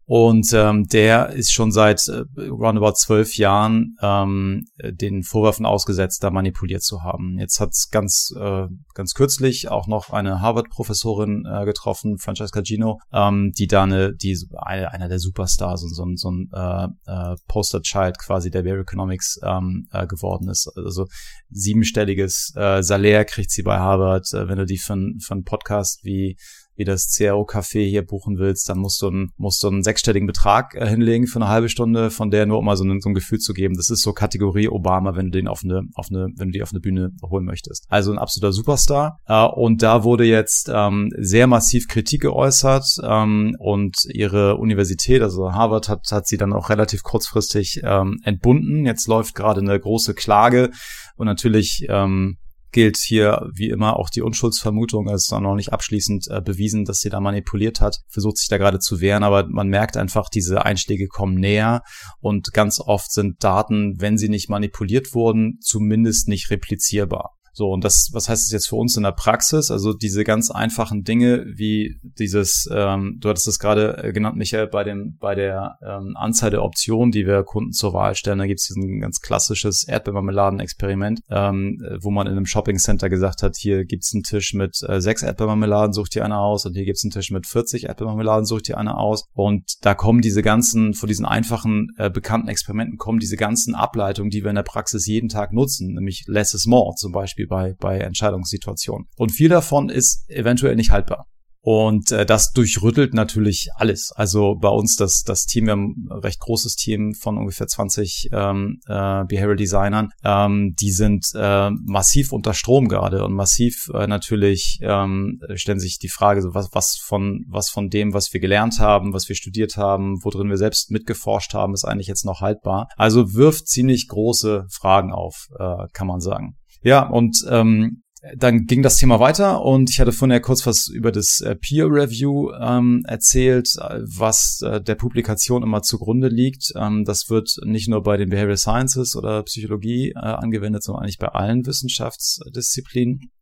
Und 0.08 0.52
ähm, 0.52 0.86
der 0.86 1.30
ist 1.30 1.52
schon 1.52 1.72
seit 1.72 2.06
äh, 2.06 2.22
roundabout 2.48 2.92
zwölf 2.92 3.36
Jahren 3.36 3.96
ähm, 4.00 4.64
den 4.80 5.24
Vorwürfen 5.24 5.66
ausgesetzt, 5.66 6.22
da 6.22 6.30
manipuliert 6.30 6.84
zu 6.84 7.02
haben. 7.02 7.40
Jetzt 7.40 7.58
hat 7.58 7.70
es 7.70 7.88
ganz, 7.90 8.32
äh, 8.38 8.68
ganz 8.94 9.14
kürzlich 9.14 9.68
auch 9.68 9.88
noch 9.88 10.10
eine 10.10 10.40
Harvard-Professorin 10.40 11.44
äh, 11.44 11.64
getroffen, 11.64 12.18
Francesca 12.18 12.62
Gino, 12.62 13.00
ähm, 13.12 13.50
die 13.58 13.66
da 13.66 13.82
eine, 13.82 14.14
die 14.14 14.38
eine, 14.54 14.92
einer 14.92 15.08
der 15.08 15.18
Superstars 15.18 15.82
und 15.82 15.92
so, 15.92 16.04
ein 16.04 16.16
so 16.16 16.30
ein 16.30 16.50
äh, 16.52 16.86
äh, 17.06 17.36
Poster-Child 17.48 18.20
quasi 18.20 18.52
der 18.52 18.62
Bear 18.62 18.78
Economics 18.78 19.40
ähm, 19.42 19.88
äh, 19.90 20.06
geworden 20.06 20.48
ist. 20.48 20.70
Also 20.76 21.06
siebenstelliges 21.50 22.52
äh, 22.54 22.80
Salär 22.80 23.24
kriegt 23.24 23.50
sie 23.50 23.64
bei 23.64 23.78
Harvard. 23.78 24.32
Äh, 24.32 24.46
wenn 24.46 24.58
du 24.58 24.66
die 24.66 24.78
für, 24.78 24.96
für 25.20 25.34
einen 25.34 25.42
Podcast 25.42 26.04
wie 26.04 26.36
wie 26.76 26.84
das 26.84 27.08
CRO-Café 27.08 27.88
hier 27.88 28.04
buchen 28.04 28.38
willst, 28.38 28.68
dann 28.68 28.78
musst 28.78 29.00
du, 29.02 29.08
einen, 29.08 29.30
musst 29.36 29.62
du 29.62 29.68
einen 29.68 29.82
sechsstelligen 29.82 30.26
Betrag 30.26 30.74
äh, 30.74 30.86
hinlegen 30.86 31.26
für 31.26 31.40
eine 31.40 31.48
halbe 31.48 31.68
Stunde, 31.68 32.10
von 32.10 32.30
der 32.30 32.46
nur 32.46 32.58
um 32.58 32.64
mal 32.64 32.76
so 32.76 32.84
ein, 32.84 33.00
so 33.00 33.08
ein 33.08 33.14
Gefühl 33.14 33.38
zu 33.38 33.52
geben. 33.52 33.76
Das 33.76 33.90
ist 33.90 34.02
so 34.02 34.12
Kategorie 34.12 34.68
Obama, 34.68 35.16
wenn 35.16 35.26
du 35.26 35.38
den 35.38 35.48
auf 35.48 35.62
eine, 35.64 35.82
auf 35.94 36.06
eine, 36.10 36.28
wenn 36.36 36.48
du 36.48 36.52
die 36.52 36.62
auf 36.62 36.72
eine 36.72 36.80
Bühne 36.80 37.10
holen 37.22 37.44
möchtest. 37.44 37.86
Also 37.88 38.12
ein 38.12 38.18
absoluter 38.18 38.52
Superstar. 38.52 39.18
Äh, 39.26 39.44
und 39.44 39.82
da 39.82 40.04
wurde 40.04 40.24
jetzt 40.24 40.70
ähm, 40.72 41.10
sehr 41.18 41.46
massiv 41.46 41.88
Kritik 41.88 42.22
geäußert 42.22 42.84
ähm, 43.02 43.56
und 43.58 43.96
ihre 44.12 44.56
Universität, 44.56 45.22
also 45.22 45.52
Harvard, 45.52 45.88
hat, 45.88 46.06
hat 46.10 46.26
sie 46.26 46.36
dann 46.36 46.52
auch 46.52 46.70
relativ 46.70 47.02
kurzfristig 47.02 47.80
ähm, 47.84 48.18
entbunden. 48.22 48.84
Jetzt 48.86 49.08
läuft 49.08 49.34
gerade 49.34 49.60
eine 49.60 49.78
große 49.78 50.14
Klage 50.14 50.70
und 51.16 51.26
natürlich 51.26 51.86
ähm, 51.88 52.38
gilt 52.72 52.96
hier 52.96 53.48
wie 53.54 53.68
immer 53.68 53.96
auch 53.96 54.10
die 54.10 54.22
Unschuldsvermutung. 54.22 55.08
Es 55.08 55.24
ist 55.24 55.32
noch 55.32 55.54
nicht 55.54 55.72
abschließend 55.72 56.26
äh, 56.30 56.40
bewiesen, 56.40 56.84
dass 56.84 57.00
sie 57.00 57.10
da 57.10 57.20
manipuliert 57.20 57.80
hat, 57.80 57.98
versucht 58.08 58.38
sich 58.38 58.48
da 58.48 58.58
gerade 58.58 58.78
zu 58.78 59.00
wehren, 59.00 59.22
aber 59.22 59.46
man 59.48 59.68
merkt 59.68 59.96
einfach, 59.96 60.28
diese 60.28 60.64
Einschläge 60.64 61.06
kommen 61.06 61.34
näher 61.34 61.82
und 62.20 62.52
ganz 62.52 62.80
oft 62.80 63.12
sind 63.12 63.42
Daten, 63.42 64.00
wenn 64.00 64.18
sie 64.18 64.28
nicht 64.28 64.48
manipuliert 64.48 65.14
wurden, 65.14 65.58
zumindest 65.60 66.28
nicht 66.28 66.50
replizierbar. 66.50 67.35
So, 67.56 67.70
und 67.70 67.84
das, 67.84 68.10
was 68.12 68.28
heißt 68.28 68.44
das 68.44 68.52
jetzt 68.52 68.68
für 68.68 68.76
uns 68.76 68.98
in 68.98 69.02
der 69.02 69.12
Praxis? 69.12 69.70
Also 69.70 69.94
diese 69.94 70.24
ganz 70.24 70.50
einfachen 70.50 71.04
Dinge 71.04 71.46
wie 71.54 71.96
dieses, 72.02 72.68
ähm, 72.70 73.16
du 73.18 73.30
hattest 73.30 73.48
es 73.48 73.58
gerade 73.58 73.96
äh, 73.96 74.12
genannt, 74.12 74.36
Michael, 74.36 74.66
bei 74.66 74.84
dem, 74.84 75.16
bei 75.18 75.34
der 75.34 75.78
ähm, 75.82 76.14
Anzahl 76.18 76.50
der 76.50 76.62
Optionen, 76.62 77.12
die 77.12 77.26
wir 77.26 77.44
Kunden 77.44 77.72
zur 77.72 77.94
Wahl 77.94 78.14
stellen, 78.14 78.40
da 78.40 78.46
gibt 78.46 78.60
es 78.60 78.68
ein 78.76 79.00
ganz 79.00 79.22
klassisches 79.22 79.88
Erdbeermarmeladen-Experiment, 79.88 81.20
ähm, 81.30 81.80
wo 82.02 82.10
man 82.10 82.26
in 82.26 82.34
einem 82.34 82.44
Shopping-Center 82.44 83.08
gesagt 83.08 83.42
hat, 83.42 83.56
hier 83.56 83.86
gibt's 83.86 84.12
einen 84.12 84.22
Tisch 84.22 84.52
mit 84.52 84.78
äh, 84.86 85.00
sechs 85.00 85.22
Erdbeermarmeladen, 85.22 85.94
sucht 85.94 86.14
dir 86.14 86.26
eine 86.26 86.36
aus, 86.36 86.66
und 86.66 86.74
hier 86.74 86.84
gibt's 86.84 87.04
einen 87.04 87.12
Tisch 87.12 87.30
mit 87.30 87.46
40 87.46 87.84
Erdbeermarmeladen, 87.84 88.44
sucht 88.44 88.68
dir 88.68 88.76
eine 88.76 88.98
aus. 88.98 89.24
Und 89.32 89.64
da 89.80 89.94
kommen 89.94 90.20
diese 90.20 90.42
ganzen, 90.42 90.92
von 90.92 91.06
diesen 91.08 91.24
einfachen, 91.24 91.88
äh, 91.96 92.10
bekannten 92.10 92.48
Experimenten 92.48 92.98
kommen 92.98 93.18
diese 93.18 93.38
ganzen 93.38 93.74
Ableitungen, 93.74 94.28
die 94.28 94.42
wir 94.42 94.50
in 94.50 94.56
der 94.56 94.62
Praxis 94.62 95.06
jeden 95.06 95.30
Tag 95.30 95.54
nutzen, 95.54 95.94
nämlich 95.94 96.24
less 96.26 96.52
is 96.52 96.66
more 96.66 96.94
zum 96.96 97.12
Beispiel 97.46 97.76
bei, 97.80 97.98
bei 97.98 97.98
Entscheidungssituationen. 97.98 99.08
Und 99.16 99.30
viel 99.30 99.48
davon 99.48 99.88
ist 99.88 100.28
eventuell 100.28 100.76
nicht 100.76 100.90
haltbar. 100.90 101.26
Und 101.66 102.12
äh, 102.12 102.24
das 102.24 102.52
durchrüttelt 102.52 103.12
natürlich 103.12 103.70
alles. 103.74 104.12
Also 104.14 104.54
bei 104.54 104.68
uns 104.68 104.94
das, 104.94 105.24
das 105.24 105.46
Team, 105.46 105.64
wir 105.64 105.72
haben 105.72 106.06
ein 106.08 106.20
recht 106.20 106.38
großes 106.38 106.76
Team 106.76 107.12
von 107.12 107.36
ungefähr 107.36 107.66
20 107.66 108.28
ähm, 108.32 108.78
äh, 108.86 109.24
Behavioral 109.24 109.56
Designern. 109.56 110.10
Ähm, 110.22 110.76
die 110.80 110.92
sind 110.92 111.26
äh, 111.34 111.70
massiv 111.70 112.30
unter 112.30 112.54
Strom 112.54 112.86
gerade 112.86 113.24
und 113.24 113.32
massiv 113.32 113.88
äh, 113.92 114.06
natürlich 114.06 114.78
ähm, 114.80 115.40
stellen 115.56 115.80
sich 115.80 115.98
die 115.98 116.08
Frage, 116.08 116.40
so 116.40 116.54
was, 116.54 116.68
was 116.70 117.00
von 117.02 117.44
was 117.48 117.68
von 117.68 117.88
dem, 117.88 118.14
was 118.14 118.32
wir 118.32 118.38
gelernt 118.38 118.78
haben, 118.78 119.12
was 119.12 119.28
wir 119.28 119.34
studiert 119.34 119.76
haben, 119.76 120.22
worin 120.22 120.48
wir 120.48 120.58
selbst 120.58 120.92
mitgeforscht 120.92 121.52
haben, 121.52 121.74
ist 121.74 121.84
eigentlich 121.84 122.06
jetzt 122.06 122.24
noch 122.24 122.42
haltbar. 122.42 122.86
Also 122.94 123.34
wirft 123.34 123.66
ziemlich 123.66 124.06
große 124.06 124.66
Fragen 124.70 125.12
auf, 125.12 125.48
äh, 125.58 125.88
kann 125.92 126.06
man 126.06 126.20
sagen. 126.20 126.54
Ja, 126.86 127.02
und 127.02 127.44
ähm, 127.50 128.04
dann 128.36 128.66
ging 128.66 128.80
das 128.80 128.96
Thema 128.96 129.18
weiter 129.18 129.60
und 129.62 129.90
ich 129.90 129.98
hatte 129.98 130.12
vorhin 130.12 130.34
ja 130.34 130.38
kurz 130.38 130.64
was 130.66 130.86
über 130.86 131.10
das 131.10 131.40
äh, 131.40 131.56
Peer 131.56 131.86
Review 131.86 132.52
ähm, 132.60 133.02
erzählt, 133.08 133.70
äh, 133.80 134.02
was 134.02 134.60
äh, 134.62 134.80
der 134.80 134.94
Publikation 134.94 135.64
immer 135.64 135.82
zugrunde 135.82 136.28
liegt. 136.28 136.72
Ähm, 136.76 137.04
das 137.04 137.28
wird 137.28 137.56
nicht 137.64 137.88
nur 137.88 138.04
bei 138.04 138.16
den 138.16 138.28
Behavioral 138.28 138.56
Sciences 138.56 139.16
oder 139.16 139.42
Psychologie 139.42 140.10
äh, 140.10 140.18
angewendet, 140.20 140.84
sondern 140.84 141.02
eigentlich 141.02 141.18
bei 141.18 141.26
allen 141.26 141.66
Wissenschaftsdisziplinen. 141.66 143.32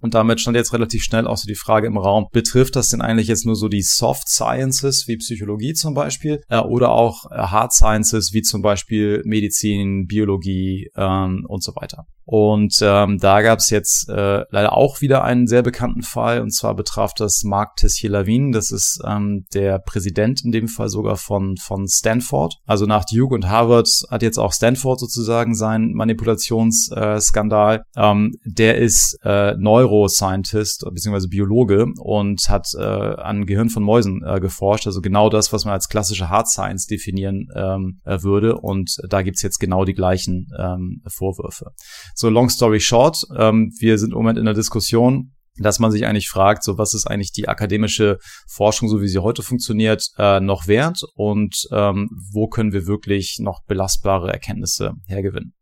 Und 0.00 0.14
damit 0.14 0.40
stand 0.40 0.56
jetzt 0.56 0.72
relativ 0.72 1.02
schnell 1.02 1.26
auch 1.26 1.36
so 1.36 1.48
die 1.48 1.56
Frage 1.56 1.88
im 1.88 1.98
Raum, 1.98 2.26
betrifft 2.32 2.76
das 2.76 2.88
denn 2.88 3.00
eigentlich 3.00 3.26
jetzt 3.26 3.46
nur 3.46 3.56
so 3.56 3.68
die 3.68 3.82
Soft 3.82 4.28
Sciences 4.28 5.08
wie 5.08 5.16
Psychologie 5.16 5.74
zum 5.74 5.94
Beispiel 5.94 6.40
äh, 6.48 6.58
oder 6.58 6.92
auch 6.92 7.24
äh, 7.32 7.36
Hard 7.36 7.72
Sciences 7.72 8.32
wie 8.32 8.42
zum 8.42 8.62
Beispiel 8.62 9.22
Medizin, 9.24 10.06
Biologie 10.06 10.88
ähm, 10.96 11.44
und 11.48 11.64
so 11.64 11.72
weiter? 11.74 12.04
Und 12.24 12.76
ähm, 12.82 13.18
da 13.18 13.42
gab 13.42 13.58
es 13.58 13.70
jetzt 13.70 14.08
äh, 14.08 14.44
leider 14.50 14.76
auch 14.76 15.00
wieder 15.00 15.24
einen 15.24 15.46
sehr 15.46 15.62
bekannten 15.62 16.02
Fall, 16.02 16.40
und 16.40 16.54
zwar 16.54 16.74
betraf 16.74 17.14
das 17.14 17.42
Marc 17.44 17.76
Tessier-Lavin. 17.76 18.52
Das 18.52 18.70
ist 18.70 19.00
ähm, 19.06 19.44
der 19.54 19.78
Präsident 19.78 20.44
in 20.44 20.52
dem 20.52 20.68
Fall 20.68 20.88
sogar 20.88 21.16
von, 21.16 21.56
von 21.56 21.88
Stanford. 21.88 22.56
Also 22.66 22.86
nach 22.86 23.04
Duke 23.04 23.34
und 23.34 23.48
Harvard 23.48 23.88
hat 24.10 24.22
jetzt 24.22 24.38
auch 24.38 24.52
Stanford 24.52 25.00
sozusagen 25.00 25.54
seinen 25.54 25.92
Manipulationsskandal. 25.94 27.82
Äh, 27.96 28.00
ähm, 28.10 28.34
der 28.44 28.78
ist 28.78 29.18
äh, 29.24 29.54
Neuroscientist 29.56 30.84
bzw. 30.92 31.26
Biologe 31.28 31.86
und 31.98 32.48
hat 32.48 32.68
äh, 32.78 32.82
an 32.82 33.46
Gehirn 33.46 33.68
von 33.68 33.82
Mäusen 33.82 34.22
äh, 34.24 34.40
geforscht. 34.40 34.86
Also 34.86 35.00
genau 35.00 35.28
das, 35.28 35.52
was 35.52 35.64
man 35.64 35.74
als 35.74 35.88
klassische 35.88 36.28
Hard 36.28 36.48
Science 36.48 36.86
definieren 36.86 37.48
ähm, 37.54 38.00
äh, 38.04 38.22
würde. 38.22 38.56
Und 38.56 38.96
da 39.08 39.22
gibt's 39.22 39.42
jetzt 39.42 39.58
genau 39.58 39.84
die 39.84 39.94
gleichen 39.94 40.48
ähm, 40.58 41.02
Vorwürfe. 41.08 41.72
So 42.14 42.28
long 42.28 42.48
story 42.48 42.80
short, 42.80 43.24
ähm, 43.36 43.72
wir 43.78 43.98
sind 43.98 44.10
im 44.10 44.18
Moment 44.18 44.38
in 44.38 44.44
der 44.44 44.54
Diskussion, 44.54 45.32
dass 45.56 45.78
man 45.78 45.90
sich 45.90 46.06
eigentlich 46.06 46.28
fragt, 46.28 46.62
so 46.64 46.78
was 46.78 46.94
ist 46.94 47.06
eigentlich 47.06 47.32
die 47.32 47.48
akademische 47.48 48.18
Forschung, 48.48 48.88
so 48.88 49.02
wie 49.02 49.08
sie 49.08 49.18
heute 49.18 49.42
funktioniert, 49.42 50.08
äh, 50.16 50.40
noch 50.40 50.66
wert 50.66 51.02
und 51.14 51.66
ähm, 51.72 52.08
wo 52.32 52.48
können 52.48 52.72
wir 52.72 52.86
wirklich 52.86 53.38
noch 53.40 53.62
belastbare 53.66 54.32
Erkenntnisse 54.32 54.92
hergewinnen? 55.06 55.54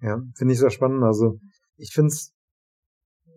Ja, 0.00 0.20
finde 0.36 0.54
ich 0.54 0.60
sehr 0.60 0.70
spannend. 0.70 1.02
Also 1.02 1.38
ich 1.76 1.92
finde 1.92 2.12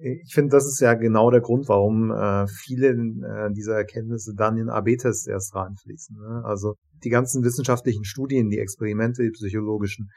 ich 0.03 0.33
finde, 0.33 0.49
das 0.49 0.65
ist 0.65 0.79
ja 0.79 0.95
genau 0.95 1.29
der 1.29 1.41
Grund, 1.41 1.69
warum 1.69 2.11
äh, 2.11 2.47
viele 2.47 2.87
äh, 2.87 3.53
dieser 3.53 3.75
Erkenntnisse 3.75 4.33
dann 4.35 4.57
in 4.57 4.69
AB-Tests 4.69 5.27
erst 5.27 5.53
reinfließen. 5.53 6.17
Ne? 6.17 6.41
Also 6.43 6.73
die 7.03 7.09
ganzen 7.09 7.43
wissenschaftlichen 7.43 8.03
Studien, 8.03 8.49
die 8.49 8.57
Experimente, 8.57 9.21
die 9.21 9.29
psychologischen, 9.29 10.09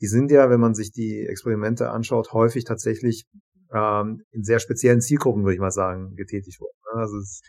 die 0.00 0.06
sind 0.06 0.30
ja, 0.30 0.50
wenn 0.50 0.60
man 0.60 0.74
sich 0.74 0.92
die 0.92 1.26
Experimente 1.26 1.90
anschaut, 1.90 2.32
häufig 2.32 2.64
tatsächlich 2.64 3.24
ähm, 3.72 4.22
in 4.30 4.44
sehr 4.44 4.60
speziellen 4.60 5.00
Zielgruppen, 5.00 5.42
würde 5.42 5.54
ich 5.54 5.60
mal 5.60 5.70
sagen, 5.70 6.14
getätigt 6.16 6.60
worden. 6.60 6.76
Ne? 6.94 7.00
Also 7.00 7.18
es 7.18 7.40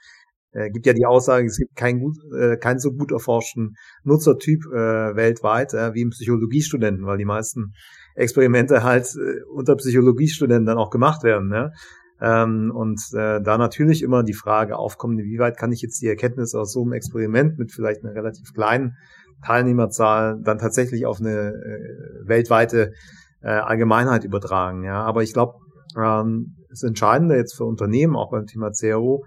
äh, 0.51 0.69
gibt 0.69 0.85
ja 0.85 0.93
die 0.93 1.05
Aussage, 1.05 1.45
es 1.45 1.57
gibt 1.57 1.75
keinen 1.75 1.99
gut, 1.99 2.17
äh, 2.37 2.57
keinen 2.57 2.79
so 2.79 2.91
gut 2.91 3.11
erforschten 3.11 3.75
Nutzertyp 4.03 4.65
äh, 4.65 5.15
weltweit 5.15 5.73
äh, 5.73 5.93
wie 5.93 6.01
im 6.01 6.09
Psychologiestudenten, 6.09 7.05
weil 7.05 7.17
die 7.17 7.25
meisten 7.25 7.73
Experimente 8.15 8.83
halt 8.83 9.05
äh, 9.15 9.43
unter 9.53 9.75
Psychologiestudenten 9.75 10.65
dann 10.65 10.77
auch 10.77 10.89
gemacht 10.89 11.23
werden. 11.23 11.49
Ne? 11.49 11.71
Ähm, 12.21 12.71
und 12.75 12.99
äh, 13.13 13.41
da 13.41 13.57
natürlich 13.57 14.01
immer 14.01 14.23
die 14.23 14.33
Frage 14.33 14.77
aufkommt, 14.77 15.19
wie 15.19 15.39
weit 15.39 15.57
kann 15.57 15.71
ich 15.71 15.81
jetzt 15.81 16.01
die 16.01 16.07
Erkenntnisse 16.07 16.59
aus 16.59 16.73
so 16.73 16.81
einem 16.81 16.93
Experiment 16.93 17.57
mit 17.57 17.71
vielleicht 17.71 18.03
einer 18.03 18.13
relativ 18.13 18.53
kleinen 18.53 18.97
Teilnehmerzahl 19.45 20.39
dann 20.41 20.57
tatsächlich 20.57 21.05
auf 21.05 21.19
eine 21.19 21.49
äh, 21.49 22.27
weltweite 22.27 22.93
äh, 23.41 23.49
Allgemeinheit 23.49 24.23
übertragen. 24.23 24.83
Ja, 24.83 25.03
aber 25.03 25.23
ich 25.23 25.33
glaube, 25.33 25.53
ähm, 25.97 26.55
das 26.69 26.83
Entscheidende 26.83 27.35
jetzt 27.35 27.55
für 27.55 27.65
Unternehmen, 27.65 28.15
auch 28.15 28.31
beim 28.31 28.45
Thema 28.45 28.71
CRO, 28.71 29.23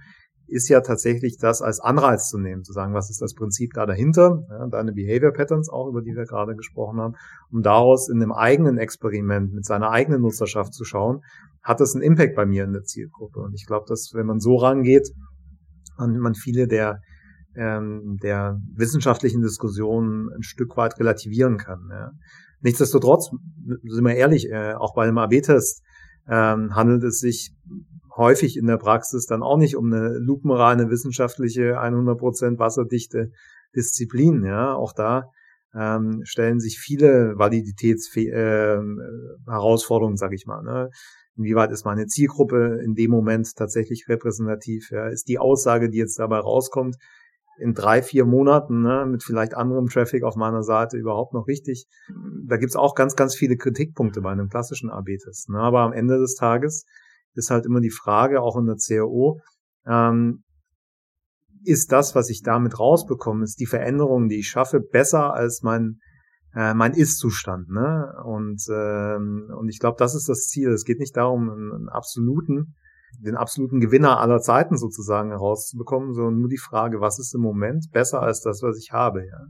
ist 0.47 0.69
ja 0.69 0.81
tatsächlich 0.83 1.39
das 1.41 1.63
als 1.63 1.81
Anreiz 1.81 2.29
zu 2.29 2.39
nehmen, 2.39 2.63
zu 2.63 2.73
sagen, 2.73 2.93
was 2.93 3.09
ist 3.09 3.23
das 3.23 3.33
Prinzip 3.33 3.71
da 3.75 3.87
dahinter, 3.87 4.45
ja, 4.51 4.67
deine 4.67 4.93
Behavior 4.93 5.33
Patterns 5.33 5.71
auch, 5.71 5.89
über 5.89 6.03
die 6.03 6.15
wir 6.15 6.25
gerade 6.25 6.55
gesprochen 6.55 7.01
haben, 7.01 7.15
um 7.51 7.63
daraus 7.63 8.09
in 8.11 8.21
einem 8.21 8.33
eigenen 8.33 8.77
Experiment 8.77 9.55
mit 9.55 9.65
seiner 9.65 9.91
eigenen 9.91 10.21
Nutzerschaft 10.21 10.75
zu 10.75 10.85
schauen, 10.85 11.21
hat 11.63 11.81
das 11.81 11.95
einen 11.95 12.03
Impact 12.03 12.35
bei 12.35 12.45
mir 12.45 12.65
in 12.65 12.73
der 12.73 12.83
Zielgruppe. 12.83 13.41
Und 13.41 13.55
ich 13.55 13.67
glaube, 13.67 13.87
dass 13.89 14.11
wenn 14.15 14.27
man 14.27 14.41
so 14.41 14.57
rangeht, 14.57 15.09
man 15.97 16.35
viele 16.35 16.67
der 16.67 17.01
ähm, 17.57 18.19
der 18.23 18.61
wissenschaftlichen 18.75 19.43
Diskussion 19.43 20.31
ein 20.35 20.43
Stück 20.43 20.77
weit 20.77 20.99
relativieren 20.99 21.59
kann. 21.59 21.89
Ja. 21.91 22.13
Nichtsdestotrotz, 22.61 23.31
sind 23.85 24.05
wir 24.05 24.15
ehrlich, 24.15 24.51
äh, 24.51 24.75
auch 24.75 24.95
bei 24.95 25.05
einem 25.05 25.19
AB-Test 25.19 25.83
ähm, 26.29 26.75
handelt 26.75 27.03
es 27.03 27.19
sich 27.19 27.53
häufig 28.17 28.57
in 28.57 28.67
der 28.67 28.77
Praxis 28.77 29.27
dann 29.27 29.43
auch 29.43 29.57
nicht 29.57 29.77
um 29.77 29.93
eine 29.93 30.19
lupenreine 30.19 30.91
wissenschaftliche 30.91 31.81
100% 31.81 32.59
wasserdichte 32.59 33.31
Disziplin. 33.75 34.45
Ja, 34.45 34.75
auch 34.75 34.93
da 34.93 35.31
ähm, 35.75 36.21
stellen 36.25 36.61
sich 36.61 36.79
viele 36.79 37.33
Validitätsherausforderungen, 37.37 40.13
ähm, 40.13 40.17
äh, 40.17 40.19
sage 40.19 40.35
ich 40.35 40.45
mal. 40.47 40.63
Ne? 40.63 40.91
Inwieweit 41.37 41.73
ist 41.73 41.87
meine 41.87 42.07
Zielgruppe 42.07 42.81
in 42.85 42.95
dem 42.95 43.11
Moment 43.11 43.57
tatsächlich 43.57 44.05
repräsentativ? 44.09 44.91
Ja? 44.91 45.09
Ist 45.09 45.29
die 45.29 45.39
Aussage, 45.39 45.89
die 45.89 45.97
jetzt 45.99 46.19
dabei 46.19 46.39
rauskommt, 46.39 46.97
in 47.59 47.75
drei, 47.75 48.03
vier 48.03 48.25
Monaten 48.25 48.83
ne, 48.83 49.07
mit 49.07 49.23
vielleicht 49.23 49.55
anderem 49.55 49.89
Traffic 49.89 50.25
auf 50.25 50.37
meiner 50.37 50.63
Seite 50.63 50.97
überhaupt 50.97 51.35
noch 51.35 51.47
richtig? 51.47 51.87
Da 52.47 52.57
gibt's 52.57 52.77
auch 52.77 52.95
ganz, 52.95 53.15
ganz 53.17 53.35
viele 53.35 53.57
Kritikpunkte 53.57 54.21
bei 54.21 54.31
einem 54.31 54.49
klassischen 54.49 54.91
AB-Test. 54.91 55.51
Ne? 55.51 55.59
Aber 55.59 55.81
am 55.81 55.93
Ende 55.93 56.19
des 56.19 56.35
Tages 56.35 56.87
ist 57.35 57.51
halt 57.51 57.67
immer 57.67 57.81
die 57.81 57.91
Frage, 57.91 58.41
auch 58.41 58.57
in 58.57 58.67
der 58.67 58.77
CRO, 58.77 59.41
ähm, 59.87 60.43
ist 61.65 61.93
das, 61.93 62.15
was 62.15 62.29
ich 62.31 62.43
damit 62.43 62.79
rausbekomme, 62.79 63.45
ist 63.45 63.61
die 63.61 63.67
Veränderung, 63.67 64.29
die 64.29 64.41
ich 64.41 64.49
schaffe, 64.49 64.81
besser 64.81 65.35
als 65.35 65.63
mein 65.63 65.99
äh, 66.55 66.75
mein 66.75 66.93
Ist-Zustand. 66.93 67.71
Ne? 67.71 68.13
Und 68.25 68.63
ähm, 68.71 69.51
und 69.57 69.69
ich 69.69 69.79
glaube, 69.79 69.97
das 69.99 70.15
ist 70.15 70.29
das 70.29 70.49
Ziel. 70.49 70.71
Es 70.71 70.85
geht 70.85 70.99
nicht 70.99 71.17
darum, 71.17 71.51
einen, 71.51 71.73
einen 71.73 71.89
absoluten 71.89 72.75
den 73.21 73.37
absoluten 73.37 73.81
Gewinner 73.81 74.21
aller 74.21 74.41
Zeiten 74.41 74.77
sozusagen 74.77 75.31
herauszubekommen, 75.31 76.15
sondern 76.15 76.39
nur 76.41 76.49
die 76.49 76.59
Frage, 76.59 77.01
was 77.01 77.19
ist 77.19 77.35
im 77.35 77.41
Moment 77.41 77.91
besser 77.93 78.23
als 78.23 78.41
das, 78.41 78.63
was 78.63 78.79
ich 78.79 78.93
habe. 78.93 79.27
Ja? 79.27 79.47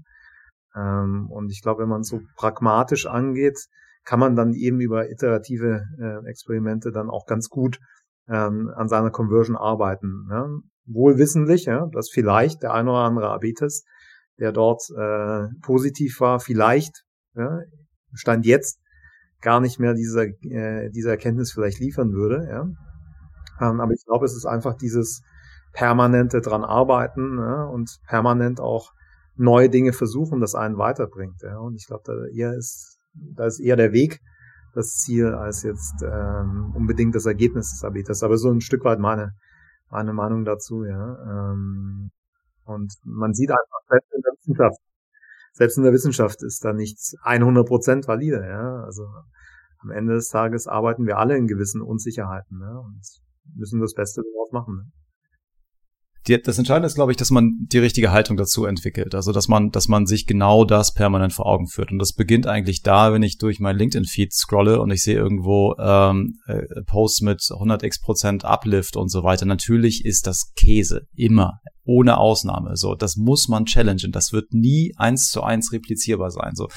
Ähm, 0.74 1.28
und 1.30 1.50
ich 1.50 1.62
glaube, 1.62 1.82
wenn 1.82 1.88
man 1.88 2.02
so 2.02 2.20
pragmatisch 2.36 3.06
angeht, 3.06 3.58
kann 4.04 4.20
man 4.20 4.36
dann 4.36 4.52
eben 4.52 4.80
über 4.80 5.10
iterative 5.10 5.84
äh, 5.98 6.28
Experimente 6.28 6.90
dann 6.90 7.08
auch 7.08 7.26
ganz 7.26 7.48
gut 7.48 7.78
ähm, 8.28 8.70
an 8.74 8.88
seiner 8.88 9.10
Conversion 9.10 9.56
arbeiten. 9.56 10.26
Ja? 10.30 10.48
wohlwissentlich, 10.86 11.66
ja, 11.66 11.86
dass 11.92 12.10
vielleicht 12.10 12.62
der 12.62 12.72
ein 12.72 12.88
oder 12.88 12.98
andere 12.98 13.30
AB-Test, 13.30 13.86
der 14.38 14.52
dort 14.52 14.82
äh, 14.96 15.48
positiv 15.62 16.20
war, 16.20 16.40
vielleicht 16.40 17.04
ja, 17.34 17.60
stand 18.14 18.46
jetzt 18.46 18.80
gar 19.40 19.60
nicht 19.60 19.78
mehr 19.78 19.94
diese, 19.94 20.26
äh, 20.42 20.90
diese 20.90 21.10
Erkenntnis 21.10 21.52
vielleicht 21.52 21.80
liefern 21.80 22.12
würde. 22.12 22.46
Ja. 22.48 22.66
Ähm, 23.62 23.80
aber 23.80 23.92
ich 23.92 24.04
glaube, 24.04 24.24
es 24.24 24.34
ist 24.34 24.46
einfach 24.46 24.74
dieses 24.74 25.22
permanente 25.72 26.40
dran 26.40 26.64
arbeiten 26.64 27.38
ja, 27.38 27.64
und 27.64 27.98
permanent 28.06 28.60
auch 28.60 28.92
neue 29.36 29.70
Dinge 29.70 29.92
versuchen, 29.92 30.40
das 30.40 30.54
einen 30.54 30.76
weiterbringt. 30.76 31.42
Ja. 31.42 31.58
Und 31.58 31.76
ich 31.76 31.86
glaube, 31.86 32.02
da 32.04 32.12
eher 32.26 32.54
ist, 32.54 32.98
da 33.14 33.46
ist 33.46 33.60
eher 33.60 33.76
der 33.76 33.92
Weg 33.92 34.20
das 34.74 34.96
Ziel 34.96 35.34
als 35.34 35.62
jetzt 35.62 36.02
ähm, 36.02 36.72
unbedingt 36.74 37.14
das 37.14 37.26
Ergebnis 37.26 37.70
des 37.70 37.84
AB-Tests. 37.84 38.22
Aber 38.22 38.36
so 38.36 38.50
ein 38.50 38.60
Stück 38.60 38.84
weit 38.84 38.98
meine 38.98 39.32
meine 39.92 40.12
Meinung 40.14 40.44
dazu, 40.44 40.84
ja. 40.84 41.52
Ähm, 41.52 42.10
und 42.64 42.94
man 43.04 43.34
sieht 43.34 43.50
einfach, 43.50 43.80
selbst 43.88 44.12
in 44.14 44.22
der 44.22 44.32
Wissenschaft, 44.32 44.80
selbst 45.52 45.76
in 45.76 45.84
der 45.84 45.92
Wissenschaft 45.92 46.42
ist 46.42 46.64
da 46.64 46.72
nichts 46.72 47.14
100% 47.22 48.08
valide, 48.08 48.44
ja. 48.48 48.82
Also 48.84 49.06
am 49.78 49.90
Ende 49.90 50.14
des 50.14 50.28
Tages 50.28 50.66
arbeiten 50.66 51.06
wir 51.06 51.18
alle 51.18 51.36
in 51.36 51.46
gewissen 51.46 51.82
Unsicherheiten, 51.82 52.58
ne? 52.58 52.80
Und 52.80 53.02
müssen 53.54 53.80
das 53.80 53.94
Beste 53.94 54.22
daraus 54.22 54.52
machen. 54.52 54.92
Die, 56.28 56.40
das 56.40 56.58
Entscheidende 56.58 56.86
ist, 56.86 56.94
glaube 56.94 57.12
ich, 57.12 57.16
dass 57.16 57.30
man 57.30 57.52
die 57.60 57.78
richtige 57.78 58.12
Haltung 58.12 58.36
dazu 58.36 58.64
entwickelt. 58.64 59.14
Also, 59.14 59.32
dass 59.32 59.48
man, 59.48 59.70
dass 59.70 59.88
man 59.88 60.06
sich 60.06 60.26
genau 60.26 60.64
das 60.64 60.94
permanent 60.94 61.32
vor 61.32 61.46
Augen 61.46 61.66
führt. 61.66 61.90
Und 61.90 61.98
das 61.98 62.12
beginnt 62.12 62.46
eigentlich 62.46 62.82
da, 62.82 63.12
wenn 63.12 63.22
ich 63.22 63.38
durch 63.38 63.58
mein 63.60 63.76
LinkedIn-Feed 63.76 64.32
scrolle 64.32 64.80
und 64.80 64.90
ich 64.90 65.02
sehe 65.02 65.16
irgendwo 65.16 65.74
ähm, 65.78 66.38
äh, 66.46 66.62
Posts 66.86 67.22
mit 67.22 67.40
100x 67.40 68.02
Prozent 68.02 68.44
Uplift 68.44 68.96
und 68.96 69.10
so 69.10 69.22
weiter. 69.24 69.46
Natürlich 69.46 70.04
ist 70.04 70.26
das 70.26 70.52
Käse. 70.54 71.06
Immer 71.14 71.58
ohne 71.84 72.18
Ausnahme. 72.18 72.76
So, 72.76 72.94
das 72.94 73.16
muss 73.16 73.48
man 73.48 73.64
challengen. 73.64 74.12
Das 74.12 74.32
wird 74.32 74.52
nie 74.52 74.92
eins 74.96 75.30
zu 75.30 75.42
eins 75.42 75.72
replizierbar 75.72 76.30
sein. 76.30 76.52
So, 76.54 76.68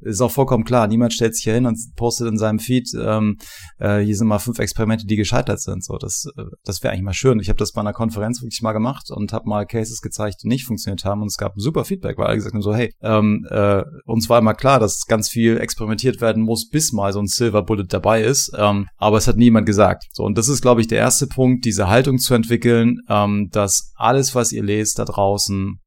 ist 0.00 0.20
auch 0.20 0.30
vollkommen 0.30 0.64
klar. 0.64 0.86
Niemand 0.86 1.12
stellt 1.12 1.34
sich 1.34 1.44
hier 1.44 1.54
hin 1.54 1.66
und 1.66 1.78
postet 1.96 2.28
in 2.28 2.38
seinem 2.38 2.58
Feed, 2.58 2.88
ähm, 2.98 3.38
äh, 3.78 4.00
hier 4.00 4.16
sind 4.16 4.28
mal 4.28 4.38
fünf 4.38 4.58
Experimente, 4.58 5.06
die 5.06 5.16
gescheitert 5.16 5.60
sind. 5.60 5.84
So, 5.84 5.98
das, 5.98 6.26
äh, 6.36 6.44
das 6.64 6.82
wäre 6.82 6.92
eigentlich 6.92 7.04
mal 7.04 7.14
schön. 7.14 7.40
Ich 7.40 7.48
habe 7.48 7.58
das 7.58 7.72
bei 7.72 7.80
einer 7.80 7.92
Konferenz 7.92 8.40
wirklich 8.40 8.62
mal 8.62 8.72
gemacht 8.72 8.93
und 9.10 9.32
habe 9.32 9.48
mal 9.48 9.66
Cases 9.66 10.00
gezeigt, 10.00 10.42
die 10.42 10.48
nicht 10.48 10.64
funktioniert 10.64 11.04
haben 11.04 11.22
und 11.22 11.28
es 11.28 11.36
gab 11.36 11.52
super 11.56 11.84
Feedback, 11.84 12.18
weil 12.18 12.26
alle 12.26 12.36
gesagt 12.36 12.54
haben 12.54 12.62
so, 12.62 12.74
hey, 12.74 12.92
ähm, 13.02 13.46
äh, 13.50 13.82
uns 14.04 14.28
war 14.28 14.38
immer 14.38 14.54
klar, 14.54 14.80
dass 14.80 15.06
ganz 15.06 15.28
viel 15.28 15.58
experimentiert 15.58 16.20
werden 16.20 16.42
muss, 16.42 16.68
bis 16.68 16.92
mal 16.92 17.12
so 17.12 17.20
ein 17.20 17.26
Silver 17.26 17.62
Bullet 17.62 17.86
dabei 17.88 18.22
ist. 18.22 18.52
Ähm, 18.56 18.86
aber 18.96 19.18
es 19.18 19.26
hat 19.26 19.36
niemand 19.36 19.66
gesagt. 19.66 20.04
So, 20.12 20.24
und 20.24 20.38
das 20.38 20.48
ist, 20.48 20.62
glaube 20.62 20.80
ich, 20.80 20.88
der 20.88 20.98
erste 20.98 21.26
Punkt, 21.26 21.64
diese 21.64 21.88
Haltung 21.88 22.18
zu 22.18 22.34
entwickeln, 22.34 22.98
ähm, 23.08 23.48
dass 23.50 23.92
alles, 23.96 24.34
was 24.34 24.52
ihr 24.52 24.62
lest 24.62 24.98
da 24.98 25.04
draußen, 25.04 25.78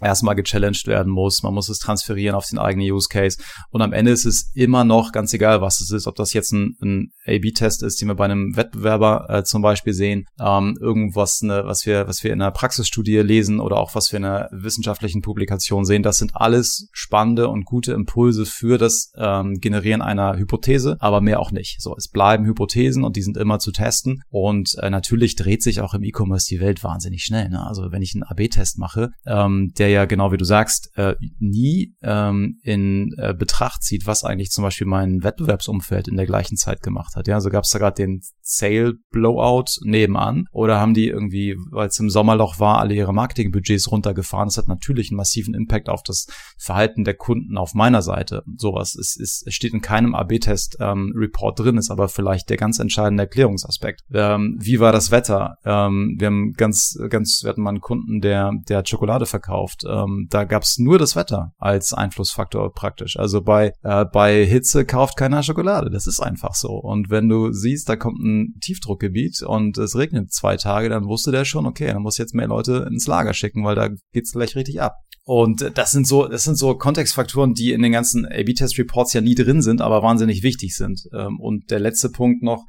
erstmal 0.00 0.34
gechallenged 0.34 0.86
werden 0.86 1.12
muss. 1.12 1.42
Man 1.42 1.54
muss 1.54 1.68
es 1.68 1.78
transferieren 1.78 2.36
auf 2.36 2.46
den 2.46 2.58
eigenen 2.58 2.90
Use 2.90 3.08
Case. 3.08 3.38
Und 3.70 3.82
am 3.82 3.92
Ende 3.92 4.10
ist 4.10 4.24
es 4.24 4.50
immer 4.54 4.84
noch 4.84 5.12
ganz 5.12 5.32
egal, 5.32 5.60
was 5.60 5.80
es 5.80 5.90
ist, 5.90 6.06
ob 6.06 6.16
das 6.16 6.32
jetzt 6.32 6.52
ein, 6.52 6.76
ein 6.82 7.12
A-B-Test 7.26 7.82
ist, 7.82 8.00
den 8.00 8.08
wir 8.08 8.14
bei 8.14 8.24
einem 8.24 8.56
Wettbewerber 8.56 9.26
äh, 9.28 9.44
zum 9.44 9.62
Beispiel 9.62 9.92
sehen, 9.92 10.24
ähm, 10.40 10.76
irgendwas, 10.80 11.42
ne, 11.42 11.62
was 11.64 11.86
wir, 11.86 12.06
was 12.06 12.22
wir 12.22 12.32
in 12.32 12.40
einer 12.40 12.50
Praxisstudie 12.50 13.18
lesen 13.18 13.60
oder 13.60 13.76
auch 13.76 13.94
was 13.94 14.12
wir 14.12 14.18
in 14.18 14.24
einer 14.24 14.48
wissenschaftlichen 14.52 15.22
Publikation 15.22 15.84
sehen. 15.84 16.02
Das 16.02 16.18
sind 16.18 16.32
alles 16.34 16.88
spannende 16.92 17.48
und 17.48 17.64
gute 17.64 17.92
Impulse 17.92 18.46
für 18.46 18.78
das 18.78 19.12
ähm, 19.16 19.54
Generieren 19.60 20.02
einer 20.02 20.36
Hypothese, 20.36 20.96
aber 21.00 21.20
mehr 21.20 21.40
auch 21.40 21.50
nicht. 21.50 21.80
So, 21.80 21.94
es 21.96 22.08
bleiben 22.08 22.46
Hypothesen 22.46 23.04
und 23.04 23.16
die 23.16 23.22
sind 23.22 23.36
immer 23.36 23.58
zu 23.58 23.72
testen. 23.72 24.22
Und 24.28 24.76
äh, 24.80 24.90
natürlich 24.90 25.36
dreht 25.36 25.62
sich 25.62 25.80
auch 25.80 25.94
im 25.94 26.02
E-Commerce 26.02 26.46
die 26.48 26.60
Welt 26.60 26.82
wahnsinnig 26.84 27.22
schnell. 27.22 27.48
Ne? 27.48 27.66
Also 27.66 27.90
wenn 27.90 28.02
ich 28.02 28.14
einen 28.14 28.22
AB-Test 28.22 28.78
mache, 28.78 29.10
ähm, 29.26 29.72
der 29.78 29.85
der 29.86 29.92
ja 29.92 30.04
genau 30.04 30.32
wie 30.32 30.36
du 30.36 30.44
sagst, 30.44 30.90
äh, 30.96 31.14
nie 31.38 31.94
ähm, 32.02 32.58
in 32.62 33.14
äh, 33.18 33.34
Betracht 33.34 33.84
zieht, 33.84 34.06
was 34.06 34.24
eigentlich 34.24 34.50
zum 34.50 34.64
Beispiel 34.64 34.86
mein 34.86 35.22
Wettbewerbsumfeld 35.22 36.08
in 36.08 36.16
der 36.16 36.26
gleichen 36.26 36.56
Zeit 36.56 36.82
gemacht 36.82 37.14
hat. 37.14 37.28
Ja, 37.28 37.36
also 37.36 37.50
gab 37.50 37.64
es 37.64 37.70
da 37.70 37.78
gerade 37.78 37.94
den 37.94 38.20
Sale 38.42 38.94
Blowout 39.10 39.80
nebenan 39.82 40.46
oder 40.50 40.80
haben 40.80 40.94
die 40.94 41.06
irgendwie, 41.06 41.56
weil 41.70 41.88
es 41.88 41.98
im 42.00 42.10
Sommerloch 42.10 42.58
war, 42.58 42.78
alle 42.78 42.94
ihre 42.94 43.14
Marketingbudgets 43.14 43.90
runtergefahren. 43.90 44.48
Das 44.48 44.58
hat 44.58 44.66
natürlich 44.66 45.10
einen 45.10 45.18
massiven 45.18 45.54
Impact 45.54 45.88
auf 45.88 46.02
das 46.02 46.26
Verhalten 46.58 47.04
der 47.04 47.14
Kunden 47.14 47.56
auf 47.56 47.74
meiner 47.74 48.02
Seite. 48.02 48.42
Sowas 48.56 48.96
ist, 48.96 49.20
ist, 49.20 49.52
steht 49.52 49.72
in 49.72 49.80
keinem 49.80 50.14
AB-Test 50.16 50.78
ähm, 50.80 51.14
drin, 51.56 51.76
ist 51.76 51.90
aber 51.90 52.08
vielleicht 52.08 52.50
der 52.50 52.56
ganz 52.56 52.80
entscheidende 52.80 53.22
Erklärungsaspekt. 53.22 54.02
Ähm, 54.12 54.56
wie 54.60 54.80
war 54.80 54.90
das 54.90 55.12
Wetter? 55.12 55.58
Ähm, 55.64 56.16
wir 56.18 56.26
haben 56.26 56.52
ganz, 56.54 56.98
ganz, 57.08 57.42
wir 57.44 57.50
hatten 57.50 57.62
mal 57.62 57.70
einen 57.70 57.80
Kunden, 57.80 58.20
der, 58.20 58.50
der 58.68 58.84
Schokolade 58.84 59.26
verkauft 59.26 59.75
gekauft. 59.76 59.84
Ähm, 59.88 60.26
da 60.30 60.44
gab's 60.44 60.78
nur 60.78 60.98
das 60.98 61.16
Wetter 61.16 61.52
als 61.58 61.92
Einflussfaktor 61.92 62.72
praktisch. 62.72 63.18
Also 63.18 63.42
bei, 63.42 63.72
äh, 63.82 64.04
bei 64.04 64.44
Hitze 64.44 64.84
kauft 64.84 65.16
keiner 65.16 65.42
Schokolade. 65.42 65.90
Das 65.90 66.06
ist 66.06 66.20
einfach 66.20 66.54
so. 66.54 66.70
Und 66.70 67.10
wenn 67.10 67.28
du 67.28 67.52
siehst, 67.52 67.88
da 67.88 67.96
kommt 67.96 68.18
ein 68.20 68.54
Tiefdruckgebiet 68.60 69.42
und 69.42 69.78
es 69.78 69.96
regnet 69.96 70.32
zwei 70.32 70.56
Tage, 70.56 70.88
dann 70.88 71.06
wusste 71.06 71.32
der 71.32 71.44
schon, 71.44 71.66
okay, 71.66 71.88
dann 71.88 72.02
muss 72.02 72.18
jetzt 72.18 72.34
mehr 72.34 72.48
Leute 72.48 72.86
ins 72.90 73.06
Lager 73.06 73.34
schicken, 73.34 73.64
weil 73.64 73.74
da 73.74 73.88
geht's 74.12 74.32
gleich 74.32 74.56
richtig 74.56 74.80
ab. 74.80 74.96
Und 75.24 75.72
das 75.74 75.90
sind 75.90 76.06
so, 76.06 76.28
das 76.28 76.44
sind 76.44 76.56
so 76.56 76.76
Kontextfaktoren, 76.76 77.52
die 77.52 77.72
in 77.72 77.82
den 77.82 77.90
ganzen 77.90 78.26
A-B-Test-Reports 78.26 79.12
ja 79.12 79.20
nie 79.20 79.34
drin 79.34 79.60
sind, 79.60 79.80
aber 79.80 80.00
wahnsinnig 80.04 80.44
wichtig 80.44 80.76
sind. 80.76 81.00
Ähm, 81.12 81.40
und 81.40 81.72
der 81.72 81.80
letzte 81.80 82.10
Punkt 82.10 82.44
noch, 82.44 82.64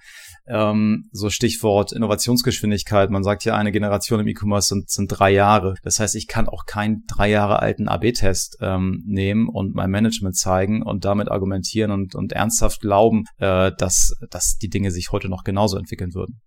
ähm, 0.47 1.09
so 1.11 1.29
Stichwort 1.29 1.91
Innovationsgeschwindigkeit. 1.91 3.09
Man 3.09 3.23
sagt 3.23 3.45
ja, 3.45 3.55
eine 3.55 3.71
Generation 3.71 4.19
im 4.19 4.27
E-Commerce 4.27 4.69
sind, 4.69 4.89
sind 4.89 5.07
drei 5.07 5.31
Jahre. 5.31 5.75
Das 5.83 5.99
heißt, 5.99 6.15
ich 6.15 6.27
kann 6.27 6.47
auch 6.47 6.65
keinen 6.65 7.03
drei 7.07 7.29
Jahre 7.29 7.59
alten 7.59 7.87
AB-Test 7.87 8.57
ähm, 8.61 9.03
nehmen 9.05 9.47
und 9.47 9.75
mein 9.75 9.89
Management 9.89 10.35
zeigen 10.35 10.83
und 10.83 11.05
damit 11.05 11.29
argumentieren 11.29 11.91
und, 11.91 12.15
und 12.15 12.33
ernsthaft 12.33 12.81
glauben, 12.81 13.25
äh, 13.37 13.71
dass, 13.77 14.15
dass 14.29 14.57
die 14.57 14.69
Dinge 14.69 14.91
sich 14.91 15.11
heute 15.11 15.29
noch 15.29 15.43
genauso 15.43 15.77
entwickeln 15.77 16.13
würden. 16.13 16.41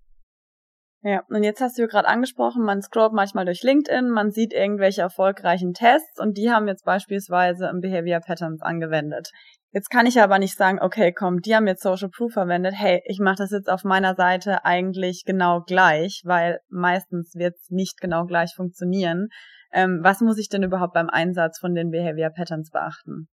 Ja, 1.02 1.22
und 1.30 1.44
jetzt 1.44 1.62
hast 1.62 1.78
du 1.78 1.86
gerade 1.86 2.08
angesprochen, 2.08 2.62
man 2.62 2.82
scrollt 2.82 3.14
manchmal 3.14 3.46
durch 3.46 3.62
LinkedIn, 3.62 4.10
man 4.10 4.30
sieht 4.32 4.52
irgendwelche 4.52 5.00
erfolgreichen 5.00 5.72
Tests 5.72 6.20
und 6.20 6.36
die 6.36 6.50
haben 6.50 6.68
jetzt 6.68 6.84
beispielsweise 6.84 7.68
im 7.68 7.80
Behavior 7.80 8.20
Patterns 8.20 8.60
angewendet. 8.60 9.30
Jetzt 9.72 9.88
kann 9.88 10.04
ich 10.04 10.20
aber 10.20 10.38
nicht 10.38 10.58
sagen, 10.58 10.78
okay, 10.78 11.12
komm, 11.12 11.40
die 11.40 11.56
haben 11.56 11.66
jetzt 11.66 11.82
Social 11.82 12.10
Proof 12.10 12.32
verwendet, 12.34 12.74
hey, 12.76 13.00
ich 13.06 13.18
mache 13.18 13.36
das 13.38 13.50
jetzt 13.50 13.70
auf 13.70 13.82
meiner 13.82 14.14
Seite 14.14 14.64
eigentlich 14.66 15.22
genau 15.24 15.62
gleich, 15.62 16.20
weil 16.24 16.58
meistens 16.68 17.34
wird 17.34 17.54
es 17.54 17.70
nicht 17.70 17.98
genau 18.00 18.26
gleich 18.26 18.52
funktionieren. 18.54 19.28
Ähm, 19.72 20.00
was 20.02 20.20
muss 20.20 20.38
ich 20.38 20.50
denn 20.50 20.64
überhaupt 20.64 20.92
beim 20.92 21.08
Einsatz 21.08 21.58
von 21.58 21.74
den 21.74 21.90
Behavior 21.90 22.30
Patterns 22.30 22.70
beachten? 22.70 23.28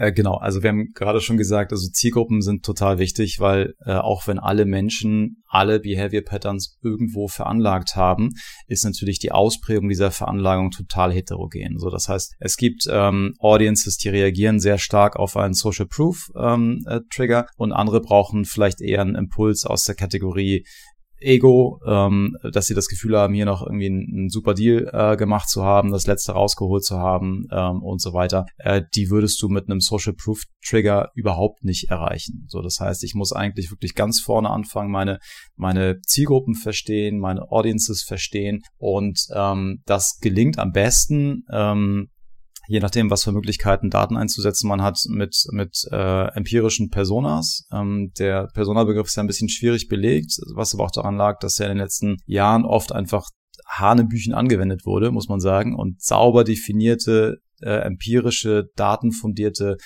Äh, 0.00 0.12
genau, 0.12 0.36
also 0.36 0.62
wir 0.62 0.70
haben 0.70 0.92
gerade 0.94 1.20
schon 1.20 1.36
gesagt, 1.36 1.72
also 1.72 1.86
Zielgruppen 1.90 2.40
sind 2.40 2.64
total 2.64 2.98
wichtig, 2.98 3.38
weil 3.38 3.74
äh, 3.84 3.92
auch 3.92 4.26
wenn 4.26 4.38
alle 4.38 4.64
Menschen 4.64 5.42
alle 5.46 5.78
Behavior 5.78 6.22
Patterns 6.22 6.78
irgendwo 6.82 7.28
veranlagt 7.28 7.96
haben, 7.96 8.30
ist 8.66 8.84
natürlich 8.84 9.18
die 9.18 9.30
Ausprägung 9.30 9.90
dieser 9.90 10.10
Veranlagung 10.10 10.70
total 10.70 11.12
heterogen. 11.12 11.78
So, 11.78 11.90
das 11.90 12.08
heißt, 12.08 12.36
es 12.38 12.56
gibt 12.56 12.84
ähm, 12.88 13.34
Audiences, 13.40 13.98
die 13.98 14.08
reagieren 14.08 14.58
sehr 14.58 14.78
stark 14.78 15.16
auf 15.16 15.36
einen 15.36 15.52
Social 15.54 15.86
Proof 15.86 16.30
ähm, 16.34 16.82
äh, 16.86 17.00
Trigger 17.12 17.46
und 17.56 17.72
andere 17.72 18.00
brauchen 18.00 18.46
vielleicht 18.46 18.80
eher 18.80 19.02
einen 19.02 19.16
Impuls 19.16 19.66
aus 19.66 19.82
der 19.82 19.96
Kategorie 19.96 20.64
Ego, 21.20 21.80
ähm, 21.86 22.36
dass 22.52 22.66
sie 22.66 22.74
das 22.74 22.88
Gefühl 22.88 23.16
haben, 23.16 23.34
hier 23.34 23.44
noch 23.44 23.62
irgendwie 23.62 23.86
einen, 23.86 24.06
einen 24.12 24.28
super 24.30 24.54
Deal 24.54 24.90
äh, 24.92 25.16
gemacht 25.16 25.48
zu 25.48 25.64
haben, 25.64 25.92
das 25.92 26.06
letzte 26.06 26.32
rausgeholt 26.32 26.84
zu 26.84 26.98
haben 26.98 27.46
ähm, 27.52 27.82
und 27.82 28.00
so 28.00 28.12
weiter, 28.12 28.46
äh, 28.58 28.82
die 28.94 29.10
würdest 29.10 29.40
du 29.42 29.48
mit 29.48 29.68
einem 29.68 29.80
Social 29.80 30.14
Proof 30.14 30.42
Trigger 30.64 31.10
überhaupt 31.14 31.64
nicht 31.64 31.90
erreichen. 31.90 32.44
So, 32.48 32.60
das 32.62 32.80
heißt, 32.80 33.04
ich 33.04 33.14
muss 33.14 33.32
eigentlich 33.32 33.70
wirklich 33.70 33.94
ganz 33.94 34.20
vorne 34.20 34.50
anfangen, 34.50 34.90
meine 34.90 35.18
meine 35.56 36.00
Zielgruppen 36.00 36.54
verstehen, 36.54 37.18
meine 37.18 37.50
Audiences 37.50 38.02
verstehen 38.02 38.62
und 38.78 39.26
ähm, 39.34 39.82
das 39.86 40.18
gelingt 40.20 40.58
am 40.58 40.72
besten, 40.72 41.44
ähm, 41.52 42.08
je 42.70 42.78
nachdem, 42.78 43.10
was 43.10 43.24
für 43.24 43.32
Möglichkeiten 43.32 43.90
Daten 43.90 44.16
einzusetzen 44.16 44.68
man 44.68 44.80
hat, 44.80 45.00
mit, 45.08 45.44
mit 45.50 45.88
äh, 45.90 46.28
empirischen 46.36 46.88
Personas. 46.88 47.66
Ähm, 47.72 48.12
der 48.16 48.46
Personabegriff 48.54 49.08
ist 49.08 49.16
ja 49.16 49.24
ein 49.24 49.26
bisschen 49.26 49.48
schwierig 49.48 49.88
belegt, 49.88 50.38
was 50.54 50.72
aber 50.72 50.84
auch 50.84 50.92
daran 50.92 51.16
lag, 51.16 51.40
dass 51.40 51.58
er 51.58 51.66
in 51.66 51.72
den 51.72 51.82
letzten 51.82 52.18
Jahren 52.26 52.64
oft 52.64 52.92
einfach 52.92 53.28
Hanebüchen 53.66 54.34
angewendet 54.34 54.86
wurde, 54.86 55.10
muss 55.10 55.28
man 55.28 55.40
sagen, 55.40 55.74
und 55.74 56.00
sauber 56.00 56.44
definierte, 56.44 57.38
äh, 57.60 57.80
empirische, 57.80 58.66
datenfundierte 58.76 59.76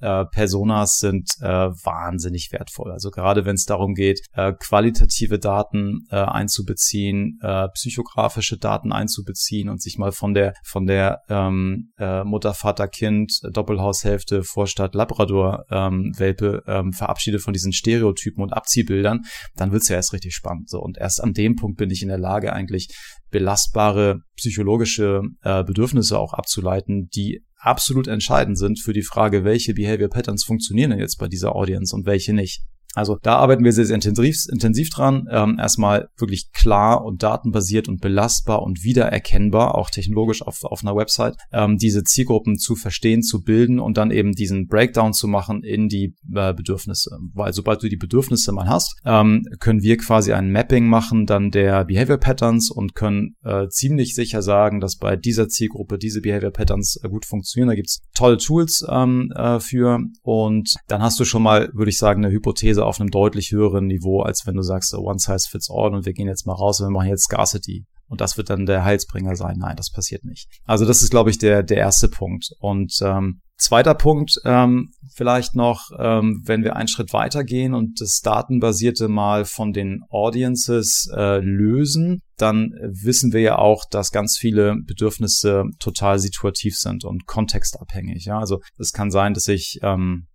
äh, 0.00 0.24
Personas 0.26 0.98
sind 0.98 1.30
äh, 1.40 1.46
wahnsinnig 1.46 2.50
wertvoll. 2.52 2.92
Also 2.92 3.10
gerade 3.10 3.44
wenn 3.44 3.54
es 3.54 3.64
darum 3.64 3.94
geht, 3.94 4.20
äh, 4.32 4.52
qualitative 4.52 5.38
Daten 5.38 6.06
äh, 6.10 6.16
einzubeziehen, 6.16 7.38
äh, 7.42 7.68
psychografische 7.74 8.58
Daten 8.58 8.92
einzubeziehen 8.92 9.68
und 9.68 9.82
sich 9.82 9.98
mal 9.98 10.12
von 10.12 10.34
der 10.34 10.54
von 10.64 10.86
der 10.86 11.20
ähm, 11.28 11.92
äh, 11.98 12.24
Mutter, 12.24 12.54
Vater, 12.54 12.88
Kind, 12.88 13.40
Doppelhaushälfte, 13.52 14.42
Vorstadt, 14.42 14.94
Labrador 14.94 15.64
ähm, 15.70 16.12
Welpe 16.16 16.62
ähm, 16.66 16.92
verabschiedet 16.92 17.42
von 17.42 17.52
diesen 17.52 17.72
Stereotypen 17.72 18.42
und 18.42 18.52
Abziehbildern, 18.52 19.22
dann 19.56 19.72
wird's 19.72 19.88
ja 19.88 19.96
erst 19.96 20.12
richtig 20.12 20.34
spannend. 20.34 20.68
So 20.68 20.80
und 20.80 20.98
erst 20.98 21.22
an 21.22 21.32
dem 21.32 21.56
Punkt 21.56 21.78
bin 21.78 21.90
ich 21.90 22.02
in 22.02 22.08
der 22.08 22.18
Lage 22.18 22.52
eigentlich 22.52 22.94
belastbare 23.34 24.20
psychologische 24.36 25.22
äh, 25.42 25.64
Bedürfnisse 25.64 26.20
auch 26.20 26.34
abzuleiten, 26.34 27.08
die 27.08 27.44
absolut 27.56 28.06
entscheidend 28.06 28.56
sind 28.56 28.78
für 28.78 28.92
die 28.92 29.02
Frage, 29.02 29.42
welche 29.42 29.74
Behavior 29.74 30.08
Patterns 30.08 30.44
funktionieren 30.44 30.90
denn 30.90 31.00
jetzt 31.00 31.18
bei 31.18 31.26
dieser 31.26 31.56
Audience 31.56 31.94
und 31.96 32.06
welche 32.06 32.32
nicht. 32.32 32.62
Also 32.94 33.18
da 33.22 33.36
arbeiten 33.36 33.64
wir 33.64 33.72
sehr, 33.72 33.86
sehr 33.86 33.96
intensiv, 33.96 34.46
intensiv 34.50 34.90
dran. 34.90 35.26
Ähm, 35.30 35.58
erstmal 35.58 36.08
wirklich 36.16 36.52
klar 36.52 37.04
und 37.04 37.22
datenbasiert 37.22 37.88
und 37.88 38.00
belastbar 38.00 38.62
und 38.62 38.82
wiedererkennbar, 38.82 39.74
auch 39.74 39.90
technologisch 39.90 40.42
auf, 40.42 40.64
auf 40.64 40.82
einer 40.82 40.96
Website, 40.96 41.36
ähm, 41.52 41.76
diese 41.76 42.04
Zielgruppen 42.04 42.58
zu 42.58 42.76
verstehen, 42.76 43.22
zu 43.22 43.42
bilden 43.42 43.80
und 43.80 43.96
dann 43.96 44.10
eben 44.10 44.32
diesen 44.32 44.66
Breakdown 44.66 45.12
zu 45.12 45.28
machen 45.28 45.62
in 45.62 45.88
die 45.88 46.14
äh, 46.34 46.54
Bedürfnisse. 46.54 47.18
Weil 47.32 47.52
sobald 47.52 47.82
du 47.82 47.88
die 47.88 47.96
Bedürfnisse 47.96 48.52
mal 48.52 48.68
hast, 48.68 48.96
ähm, 49.04 49.44
können 49.58 49.82
wir 49.82 49.96
quasi 49.96 50.32
ein 50.32 50.50
Mapping 50.50 50.86
machen 50.86 51.26
dann 51.26 51.50
der 51.50 51.84
Behavior 51.84 52.18
Patterns 52.18 52.70
und 52.70 52.94
können 52.94 53.36
äh, 53.44 53.68
ziemlich 53.68 54.14
sicher 54.14 54.42
sagen, 54.42 54.80
dass 54.80 54.96
bei 54.96 55.16
dieser 55.16 55.48
Zielgruppe 55.48 55.98
diese 55.98 56.20
Behavior 56.20 56.50
Patterns 56.50 56.98
äh, 57.02 57.08
gut 57.08 57.24
funktionieren. 57.24 57.68
Da 57.68 57.74
gibt's 57.74 58.00
tolle 58.14 58.36
Tools 58.36 58.84
ähm, 58.88 59.32
äh, 59.34 59.60
für 59.60 60.00
und 60.22 60.74
dann 60.88 61.02
hast 61.02 61.18
du 61.20 61.24
schon 61.24 61.42
mal, 61.42 61.70
würde 61.72 61.90
ich 61.90 61.98
sagen, 61.98 62.24
eine 62.24 62.32
Hypothese 62.32 62.83
auf 62.84 63.00
einem 63.00 63.10
deutlich 63.10 63.50
höheren 63.50 63.86
Niveau, 63.86 64.20
als 64.22 64.46
wenn 64.46 64.54
du 64.54 64.62
sagst, 64.62 64.90
so 64.90 64.98
one 64.98 65.18
size 65.18 65.48
fits 65.48 65.68
all 65.70 65.94
und 65.94 66.06
wir 66.06 66.12
gehen 66.12 66.28
jetzt 66.28 66.46
mal 66.46 66.54
raus 66.54 66.80
und 66.80 66.86
wir 66.86 66.92
machen 66.92 67.08
jetzt 67.08 67.24
Scarcity. 67.24 67.86
Und 68.06 68.20
das 68.20 68.36
wird 68.36 68.50
dann 68.50 68.66
der 68.66 68.84
Heilsbringer 68.84 69.34
sein. 69.34 69.56
Nein, 69.58 69.76
das 69.76 69.90
passiert 69.90 70.24
nicht. 70.24 70.48
Also 70.64 70.84
das 70.84 71.02
ist, 71.02 71.10
glaube 71.10 71.30
ich, 71.30 71.38
der, 71.38 71.62
der 71.62 71.78
erste 71.78 72.08
Punkt. 72.08 72.50
Und 72.58 72.92
ähm, 73.02 73.40
zweiter 73.56 73.94
Punkt, 73.94 74.34
ähm, 74.44 74.90
vielleicht 75.14 75.54
noch, 75.54 75.88
ähm, 75.98 76.42
wenn 76.44 76.62
wir 76.62 76.76
einen 76.76 76.88
Schritt 76.88 77.12
weitergehen 77.12 77.74
und 77.74 78.00
das 78.00 78.20
Datenbasierte 78.20 79.08
mal 79.08 79.44
von 79.44 79.72
den 79.72 80.02
Audiences 80.10 81.08
äh, 81.16 81.38
lösen, 81.38 82.20
dann 82.36 82.72
wissen 82.82 83.32
wir 83.32 83.40
ja 83.40 83.58
auch, 83.58 83.84
dass 83.90 84.10
ganz 84.10 84.36
viele 84.38 84.76
Bedürfnisse 84.84 85.64
total 85.78 86.18
situativ 86.18 86.76
sind 86.76 87.04
und 87.04 87.26
kontextabhängig. 87.26 88.26
Ja, 88.26 88.38
also 88.38 88.60
es 88.76 88.92
kann 88.92 89.10
sein, 89.10 89.34
dass 89.34 89.48
ich 89.48 89.78
ähm, 89.82 90.26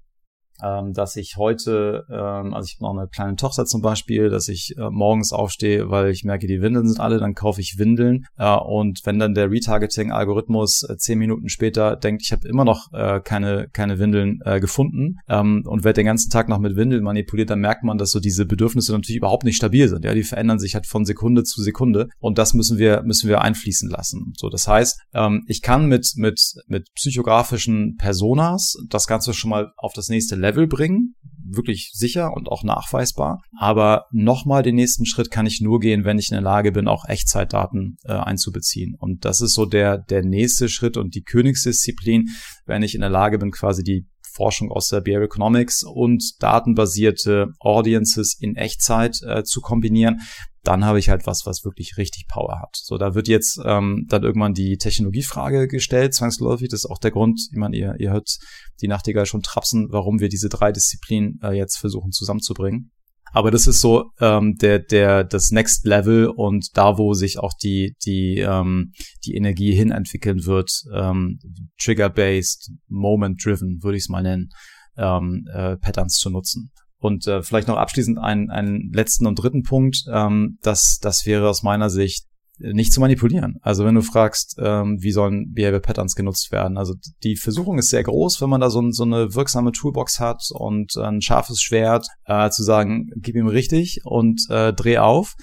ähm, 0.63 0.93
dass 0.93 1.15
ich 1.15 1.37
heute, 1.37 2.05
ähm, 2.09 2.53
also 2.53 2.65
ich 2.65 2.75
habe 2.75 2.83
noch 2.83 2.99
eine 2.99 3.07
kleine 3.07 3.35
Tochter 3.35 3.65
zum 3.65 3.81
Beispiel, 3.81 4.29
dass 4.29 4.47
ich 4.47 4.75
äh, 4.77 4.89
morgens 4.89 5.33
aufstehe, 5.33 5.89
weil 5.89 6.09
ich 6.09 6.23
merke, 6.23 6.47
die 6.47 6.61
Windeln 6.61 6.87
sind 6.87 6.99
alle, 6.99 7.19
dann 7.19 7.35
kaufe 7.35 7.61
ich 7.61 7.77
Windeln 7.77 8.25
äh, 8.37 8.55
und 8.55 9.01
wenn 9.05 9.19
dann 9.19 9.33
der 9.33 9.51
Retargeting-Algorithmus 9.51 10.83
äh, 10.83 10.97
zehn 10.97 11.19
Minuten 11.19 11.49
später 11.49 11.95
denkt, 11.95 12.21
ich 12.23 12.31
habe 12.31 12.47
immer 12.47 12.65
noch 12.65 12.91
äh, 12.93 13.19
keine 13.21 13.67
keine 13.71 13.99
Windeln 13.99 14.39
äh, 14.45 14.59
gefunden 14.59 15.17
ähm, 15.27 15.63
und 15.65 15.83
werde 15.83 16.01
den 16.01 16.05
ganzen 16.05 16.29
Tag 16.29 16.49
noch 16.49 16.59
mit 16.59 16.75
Windeln 16.75 17.03
manipuliert, 17.03 17.49
dann 17.49 17.59
merkt 17.59 17.83
man, 17.83 17.97
dass 17.97 18.11
so 18.11 18.19
diese 18.19 18.45
Bedürfnisse 18.45 18.91
natürlich 18.91 19.17
überhaupt 19.17 19.43
nicht 19.43 19.57
stabil 19.57 19.87
sind. 19.87 20.05
Ja, 20.05 20.13
die 20.13 20.23
verändern 20.23 20.59
sich 20.59 20.75
halt 20.75 20.85
von 20.85 21.05
Sekunde 21.05 21.43
zu 21.43 21.61
Sekunde 21.61 22.09
und 22.19 22.37
das 22.37 22.53
müssen 22.53 22.77
wir 22.77 23.03
müssen 23.03 23.29
wir 23.29 23.41
einfließen 23.41 23.89
lassen. 23.89 24.33
So, 24.37 24.49
das 24.49 24.67
heißt, 24.67 25.01
ähm, 25.13 25.43
ich 25.47 25.61
kann 25.61 25.87
mit 25.87 26.13
mit 26.15 26.55
mit 26.67 26.87
psychografischen 26.95 27.95
Personas 27.97 28.75
das 28.89 29.07
Ganze 29.07 29.33
schon 29.33 29.49
mal 29.49 29.71
auf 29.77 29.93
das 29.93 30.09
nächste 30.09 30.35
Level 30.35 30.48
Level 30.49 30.67
bringen, 30.67 31.15
wirklich 31.43 31.91
sicher 31.93 32.33
und 32.33 32.47
auch 32.47 32.63
nachweisbar. 32.63 33.41
Aber 33.57 34.05
nochmal 34.11 34.63
den 34.63 34.75
nächsten 34.75 35.05
Schritt 35.05 35.31
kann 35.31 35.45
ich 35.45 35.61
nur 35.61 35.79
gehen, 35.79 36.05
wenn 36.05 36.19
ich 36.19 36.29
in 36.29 36.35
der 36.35 36.41
Lage 36.41 36.71
bin, 36.71 36.87
auch 36.87 37.05
Echtzeitdaten 37.07 37.97
äh, 38.03 38.13
einzubeziehen. 38.13 38.95
Und 38.97 39.25
das 39.25 39.41
ist 39.41 39.53
so 39.53 39.65
der, 39.65 39.97
der 39.97 40.23
nächste 40.23 40.69
Schritt 40.69 40.97
und 40.97 41.15
die 41.15 41.23
Königsdisziplin, 41.23 42.29
wenn 42.65 42.83
ich 42.83 42.95
in 42.95 43.01
der 43.01 43.09
Lage 43.09 43.37
bin, 43.37 43.51
quasi 43.51 43.83
die 43.83 44.07
Forschung 44.39 44.71
aus 44.71 44.87
der 44.87 45.01
Behavioral 45.01 45.25
Economics 45.25 45.83
und 45.83 46.41
datenbasierte 46.41 47.47
Audiences 47.59 48.37
in 48.39 48.55
Echtzeit 48.55 49.17
äh, 49.21 49.43
zu 49.43 49.59
kombinieren, 49.59 50.21
dann 50.63 50.85
habe 50.85 50.97
ich 50.97 51.09
halt 51.09 51.27
was, 51.27 51.45
was 51.45 51.65
wirklich 51.65 51.97
richtig 51.97 52.27
Power 52.29 52.59
hat. 52.61 52.73
So, 52.75 52.97
da 52.97 53.15
wird 53.15 53.27
jetzt 53.27 53.59
ähm, 53.65 54.05
dann 54.07 54.23
irgendwann 54.23 54.53
die 54.53 54.77
Technologiefrage 54.77 55.67
gestellt, 55.67 56.13
zwangsläufig. 56.13 56.69
Das 56.69 56.85
ist 56.85 56.89
auch 56.89 56.99
der 56.99 57.11
Grund, 57.11 57.41
ich 57.51 57.57
meine, 57.57 57.75
ihr, 57.75 57.95
ihr 57.99 58.11
hört 58.11 58.37
die 58.81 58.87
Nachtigall 58.87 59.25
schon 59.25 59.41
trapsen, 59.41 59.87
warum 59.91 60.21
wir 60.21 60.29
diese 60.29 60.47
drei 60.47 60.71
Disziplinen 60.71 61.39
äh, 61.43 61.51
jetzt 61.51 61.77
versuchen 61.77 62.11
zusammenzubringen. 62.11 62.91
Aber 63.31 63.51
das 63.51 63.67
ist 63.67 63.81
so 63.81 64.11
ähm, 64.19 64.55
der 64.55 64.79
der 64.79 65.23
das 65.23 65.51
Next 65.51 65.85
Level 65.85 66.27
und 66.27 66.69
da 66.75 66.97
wo 66.97 67.13
sich 67.13 67.39
auch 67.39 67.53
die 67.53 67.95
die 68.05 68.39
ähm, 68.39 68.93
die 69.25 69.35
Energie 69.35 69.73
hin 69.73 69.91
entwickeln 69.91 70.45
wird 70.45 70.71
ähm, 70.93 71.39
Trigger 71.79 72.09
based 72.09 72.71
Moment 72.87 73.43
driven 73.43 73.83
würde 73.83 73.97
ich 73.97 74.03
es 74.03 74.09
mal 74.09 74.23
nennen 74.23 74.49
ähm, 74.97 75.45
äh, 75.53 75.77
Patterns 75.77 76.15
zu 76.15 76.29
nutzen 76.29 76.71
und 76.99 77.25
äh, 77.27 77.41
vielleicht 77.41 77.67
noch 77.67 77.77
abschließend 77.77 78.19
einen, 78.19 78.49
einen 78.49 78.91
letzten 78.91 79.25
und 79.25 79.35
dritten 79.35 79.63
Punkt. 79.63 80.03
Ähm, 80.11 80.57
das, 80.61 80.99
das 81.01 81.25
wäre 81.25 81.49
aus 81.49 81.63
meiner 81.63 81.89
Sicht 81.89 82.25
nicht 82.59 82.93
zu 82.93 82.99
manipulieren. 82.99 83.57
Also 83.61 83.85
wenn 83.85 83.95
du 83.95 84.01
fragst, 84.01 84.55
ähm, 84.59 84.97
wie 84.99 85.11
sollen 85.11 85.53
Behavior 85.53 85.79
Patterns 85.79 86.15
genutzt 86.15 86.51
werden. 86.51 86.77
Also 86.77 86.95
die 87.23 87.35
Versuchung 87.35 87.77
ist 87.77 87.89
sehr 87.89 88.03
groß, 88.03 88.41
wenn 88.41 88.49
man 88.49 88.61
da 88.61 88.69
so, 88.69 88.83
so 88.91 89.03
eine 89.03 89.33
wirksame 89.33 89.71
Toolbox 89.71 90.19
hat 90.19 90.43
und 90.51 90.97
ein 90.97 91.21
scharfes 91.21 91.61
Schwert, 91.61 92.07
äh, 92.25 92.49
zu 92.49 92.63
sagen, 92.63 93.09
gib 93.15 93.35
ihm 93.35 93.47
richtig 93.47 94.01
und 94.03 94.41
äh, 94.49 94.73
dreh 94.73 94.97
auf. 94.97 95.35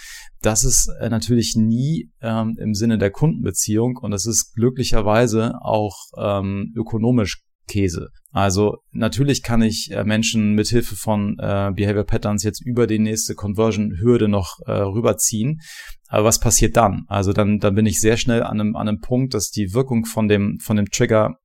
Das 0.42 0.64
ist 0.64 0.88
äh, 1.00 1.08
natürlich 1.08 1.54
nie 1.56 2.10
ähm, 2.20 2.56
im 2.58 2.74
Sinne 2.74 2.98
der 2.98 3.10
Kundenbeziehung 3.10 3.96
und 3.96 4.10
das 4.10 4.26
ist 4.26 4.54
glücklicherweise 4.54 5.54
auch 5.62 5.96
ähm, 6.18 6.72
ökonomisch 6.76 7.45
Käse. 7.66 8.08
Also 8.30 8.78
natürlich 8.92 9.42
kann 9.42 9.62
ich 9.62 9.90
äh, 9.90 10.04
Menschen 10.04 10.52
mit 10.52 10.68
Hilfe 10.68 10.96
von 10.96 11.38
äh, 11.38 11.72
Behavior 11.74 12.04
Patterns 12.04 12.42
jetzt 12.42 12.64
über 12.64 12.86
die 12.86 12.98
nächste 12.98 13.34
Conversion-Hürde 13.34 14.28
noch 14.28 14.58
äh, 14.66 14.72
rüberziehen. 14.72 15.60
Aber 16.08 16.24
was 16.24 16.38
passiert 16.38 16.76
dann? 16.76 17.04
Also 17.08 17.32
dann, 17.32 17.58
dann 17.58 17.74
bin 17.74 17.86
ich 17.86 18.00
sehr 18.00 18.16
schnell 18.16 18.42
an 18.42 18.60
einem, 18.60 18.76
an 18.76 18.88
einem 18.88 19.00
Punkt, 19.00 19.34
dass 19.34 19.50
die 19.50 19.74
Wirkung 19.74 20.04
von 20.04 20.28
dem, 20.28 20.58
von 20.60 20.76
dem 20.76 20.90
Trigger 20.90 21.36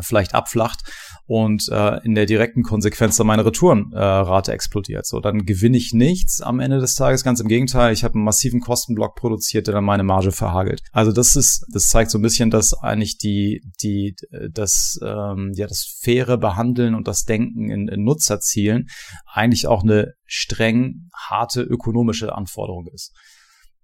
vielleicht 0.00 0.34
abflacht 0.34 0.80
und 1.26 1.68
äh, 1.70 2.04
in 2.04 2.14
der 2.14 2.26
direkten 2.26 2.62
Konsequenz 2.62 3.16
dann 3.16 3.26
meine 3.26 3.44
Retourenrate 3.46 4.50
äh, 4.50 4.54
explodiert. 4.54 5.06
So, 5.06 5.20
dann 5.20 5.46
gewinne 5.46 5.76
ich 5.76 5.92
nichts 5.94 6.40
am 6.42 6.60
Ende 6.60 6.80
des 6.80 6.94
Tages. 6.94 7.24
Ganz 7.24 7.40
im 7.40 7.48
Gegenteil, 7.48 7.92
ich 7.92 8.04
habe 8.04 8.14
einen 8.14 8.24
massiven 8.24 8.60
Kostenblock 8.60 9.14
produziert, 9.14 9.66
der 9.66 9.74
dann 9.74 9.84
meine 9.84 10.04
Marge 10.04 10.32
verhagelt. 10.32 10.82
Also 10.92 11.12
das 11.12 11.36
ist, 11.36 11.64
das 11.72 11.88
zeigt 11.88 12.10
so 12.10 12.18
ein 12.18 12.22
bisschen, 12.22 12.50
dass 12.50 12.74
eigentlich 12.74 13.16
die, 13.16 13.62
die, 13.82 14.14
das, 14.50 14.98
ähm, 15.02 15.52
ja, 15.54 15.66
das 15.66 15.98
faire 16.02 16.36
Behandeln 16.36 16.94
und 16.94 17.08
das 17.08 17.24
Denken 17.24 17.70
in, 17.70 17.88
in 17.88 18.04
Nutzerzielen 18.04 18.88
eigentlich 19.26 19.66
auch 19.66 19.82
eine 19.82 20.14
streng 20.26 21.08
harte 21.14 21.62
ökonomische 21.62 22.34
Anforderung 22.34 22.86
ist. 22.92 23.12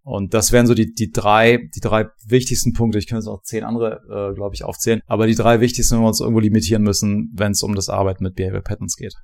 Und 0.02 0.32
das 0.32 0.50
wären 0.50 0.66
so 0.66 0.74
die, 0.74 0.92
die 0.92 1.10
drei, 1.10 1.68
die 1.75 1.81
drei 1.81 2.06
wichtigsten 2.27 2.72
Punkte. 2.72 2.98
Ich 2.98 3.06
könnte 3.06 3.20
jetzt 3.20 3.29
auch 3.29 3.42
zehn 3.42 3.64
andere, 3.64 4.00
äh, 4.08 4.35
glaube 4.35 4.54
ich, 4.54 4.64
aufzählen. 4.64 5.00
Aber 5.06 5.27
die 5.27 5.35
drei 5.35 5.60
wichtigsten, 5.60 5.96
wenn 5.96 6.04
wir 6.04 6.08
uns 6.08 6.20
irgendwo 6.20 6.40
limitieren 6.40 6.83
müssen, 6.83 7.31
wenn 7.35 7.52
es 7.52 7.62
um 7.62 7.75
das 7.75 7.88
Arbeiten 7.88 8.25
mit 8.25 8.35
Behavior 8.35 8.62
Patterns 8.62 8.96
geht. 8.96 9.14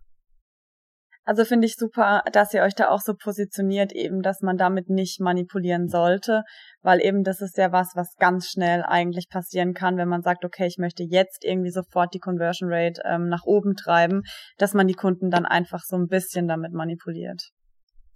Also 1.26 1.44
finde 1.44 1.66
ich 1.66 1.74
super, 1.74 2.22
dass 2.32 2.54
ihr 2.54 2.62
euch 2.62 2.76
da 2.76 2.88
auch 2.88 3.00
so 3.00 3.12
positioniert, 3.12 3.92
eben, 3.92 4.22
dass 4.22 4.42
man 4.42 4.56
damit 4.56 4.88
nicht 4.88 5.18
manipulieren 5.18 5.88
sollte, 5.88 6.44
weil 6.82 7.04
eben 7.04 7.24
das 7.24 7.40
ist 7.40 7.58
ja 7.58 7.72
was, 7.72 7.96
was 7.96 8.14
ganz 8.16 8.48
schnell 8.48 8.84
eigentlich 8.84 9.28
passieren 9.28 9.74
kann, 9.74 9.96
wenn 9.96 10.08
man 10.08 10.22
sagt, 10.22 10.44
okay, 10.44 10.68
ich 10.68 10.78
möchte 10.78 11.02
jetzt 11.02 11.44
irgendwie 11.44 11.72
sofort 11.72 12.14
die 12.14 12.20
Conversion 12.20 12.68
Rate 12.72 13.02
ähm, 13.04 13.28
nach 13.28 13.42
oben 13.44 13.74
treiben, 13.74 14.22
dass 14.56 14.72
man 14.72 14.86
die 14.86 14.94
Kunden 14.94 15.28
dann 15.28 15.46
einfach 15.46 15.80
so 15.84 15.96
ein 15.96 16.06
bisschen 16.06 16.46
damit 16.46 16.72
manipuliert. 16.72 17.50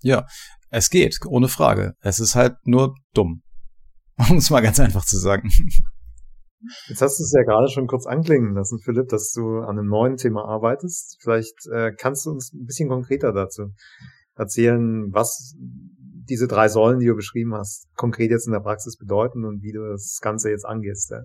Ja, 0.03 0.25
es 0.71 0.91
geht, 0.91 1.19
ohne 1.27 1.49
Frage. 1.49 1.95
Es 2.01 2.21
ist 2.21 2.35
halt 2.35 2.57
nur 2.65 2.95
dumm. 3.15 3.43
Um 4.31 4.37
es 4.37 4.51
mal 4.51 4.61
ganz 4.61 4.79
einfach 4.79 5.05
zu 5.05 5.19
sagen. 5.19 5.51
Jetzt 6.89 7.01
hast 7.01 7.19
du 7.19 7.25
es 7.25 7.33
ja 7.33 7.43
gerade 7.43 7.69
schon 7.69 7.87
kurz 7.87 8.07
anklingen 8.07 8.55
lassen, 8.55 8.79
Philipp, 8.85 9.09
dass 9.09 9.33
du 9.33 9.61
an 9.61 9.79
einem 9.79 9.89
neuen 9.89 10.17
Thema 10.17 10.45
arbeitest. 10.45 11.17
Vielleicht 11.23 11.55
äh, 11.73 11.93
kannst 11.97 12.27
du 12.27 12.31
uns 12.31 12.53
ein 12.53 12.67
bisschen 12.67 12.91
konkreter 12.91 13.33
dazu 13.33 13.73
erzählen, 14.37 15.09
was 15.13 15.55
diese 15.59 16.47
drei 16.47 16.69
Säulen, 16.69 17.01
die 17.01 17.07
du 17.07 17.15
beschrieben 17.15 17.55
hast, 17.55 17.89
konkret 17.97 18.31
jetzt 18.31 18.47
in 18.47 18.53
der 18.53 18.61
Praxis 18.61 18.97
bedeuten 18.97 19.45
und 19.45 19.63
wie 19.63 19.73
du 19.73 19.89
das 19.91 20.19
Ganze 20.21 20.51
jetzt 20.51 20.67
angehst. 20.67 21.11
Ja? 21.11 21.23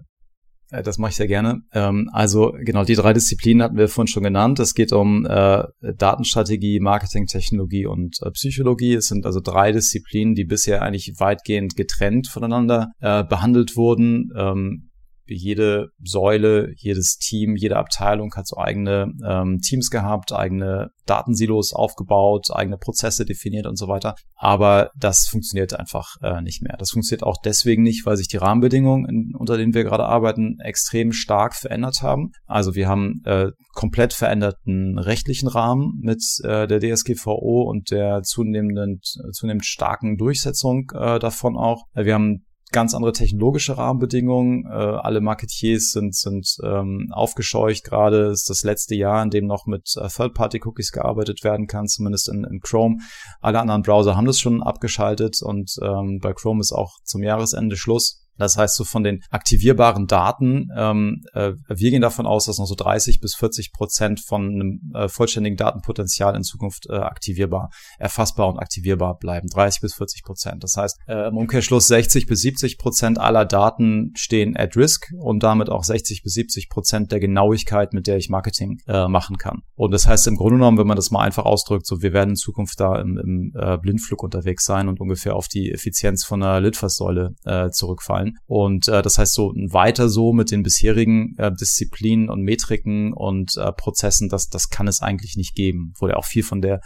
Äh, 0.71 0.83
das 0.83 0.97
mache 0.97 1.11
ich 1.11 1.15
sehr 1.15 1.27
gerne. 1.27 1.61
Ähm, 1.73 2.09
also 2.11 2.53
genau, 2.57 2.83
die 2.83 2.95
drei 2.95 3.13
Disziplinen 3.13 3.63
hatten 3.63 3.77
wir 3.77 3.87
vorhin 3.87 4.07
schon 4.07 4.23
genannt. 4.23 4.59
Es 4.59 4.73
geht 4.73 4.91
um 4.93 5.25
äh, 5.25 5.63
Datenstrategie, 5.97 6.79
Marketingtechnologie 6.79 7.85
und 7.85 8.17
äh, 8.21 8.31
Psychologie. 8.31 8.95
Es 8.95 9.07
sind 9.07 9.25
also 9.25 9.39
drei 9.39 9.71
Disziplinen, 9.71 10.35
die 10.35 10.45
bisher 10.45 10.81
eigentlich 10.81 11.13
weitgehend 11.17 11.75
getrennt 11.75 12.27
voneinander 12.27 12.91
behandelt 12.99 13.75
wurden. 13.75 14.29
Ähm, 14.35 14.89
jede 15.27 15.89
Säule, 16.03 16.73
jedes 16.77 17.17
Team, 17.17 17.55
jede 17.55 17.77
Abteilung 17.77 18.33
hat 18.35 18.47
so 18.47 18.57
eigene 18.57 19.11
ähm, 19.27 19.59
Teams 19.59 19.89
gehabt, 19.89 20.31
eigene 20.31 20.89
Datensilos 21.05 21.73
aufgebaut, 21.73 22.47
eigene 22.51 22.77
Prozesse 22.77 23.25
definiert 23.25 23.67
und 23.67 23.77
so 23.77 23.87
weiter. 23.87 24.15
Aber 24.35 24.91
das 24.97 25.27
funktioniert 25.27 25.73
einfach 25.73 26.15
äh, 26.21 26.41
nicht 26.41 26.61
mehr. 26.61 26.75
Das 26.77 26.91
funktioniert 26.91 27.23
auch 27.23 27.37
deswegen 27.43 27.83
nicht, 27.83 28.05
weil 28.05 28.17
sich 28.17 28.27
die 28.27 28.37
Rahmenbedingungen, 28.37 29.07
in, 29.07 29.31
unter 29.37 29.57
denen 29.57 29.73
wir 29.73 29.83
gerade 29.83 30.05
arbeiten, 30.05 30.57
extrem 30.59 31.11
stark 31.11 31.55
verändert 31.55 32.01
haben. 32.01 32.31
Also 32.45 32.75
wir 32.75 32.87
haben 32.87 33.21
äh, 33.25 33.51
komplett 33.73 34.13
veränderten 34.13 34.97
rechtlichen 34.97 35.47
Rahmen 35.47 35.99
mit 36.01 36.23
äh, 36.43 36.67
der 36.67 36.79
DSGVO 36.79 37.63
und 37.63 37.91
der 37.91 38.21
zunehmenden, 38.23 38.99
zunehmend 39.31 39.65
starken 39.65 40.17
Durchsetzung 40.17 40.91
äh, 40.93 41.19
davon 41.19 41.57
auch. 41.57 41.83
Wir 41.93 42.13
haben 42.13 42.44
ganz 42.71 42.93
andere 42.93 43.13
technologische 43.13 43.77
Rahmenbedingungen. 43.77 44.65
Äh, 44.65 44.73
alle 44.73 45.21
Marketiers 45.21 45.91
sind, 45.91 46.15
sind 46.15 46.57
ähm, 46.63 47.09
aufgescheucht. 47.11 47.83
Gerade 47.83 48.31
ist 48.31 48.49
das 48.49 48.63
letzte 48.63 48.95
Jahr, 48.95 49.21
in 49.23 49.29
dem 49.29 49.45
noch 49.45 49.65
mit 49.65 49.93
äh, 49.97 50.07
Third-Party-Cookies 50.07 50.91
gearbeitet 50.91 51.43
werden 51.43 51.67
kann, 51.67 51.87
zumindest 51.87 52.29
in, 52.29 52.43
in 52.43 52.59
Chrome. 52.59 52.97
Alle 53.41 53.59
anderen 53.59 53.83
Browser 53.83 54.15
haben 54.15 54.25
das 54.25 54.39
schon 54.39 54.63
abgeschaltet 54.63 55.41
und 55.41 55.75
ähm, 55.81 56.19
bei 56.21 56.33
Chrome 56.33 56.61
ist 56.61 56.71
auch 56.71 56.97
zum 57.03 57.23
Jahresende 57.23 57.77
Schluss. 57.77 58.24
Das 58.37 58.57
heißt, 58.57 58.75
so 58.75 58.83
von 58.83 59.03
den 59.03 59.21
aktivierbaren 59.29 60.07
Daten, 60.07 60.69
ähm, 60.75 61.23
äh, 61.33 61.53
wir 61.67 61.91
gehen 61.91 62.01
davon 62.01 62.25
aus, 62.25 62.45
dass 62.45 62.57
noch 62.57 62.65
so 62.65 62.75
30 62.75 63.19
bis 63.19 63.35
40 63.35 63.71
Prozent 63.71 64.19
von 64.19 64.45
einem 64.45 64.91
äh, 64.93 65.07
vollständigen 65.07 65.57
Datenpotenzial 65.57 66.35
in 66.35 66.43
Zukunft 66.43 66.87
äh, 66.89 66.95
aktivierbar, 66.95 67.69
erfassbar 67.97 68.49
und 68.49 68.59
aktivierbar 68.59 69.17
bleiben. 69.17 69.47
30 69.47 69.81
bis 69.81 69.95
40 69.95 70.23
Prozent. 70.23 70.63
Das 70.63 70.75
heißt, 70.75 70.97
äh, 71.07 71.29
im 71.29 71.37
Umkehrschluss 71.37 71.87
60 71.87 72.25
bis 72.27 72.41
70 72.41 72.77
Prozent 72.77 73.19
aller 73.19 73.45
Daten 73.45 74.11
stehen 74.15 74.57
at 74.57 74.75
risk 74.75 75.11
und 75.19 75.43
damit 75.43 75.69
auch 75.69 75.83
60 75.83 76.23
bis 76.23 76.33
70 76.33 76.69
Prozent 76.69 77.11
der 77.11 77.19
Genauigkeit, 77.19 77.93
mit 77.93 78.07
der 78.07 78.17
ich 78.17 78.29
Marketing 78.29 78.79
äh, 78.87 79.07
machen 79.07 79.37
kann. 79.37 79.61
Und 79.75 79.91
das 79.91 80.07
heißt 80.07 80.27
im 80.27 80.35
Grunde 80.35 80.55
genommen, 80.55 80.77
wenn 80.77 80.87
man 80.87 80.95
das 80.95 81.11
mal 81.11 81.21
einfach 81.21 81.45
ausdrückt, 81.45 81.85
so 81.85 82.01
wir 82.01 82.13
werden 82.13 82.31
in 82.31 82.35
Zukunft 82.35 82.79
da 82.79 82.99
im, 82.99 83.17
im 83.17 83.53
äh, 83.55 83.77
Blindflug 83.77 84.23
unterwegs 84.23 84.65
sein 84.65 84.89
und 84.89 84.99
ungefähr 84.99 85.35
auf 85.35 85.47
die 85.47 85.71
Effizienz 85.71 86.25
von 86.25 86.43
einer 86.43 86.59
Litfaßsäule 86.59 87.35
äh, 87.45 87.69
zurückfallen 87.69 88.24
sein. 88.25 88.37
Und 88.45 88.87
äh, 88.87 89.01
das 89.01 89.17
heißt 89.17 89.33
so 89.33 89.53
weiter 89.69 90.09
so 90.09 90.33
mit 90.33 90.51
den 90.51 90.63
bisherigen 90.63 91.35
äh, 91.37 91.51
Disziplinen 91.51 92.29
und 92.29 92.41
Metriken 92.41 93.13
und 93.13 93.57
äh, 93.57 93.71
Prozessen, 93.71 94.29
das, 94.29 94.47
das 94.47 94.69
kann 94.69 94.87
es 94.87 95.01
eigentlich 95.01 95.35
nicht 95.35 95.55
geben. 95.55 95.93
Wurde 95.99 96.17
auch 96.17 96.25
viel 96.25 96.43
von 96.43 96.61
der 96.61 96.81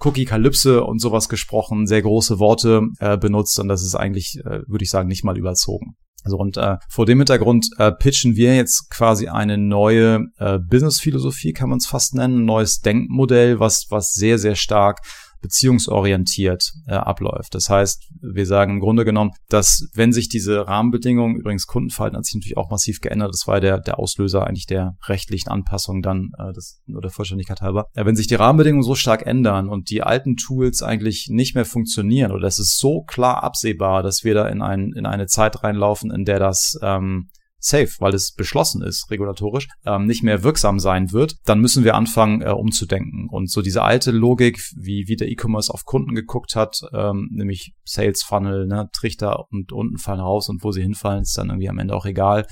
Cookie-Kalypse 0.00 0.82
und 0.82 0.98
sowas 0.98 1.28
gesprochen, 1.28 1.86
sehr 1.86 2.02
große 2.02 2.38
Worte 2.38 2.82
äh, 3.00 3.18
benutzt 3.18 3.58
und 3.58 3.68
das 3.68 3.82
ist 3.82 3.94
eigentlich, 3.94 4.38
äh, 4.44 4.60
würde 4.66 4.82
ich 4.82 4.90
sagen, 4.90 5.08
nicht 5.08 5.24
mal 5.24 5.36
überzogen. 5.36 5.94
Also 6.22 6.36
und 6.36 6.58
äh, 6.58 6.76
vor 6.88 7.06
dem 7.06 7.18
Hintergrund 7.18 7.66
äh, 7.78 7.92
pitchen 7.92 8.36
wir 8.36 8.54
jetzt 8.54 8.90
quasi 8.90 9.28
eine 9.28 9.56
neue 9.56 10.26
äh, 10.38 10.58
Business-Philosophie, 10.58 11.52
kann 11.52 11.70
man 11.70 11.78
es 11.78 11.86
fast 11.86 12.14
nennen, 12.14 12.42
ein 12.42 12.44
neues 12.44 12.80
Denkmodell, 12.80 13.58
was 13.58 13.86
was 13.90 14.12
sehr 14.12 14.38
sehr 14.38 14.54
stark 14.54 15.00
beziehungsorientiert 15.40 16.72
äh, 16.86 16.94
abläuft. 16.94 17.54
Das 17.54 17.70
heißt, 17.70 18.10
wir 18.20 18.46
sagen 18.46 18.74
im 18.74 18.80
Grunde 18.80 19.04
genommen, 19.04 19.32
dass 19.48 19.88
wenn 19.94 20.12
sich 20.12 20.28
diese 20.28 20.66
Rahmenbedingungen, 20.66 21.36
übrigens 21.36 21.66
Kundenverhalten 21.66 22.16
hat 22.16 22.24
sich 22.24 22.34
natürlich 22.34 22.56
auch 22.56 22.70
massiv 22.70 23.00
geändert, 23.00 23.30
das 23.32 23.46
war 23.46 23.60
der, 23.60 23.78
der 23.78 23.98
Auslöser 23.98 24.46
eigentlich 24.46 24.66
der 24.66 24.96
rechtlichen 25.06 25.48
Anpassung 25.48 26.02
dann, 26.02 26.30
äh, 26.38 26.52
das, 26.52 26.80
nur 26.86 27.02
der 27.02 27.10
Vollständigkeit 27.10 27.60
halber. 27.60 27.86
Ja, 27.94 28.06
wenn 28.06 28.16
sich 28.16 28.26
die 28.26 28.34
Rahmenbedingungen 28.34 28.82
so 28.82 28.94
stark 28.94 29.26
ändern 29.26 29.68
und 29.68 29.90
die 29.90 30.02
alten 30.02 30.36
Tools 30.36 30.82
eigentlich 30.82 31.28
nicht 31.30 31.54
mehr 31.54 31.64
funktionieren 31.64 32.32
oder 32.32 32.46
es 32.46 32.58
ist 32.58 32.78
so 32.78 33.02
klar 33.02 33.42
absehbar, 33.42 34.02
dass 34.02 34.24
wir 34.24 34.34
da 34.34 34.48
in, 34.48 34.62
ein, 34.62 34.92
in 34.94 35.06
eine 35.06 35.26
Zeit 35.26 35.62
reinlaufen, 35.62 36.10
in 36.10 36.24
der 36.24 36.38
das 36.38 36.78
ähm, 36.82 37.28
safe, 37.60 37.90
weil 37.98 38.14
es 38.14 38.32
beschlossen 38.32 38.82
ist, 38.82 39.10
regulatorisch, 39.10 39.68
ähm, 39.84 40.06
nicht 40.06 40.22
mehr 40.22 40.42
wirksam 40.42 40.80
sein 40.80 41.12
wird, 41.12 41.36
dann 41.44 41.60
müssen 41.60 41.84
wir 41.84 41.94
anfangen, 41.94 42.42
äh, 42.42 42.50
umzudenken. 42.50 43.28
Und 43.30 43.50
so 43.50 43.62
diese 43.62 43.82
alte 43.82 44.10
Logik, 44.10 44.58
wie, 44.74 45.04
wie 45.06 45.16
der 45.16 45.28
E-Commerce 45.28 45.72
auf 45.72 45.84
Kunden 45.84 46.14
geguckt 46.14 46.56
hat, 46.56 46.80
ähm, 46.92 47.28
nämlich 47.30 47.72
Sales 47.84 48.22
Funnel, 48.22 48.66
ne, 48.66 48.88
Trichter 48.92 49.44
und 49.50 49.72
unten 49.72 49.98
fallen 49.98 50.20
raus 50.20 50.48
und 50.48 50.64
wo 50.64 50.72
sie 50.72 50.82
hinfallen, 50.82 51.22
ist 51.22 51.36
dann 51.36 51.50
irgendwie 51.50 51.68
am 51.68 51.78
Ende 51.78 51.94
auch 51.94 52.06
egal. 52.06 52.46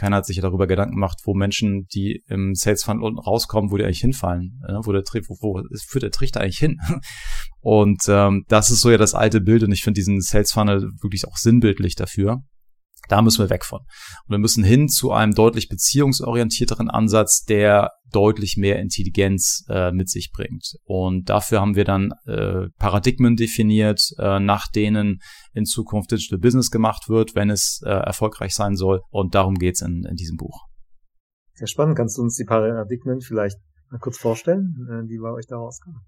Keiner 0.00 0.16
hat 0.16 0.24
sich 0.24 0.36
ja 0.36 0.42
darüber 0.42 0.66
Gedanken 0.66 0.94
gemacht, 0.94 1.18
wo 1.24 1.34
Menschen, 1.34 1.86
die 1.92 2.22
im 2.26 2.54
Sales 2.54 2.84
Funnel 2.84 3.02
unten 3.02 3.18
rauskommen, 3.18 3.70
wo 3.70 3.76
die 3.76 3.84
eigentlich 3.84 4.00
hinfallen, 4.00 4.58
ne? 4.66 4.80
wo 4.84 4.92
der 4.92 5.02
wo, 5.02 5.36
wo 5.42 5.62
führt 5.86 6.02
der 6.02 6.10
Trichter 6.10 6.40
eigentlich 6.40 6.58
hin? 6.58 6.78
Und 7.60 8.04
ähm, 8.08 8.44
das 8.48 8.70
ist 8.70 8.80
so 8.80 8.90
ja 8.90 8.96
das 8.96 9.14
alte 9.14 9.42
Bild 9.42 9.62
und 9.62 9.72
ich 9.72 9.82
finde 9.82 9.98
diesen 9.98 10.22
Sales 10.22 10.52
Funnel 10.52 10.90
wirklich 11.02 11.28
auch 11.28 11.36
sinnbildlich 11.36 11.94
dafür. 11.94 12.38
Da 13.08 13.22
müssen 13.22 13.42
wir 13.44 13.50
weg 13.50 13.64
von. 13.64 13.80
Und 13.80 14.30
wir 14.30 14.38
müssen 14.38 14.62
hin 14.62 14.88
zu 14.88 15.12
einem 15.12 15.34
deutlich 15.34 15.68
beziehungsorientierteren 15.68 16.88
Ansatz, 16.88 17.44
der 17.44 17.90
deutlich 18.12 18.56
mehr 18.56 18.78
Intelligenz 18.78 19.64
äh, 19.68 19.92
mit 19.92 20.08
sich 20.08 20.30
bringt. 20.32 20.74
Und 20.84 21.28
dafür 21.28 21.60
haben 21.60 21.76
wir 21.76 21.84
dann 21.84 22.12
äh, 22.26 22.68
Paradigmen 22.78 23.36
definiert, 23.36 24.00
äh, 24.18 24.40
nach 24.40 24.68
denen 24.68 25.20
in 25.52 25.64
Zukunft 25.64 26.10
Digital 26.10 26.38
Business 26.38 26.70
gemacht 26.70 27.08
wird, 27.08 27.34
wenn 27.34 27.50
es 27.50 27.80
äh, 27.84 27.90
erfolgreich 27.90 28.54
sein 28.54 28.76
soll. 28.76 29.00
Und 29.10 29.34
darum 29.34 29.54
geht's 29.54 29.82
in, 29.82 30.04
in 30.08 30.16
diesem 30.16 30.36
Buch. 30.36 30.66
Sehr 31.54 31.68
spannend. 31.68 31.96
Kannst 31.96 32.18
du 32.18 32.22
uns 32.22 32.36
die 32.36 32.44
Paradigmen 32.44 33.20
vielleicht 33.20 33.58
mal 33.90 33.98
kurz 33.98 34.18
vorstellen, 34.18 34.88
äh, 34.90 35.06
die 35.06 35.18
bei 35.18 35.30
euch 35.30 35.46
da 35.46 35.56
rauskommen? 35.56 36.00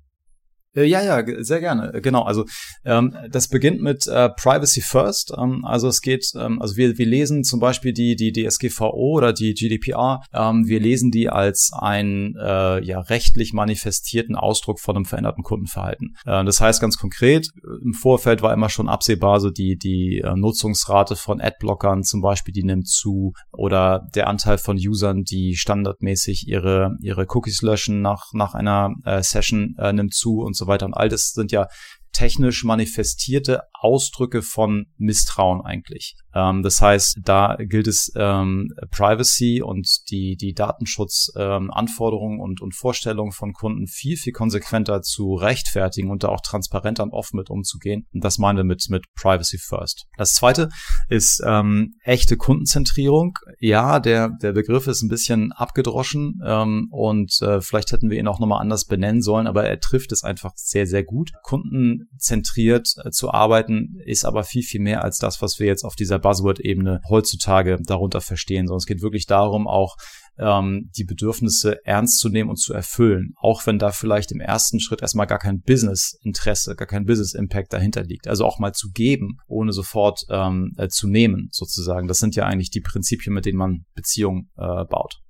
Äh, 0.74 0.84
ja, 0.84 1.02
ja, 1.02 1.22
sehr 1.42 1.60
gerne. 1.60 1.92
Äh, 1.94 2.00
genau. 2.00 2.22
Also 2.22 2.44
ähm, 2.84 3.14
das 3.30 3.48
beginnt 3.48 3.82
mit 3.82 4.06
äh, 4.06 4.30
Privacy 4.30 4.80
First. 4.80 5.32
Ähm, 5.36 5.64
also 5.64 5.88
es 5.88 6.00
geht, 6.00 6.32
ähm, 6.34 6.60
also 6.60 6.76
wir, 6.76 6.96
wir 6.98 7.06
lesen 7.06 7.44
zum 7.44 7.60
Beispiel 7.60 7.92
die 7.92 8.16
die 8.16 8.32
DSGVO 8.32 9.16
oder 9.16 9.32
die 9.32 9.54
GDPR. 9.54 10.22
Ähm, 10.32 10.66
wir 10.66 10.80
lesen 10.80 11.10
die 11.10 11.28
als 11.28 11.70
einen 11.74 12.36
äh, 12.36 12.82
ja 12.84 13.00
rechtlich 13.00 13.52
manifestierten 13.52 14.36
Ausdruck 14.36 14.80
von 14.80 14.96
einem 14.96 15.04
veränderten 15.04 15.42
Kundenverhalten. 15.42 16.16
Äh, 16.24 16.44
das 16.44 16.60
heißt 16.60 16.80
ganz 16.80 16.96
konkret: 16.96 17.48
Im 17.82 17.92
Vorfeld 17.92 18.42
war 18.42 18.52
immer 18.52 18.68
schon 18.68 18.88
absehbar, 18.88 19.40
so 19.40 19.50
die 19.50 19.76
die 19.76 20.22
äh, 20.24 20.34
Nutzungsrate 20.34 21.16
von 21.16 21.40
Adblockern 21.40 22.02
zum 22.02 22.22
Beispiel, 22.22 22.54
die 22.54 22.64
nimmt 22.64 22.88
zu 22.88 23.34
oder 23.52 24.08
der 24.14 24.28
Anteil 24.28 24.58
von 24.58 24.76
Usern, 24.76 25.24
die 25.24 25.56
standardmäßig 25.56 26.48
ihre 26.48 26.96
ihre 27.00 27.26
Cookies 27.28 27.60
löschen 27.62 28.00
nach 28.00 28.32
nach 28.32 28.54
einer 28.54 28.94
äh, 29.04 29.22
Session 29.22 29.76
äh, 29.78 29.92
nimmt 29.92 30.14
zu 30.14 30.40
und 30.40 30.56
so 30.56 30.61
so 30.62 30.66
weiter. 30.66 30.86
Und 30.86 30.94
all 30.94 31.08
das 31.08 31.32
sind 31.32 31.52
ja 31.52 31.66
technisch 32.12 32.62
manifestierte 32.64 33.62
Ausdrücke 33.72 34.42
von 34.42 34.86
Misstrauen 34.98 35.62
eigentlich. 35.62 36.14
Ähm, 36.34 36.62
das 36.62 36.80
heißt, 36.80 37.18
da 37.22 37.56
gilt 37.58 37.86
es 37.86 38.12
ähm, 38.16 38.68
Privacy 38.90 39.62
und 39.62 39.88
die, 40.10 40.36
die 40.36 40.52
Datenschutzanforderungen 40.52 42.36
ähm, 42.36 42.40
und, 42.40 42.60
und 42.60 42.74
Vorstellungen 42.74 43.32
von 43.32 43.52
Kunden 43.52 43.86
viel, 43.86 44.16
viel 44.16 44.32
konsequenter 44.32 45.02
zu 45.02 45.34
rechtfertigen 45.34 46.10
und 46.10 46.22
da 46.22 46.28
auch 46.28 46.42
transparenter 46.42 47.02
und 47.02 47.12
offen 47.12 47.38
mit 47.38 47.50
umzugehen. 47.50 48.06
Und 48.12 48.22
das 48.22 48.38
meinen 48.38 48.58
wir 48.58 48.64
mit, 48.64 48.86
mit 48.88 49.06
Privacy 49.14 49.58
First. 49.58 50.06
Das 50.16 50.34
zweite 50.34 50.68
ist 51.08 51.42
ähm, 51.44 51.94
echte 52.04 52.36
Kundenzentrierung. 52.36 53.32
Ja, 53.64 54.00
der, 54.00 54.28
der 54.28 54.50
Begriff 54.50 54.88
ist 54.88 55.02
ein 55.02 55.08
bisschen 55.08 55.52
abgedroschen 55.52 56.40
ähm, 56.44 56.88
und 56.90 57.40
äh, 57.42 57.60
vielleicht 57.60 57.92
hätten 57.92 58.10
wir 58.10 58.18
ihn 58.18 58.26
auch 58.26 58.40
nochmal 58.40 58.60
anders 58.60 58.86
benennen 58.86 59.22
sollen, 59.22 59.46
aber 59.46 59.64
er 59.64 59.78
trifft 59.78 60.10
es 60.10 60.24
einfach 60.24 60.50
sehr, 60.56 60.84
sehr 60.84 61.04
gut. 61.04 61.30
Kundenzentriert 61.44 62.88
äh, 63.04 63.10
zu 63.10 63.30
arbeiten 63.30 64.00
ist 64.04 64.24
aber 64.24 64.42
viel, 64.42 64.64
viel 64.64 64.80
mehr 64.80 65.04
als 65.04 65.18
das, 65.18 65.40
was 65.42 65.60
wir 65.60 65.68
jetzt 65.68 65.84
auf 65.84 65.94
dieser 65.94 66.18
Buzzword-Ebene 66.18 67.02
heutzutage 67.08 67.78
darunter 67.80 68.20
verstehen, 68.20 68.66
sondern 68.66 68.78
es 68.78 68.86
geht 68.86 69.00
wirklich 69.00 69.26
darum, 69.26 69.68
auch 69.68 69.94
ähm, 70.38 70.90
die 70.96 71.04
Bedürfnisse 71.04 71.84
ernst 71.84 72.18
zu 72.18 72.28
nehmen 72.28 72.50
und 72.50 72.56
zu 72.56 72.72
erfüllen, 72.72 73.34
auch 73.36 73.66
wenn 73.66 73.78
da 73.78 73.92
vielleicht 73.92 74.32
im 74.32 74.40
ersten 74.40 74.80
Schritt 74.80 75.02
erstmal 75.02 75.26
gar 75.26 75.38
kein 75.38 75.60
Business-Interesse, 75.60 76.74
gar 76.76 76.86
kein 76.86 77.04
Business-Impact 77.04 77.72
dahinter 77.72 78.02
liegt. 78.02 78.28
Also 78.28 78.44
auch 78.44 78.58
mal 78.58 78.72
zu 78.72 78.90
geben, 78.90 79.38
ohne 79.46 79.72
sofort 79.72 80.22
ähm, 80.30 80.72
äh, 80.76 80.88
zu 80.88 81.08
nehmen, 81.08 81.48
sozusagen. 81.52 82.08
Das 82.08 82.18
sind 82.18 82.34
ja 82.34 82.46
eigentlich 82.46 82.70
die 82.70 82.80
Prinzipien, 82.80 83.34
mit 83.34 83.46
denen 83.46 83.58
man 83.58 83.84
Beziehungen 83.94 84.50
äh, 84.56 84.84
baut. 84.84 85.22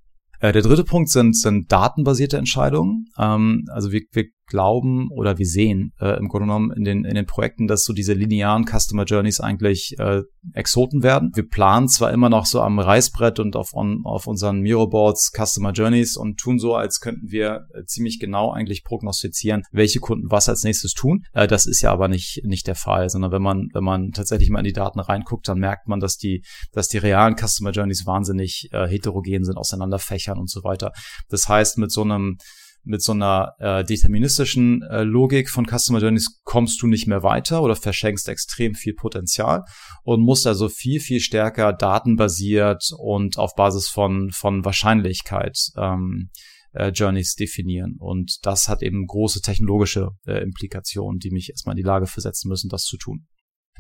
Äh, 0.42 0.52
der 0.52 0.62
dritte 0.62 0.84
Punkt 0.84 1.08
sind, 1.08 1.36
sind 1.36 1.70
datenbasierte 1.70 2.36
Entscheidungen. 2.36 3.06
Ähm, 3.16 3.64
also 3.70 3.92
wir, 3.92 4.02
wir 4.10 4.26
glauben 4.52 5.08
oder 5.10 5.38
wir 5.38 5.46
sehen 5.46 5.94
äh, 5.98 6.18
im 6.18 6.28
Grunde 6.28 6.46
genommen 6.46 6.72
in 6.72 6.84
den, 6.84 7.04
in 7.06 7.14
den 7.14 7.24
Projekten, 7.24 7.66
dass 7.66 7.84
so 7.84 7.94
diese 7.94 8.12
linearen 8.12 8.66
Customer 8.66 9.04
Journeys 9.04 9.40
eigentlich 9.40 9.96
äh, 9.98 10.20
Exoten 10.52 11.02
werden. 11.02 11.30
Wir 11.34 11.48
planen 11.48 11.88
zwar 11.88 12.12
immer 12.12 12.28
noch 12.28 12.44
so 12.44 12.60
am 12.60 12.78
Reißbrett 12.78 13.40
und 13.40 13.56
auf, 13.56 13.70
on, 13.72 14.02
auf 14.04 14.26
unseren 14.26 14.60
Miroboards 14.60 15.32
Customer 15.34 15.72
Journeys 15.72 16.16
und 16.16 16.38
tun 16.38 16.58
so, 16.58 16.74
als 16.74 17.00
könnten 17.00 17.30
wir 17.30 17.66
äh, 17.72 17.84
ziemlich 17.86 18.20
genau 18.20 18.52
eigentlich 18.52 18.84
prognostizieren, 18.84 19.62
welche 19.72 20.00
Kunden 20.00 20.30
was 20.30 20.50
als 20.50 20.64
nächstes 20.64 20.92
tun. 20.92 21.24
Äh, 21.32 21.46
das 21.46 21.64
ist 21.64 21.80
ja 21.80 21.90
aber 21.90 22.08
nicht, 22.08 22.42
nicht 22.44 22.66
der 22.66 22.74
Fall, 22.74 23.08
sondern 23.08 23.32
wenn 23.32 23.42
man, 23.42 23.68
wenn 23.72 23.84
man 23.84 24.10
tatsächlich 24.10 24.50
mal 24.50 24.58
in 24.58 24.66
die 24.66 24.74
Daten 24.74 25.00
reinguckt, 25.00 25.48
dann 25.48 25.58
merkt 25.58 25.88
man, 25.88 25.98
dass 25.98 26.18
die, 26.18 26.44
dass 26.72 26.88
die 26.88 26.98
realen 26.98 27.36
Customer 27.36 27.70
Journeys 27.70 28.04
wahnsinnig 28.04 28.68
äh, 28.72 28.86
heterogen 28.86 29.44
sind, 29.44 29.56
auseinanderfächern 29.56 30.38
und 30.38 30.50
so 30.50 30.62
weiter. 30.62 30.92
Das 31.30 31.48
heißt, 31.48 31.78
mit 31.78 31.90
so 31.90 32.02
einem 32.02 32.36
mit 32.84 33.02
so 33.02 33.12
einer 33.12 33.54
äh, 33.58 33.84
deterministischen 33.84 34.82
äh, 34.82 35.02
Logik 35.02 35.48
von 35.48 35.66
Customer 35.66 36.00
Journeys 36.00 36.40
kommst 36.44 36.82
du 36.82 36.86
nicht 36.86 37.06
mehr 37.06 37.22
weiter 37.22 37.62
oder 37.62 37.76
verschenkst 37.76 38.28
extrem 38.28 38.74
viel 38.74 38.94
Potenzial 38.94 39.64
und 40.02 40.20
musst 40.20 40.46
also 40.46 40.68
viel, 40.68 41.00
viel 41.00 41.20
stärker 41.20 41.72
datenbasiert 41.72 42.90
und 42.98 43.38
auf 43.38 43.54
Basis 43.54 43.88
von, 43.88 44.30
von 44.32 44.64
Wahrscheinlichkeit 44.64 45.58
ähm, 45.76 46.30
äh, 46.72 46.88
Journeys 46.88 47.34
definieren. 47.34 47.96
Und 47.98 48.38
das 48.42 48.68
hat 48.68 48.82
eben 48.82 49.06
große 49.06 49.40
technologische 49.40 50.10
äh, 50.26 50.42
Implikationen, 50.42 51.18
die 51.18 51.30
mich 51.30 51.50
erstmal 51.50 51.74
in 51.74 51.82
die 51.82 51.86
Lage 51.86 52.06
versetzen 52.06 52.48
müssen, 52.48 52.68
das 52.68 52.84
zu 52.84 52.96
tun. 52.96 53.26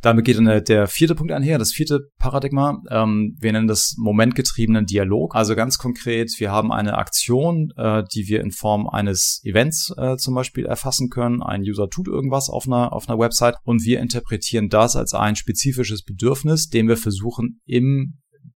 Damit 0.02 0.24
geht 0.24 0.36
dann 0.36 0.64
der 0.64 0.88
vierte 0.88 1.14
Punkt 1.14 1.32
einher, 1.32 1.58
das 1.58 1.70
vierte 1.72 2.00
Paradigma. 2.18 2.82
Ähm, 2.90 3.36
wir 3.38 3.52
nennen 3.52 3.68
das 3.68 3.94
momentgetriebenen 3.96 4.84
Dialog. 4.84 5.36
Also 5.36 5.54
ganz 5.54 5.78
konkret, 5.78 6.28
wir 6.38 6.50
haben 6.50 6.72
eine 6.72 6.98
Aktion, 6.98 7.72
äh, 7.76 8.02
die 8.12 8.26
wir 8.26 8.40
in 8.40 8.50
Form 8.50 8.88
eines 8.88 9.40
Events 9.44 9.94
äh, 9.96 10.16
zum 10.16 10.34
Beispiel 10.34 10.66
erfassen 10.66 11.08
können. 11.08 11.40
Ein 11.40 11.62
User 11.62 11.88
tut 11.88 12.08
irgendwas 12.08 12.50
auf 12.50 12.66
einer, 12.66 12.92
auf 12.92 13.08
einer 13.08 13.18
Website 13.18 13.54
und 13.62 13.84
wir 13.84 14.00
interpretieren 14.00 14.68
das 14.68 14.96
als 14.96 15.14
ein 15.14 15.36
spezifisches 15.36 16.02
Bedürfnis, 16.02 16.68
dem 16.68 16.88
wir 16.88 16.96
versuchen 16.96 17.60
im 17.64 18.18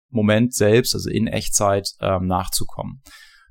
Moment 0.10 0.54
selbst, 0.54 0.96
also 0.96 1.10
in 1.10 1.28
Echtzeit, 1.28 1.90
ähm, 2.00 2.26
nachzukommen. 2.26 3.02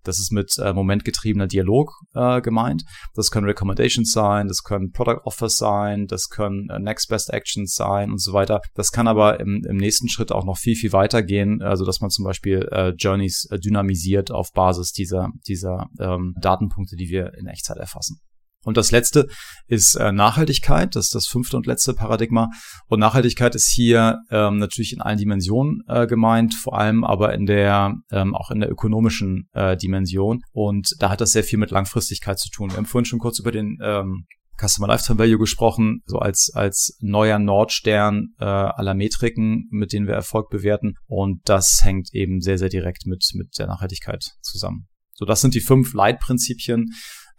Das 0.05 0.19
ist 0.19 0.33
mit 0.33 0.57
äh, 0.59 0.73
momentgetriebener 0.73 1.47
Dialog 1.47 1.93
äh, 2.15 2.41
gemeint. 2.41 2.85
Das 3.15 3.31
können 3.31 3.47
Recommendations 3.47 4.13
sein, 4.13 4.49
das 4.49 4.63
können 4.63 4.91
Product 4.91 5.21
Offers 5.25 5.57
sein, 5.57 6.07
das 6.07 6.29
können 6.29 6.69
äh, 6.71 6.79
Next 6.79 7.09
Best 7.09 7.33
Actions 7.33 7.75
sein 7.75 8.11
und 8.11 8.21
so 8.21 8.33
weiter. 8.33 8.61
Das 8.75 8.93
kann 8.93 9.09
aber 9.09 9.41
im, 9.41 9.65
im 9.69 9.77
nächsten 9.77 10.09
Schritt 10.09 10.33
auch 10.33 10.45
noch 10.45 10.59
viel, 10.59 10.77
viel 10.77 10.93
weiter 10.93 11.23
gehen, 11.23 11.63
also 11.63 11.85
dass 11.85 12.01
man 12.01 12.11
zum 12.11 12.25
Beispiel 12.25 12.69
äh, 12.71 12.91
Journeys 12.91 13.47
äh, 13.51 13.59
dynamisiert 13.59 14.31
auf 14.31 14.53
Basis 14.53 14.93
dieser, 14.93 15.31
dieser 15.47 15.89
ähm, 15.99 16.35
Datenpunkte, 16.41 16.97
die 16.97 17.09
wir 17.09 17.35
in 17.35 17.47
Echtzeit 17.47 17.79
erfassen. 17.79 18.21
Und 18.65 18.77
das 18.77 18.91
letzte 18.91 19.27
ist 19.67 19.95
äh, 19.95 20.13
Nachhaltigkeit, 20.13 20.95
das 20.95 21.07
ist 21.07 21.15
das 21.15 21.27
fünfte 21.27 21.57
und 21.57 21.67
letzte 21.67 21.95
Paradigma. 21.95 22.49
Und 22.87 23.01
Nachhaltigkeit 23.01 23.55
ist 23.55 23.69
hier 23.69 24.19
ähm, 24.31 24.59
natürlich 24.59 24.93
in 24.93 25.01
allen 25.01 25.19
Dimensionen 25.19 25.83
äh, 25.89 26.07
gemeint, 26.07 26.55
vor 26.55 26.79
allem 26.79 27.05
aber 27.05 27.35
in 27.35 27.47
der 27.47 27.95
ähm, 28.11 28.35
auch 28.35 28.51
in 28.51 28.61
der 28.61 28.71
ökonomischen 28.71 29.49
äh, 29.53 29.77
Dimension. 29.77 30.41
Und 30.53 30.95
da 31.01 31.11
hat 31.11 31.21
das 31.21 31.33
sehr 31.33 31.45
viel 31.45 31.59
mit 31.59 31.71
Langfristigkeit 31.71 32.39
zu 32.39 32.51
tun. 32.51 32.71
Wir 32.71 32.77
haben 32.77 32.87
vorhin 32.87 33.07
schon 33.07 33.19
kurz 33.19 33.39
über 33.39 33.51
den 33.51 33.79
ähm, 33.83 34.27
Customer 34.63 34.87
Lifetime 34.87 35.19
Value 35.19 35.39
gesprochen, 35.39 36.03
so 36.07 36.19
als, 36.19 36.51
als 36.55 36.97
neuer 37.01 37.39
Nordstern 37.39 38.35
äh, 38.39 38.45
aller 38.45 38.95
Metriken, 38.95 39.69
mit 39.71 39.93
denen 39.93 40.07
wir 40.07 40.15
Erfolg 40.15 40.51
bewerten. 40.51 40.95
Und 41.07 41.41
das 41.49 41.81
hängt 41.83 42.13
eben 42.13 42.41
sehr, 42.41 42.59
sehr 42.59 42.69
direkt 42.69 43.07
mit, 43.07 43.25
mit 43.35 43.59
der 43.59 43.67
Nachhaltigkeit 43.67 44.25
zusammen. 44.41 44.89
So, 45.15 45.25
das 45.25 45.41
sind 45.41 45.55
die 45.55 45.61
fünf 45.61 45.95
Leitprinzipien, 45.95 46.91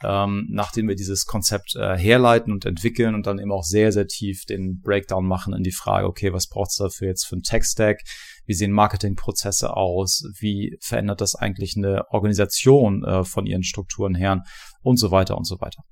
ähm, 0.04 0.48
nachdem 0.50 0.88
wir 0.88 0.96
dieses 0.96 1.26
Konzept 1.26 1.76
äh, 1.76 1.98
herleiten 1.98 2.52
und 2.52 2.66
entwickeln 2.66 3.16
und 3.16 3.26
dann 3.26 3.40
eben 3.40 3.52
auch 3.52 3.64
sehr, 3.64 3.92
sehr 3.92 4.08
tief 4.08 4.46
den 4.46 4.82
Breakdown 4.82 5.26
machen 5.26 5.54
in 5.54 5.64
die 5.64 5.72
Frage, 5.72 6.08
okay, 6.08 6.34
was 6.34 6.48
braucht 6.48 6.72
es 6.72 6.78
dafür 6.78 7.08
jetzt 7.08 7.26
für 7.26 7.36
einen 7.36 7.44
Tech-Stack? 7.44 8.02
Wie 8.46 8.54
sehen 8.54 8.72
Marketingprozesse 8.72 9.76
aus? 9.76 10.24
Wie 10.40 10.78
verändert 10.82 11.22
das 11.22 11.36
eigentlich 11.36 11.76
eine 11.78 12.04
Organisation 12.10 13.04
äh, 13.04 13.24
von 13.24 13.46
ihren 13.46 13.64
Strukturen 13.64 14.16
her? 14.16 14.42
Und 14.82 14.98
so 14.98 15.12
weiter 15.12 15.38
und 15.38 15.46
so 15.46 15.62
weiter. 15.62 15.84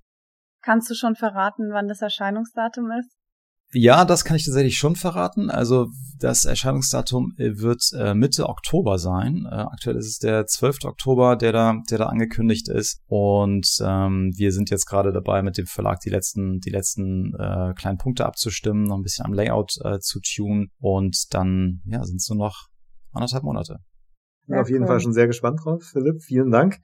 Kannst 0.61 0.89
du 0.89 0.95
schon 0.95 1.15
verraten, 1.15 1.71
wann 1.71 1.87
das 1.87 2.01
Erscheinungsdatum 2.01 2.91
ist? 2.99 3.20
Ja, 3.73 4.03
das 4.03 4.25
kann 4.25 4.35
ich 4.35 4.45
tatsächlich 4.45 4.77
schon 4.77 4.95
verraten. 4.95 5.49
Also 5.49 5.87
das 6.19 6.43
Erscheinungsdatum 6.43 7.33
äh, 7.37 7.57
wird 7.57 7.81
äh, 7.97 8.13
Mitte 8.13 8.49
Oktober 8.49 8.97
sein. 8.97 9.47
Äh, 9.49 9.55
aktuell 9.55 9.95
ist 9.95 10.07
es 10.07 10.19
der 10.19 10.45
12. 10.45 10.85
Oktober, 10.85 11.37
der 11.37 11.53
da, 11.53 11.81
der 11.89 11.97
da 11.97 12.05
angekündigt 12.07 12.67
ist. 12.67 13.01
Und 13.07 13.67
ähm, 13.81 14.31
wir 14.35 14.51
sind 14.51 14.69
jetzt 14.71 14.85
gerade 14.85 15.13
dabei, 15.13 15.41
mit 15.41 15.57
dem 15.57 15.67
Verlag 15.67 15.99
die 16.01 16.09
letzten, 16.09 16.59
die 16.59 16.69
letzten 16.69 17.33
äh, 17.35 17.73
kleinen 17.75 17.97
Punkte 17.97 18.25
abzustimmen, 18.25 18.83
noch 18.83 18.97
ein 18.97 19.03
bisschen 19.03 19.25
am 19.25 19.33
Layout 19.33 19.77
äh, 19.83 19.99
zu 19.99 20.19
tun. 20.19 20.69
Und 20.79 21.33
dann 21.33 21.81
ja, 21.85 22.03
sind 22.03 22.17
es 22.17 22.29
nur 22.29 22.39
noch 22.39 22.67
anderthalb 23.13 23.43
Monate. 23.43 23.77
Bin 24.47 24.57
auf 24.57 24.69
jeden 24.69 24.83
cool. 24.83 24.87
Fall 24.87 24.99
schon 24.99 25.13
sehr 25.13 25.27
gespannt 25.27 25.61
drauf, 25.63 25.81
Philipp. 25.83 26.21
Vielen 26.23 26.51
Dank. 26.51 26.79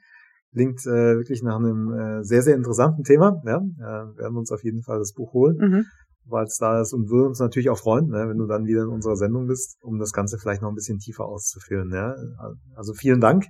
Klingt 0.53 0.79
äh, 0.85 1.17
wirklich 1.17 1.43
nach 1.43 1.57
einem 1.57 1.91
äh, 1.91 2.23
sehr, 2.23 2.41
sehr 2.41 2.55
interessanten 2.55 3.03
Thema. 3.03 3.41
Ja, 3.45 3.57
äh, 3.57 4.17
werden 4.17 4.37
uns 4.37 4.51
auf 4.51 4.63
jeden 4.63 4.83
Fall 4.83 4.99
das 4.99 5.11
Buch 5.13 5.33
holen. 5.33 5.57
Mhm 5.57 5.85
weil 6.29 6.45
es 6.45 6.57
da 6.57 6.81
ist 6.81 6.93
und 6.93 7.09
würden 7.09 7.29
uns 7.29 7.39
natürlich 7.39 7.69
auch 7.69 7.77
freuen, 7.77 8.07
ne, 8.07 8.27
wenn 8.27 8.37
du 8.37 8.47
dann 8.47 8.65
wieder 8.65 8.83
in 8.83 8.89
unserer 8.89 9.15
Sendung 9.15 9.47
bist, 9.47 9.77
um 9.81 9.99
das 9.99 10.11
Ganze 10.11 10.37
vielleicht 10.37 10.61
noch 10.61 10.69
ein 10.69 10.75
bisschen 10.75 10.99
tiefer 10.99 11.25
auszuführen. 11.25 11.91
Ja. 11.93 12.15
Also 12.75 12.93
vielen 12.93 13.21
Dank, 13.21 13.45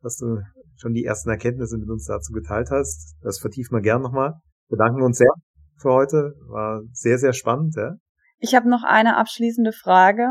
dass 0.00 0.16
du 0.16 0.38
schon 0.76 0.92
die 0.92 1.04
ersten 1.04 1.30
Erkenntnisse 1.30 1.78
mit 1.78 1.88
uns 1.88 2.06
dazu 2.06 2.32
geteilt 2.32 2.68
hast. 2.70 3.16
Das 3.22 3.38
vertiefen 3.38 3.76
wir 3.76 3.82
gern 3.82 4.02
nochmal. 4.02 4.34
Bedanken 4.68 5.02
uns 5.02 5.18
sehr 5.18 5.32
für 5.78 5.92
heute. 5.92 6.34
War 6.48 6.82
sehr, 6.92 7.18
sehr 7.18 7.32
spannend. 7.32 7.74
Ja. 7.76 7.94
Ich 8.38 8.54
habe 8.54 8.68
noch 8.68 8.82
eine 8.84 9.16
abschließende 9.16 9.72
Frage. 9.72 10.28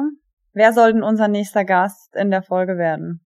Wer 0.53 0.73
soll 0.73 0.93
denn 0.93 1.03
unser 1.03 1.27
nächster 1.27 1.65
Gast 1.65 2.15
in 2.15 2.29
der 2.29 2.43
Folge 2.43 2.77
werden? 2.77 3.25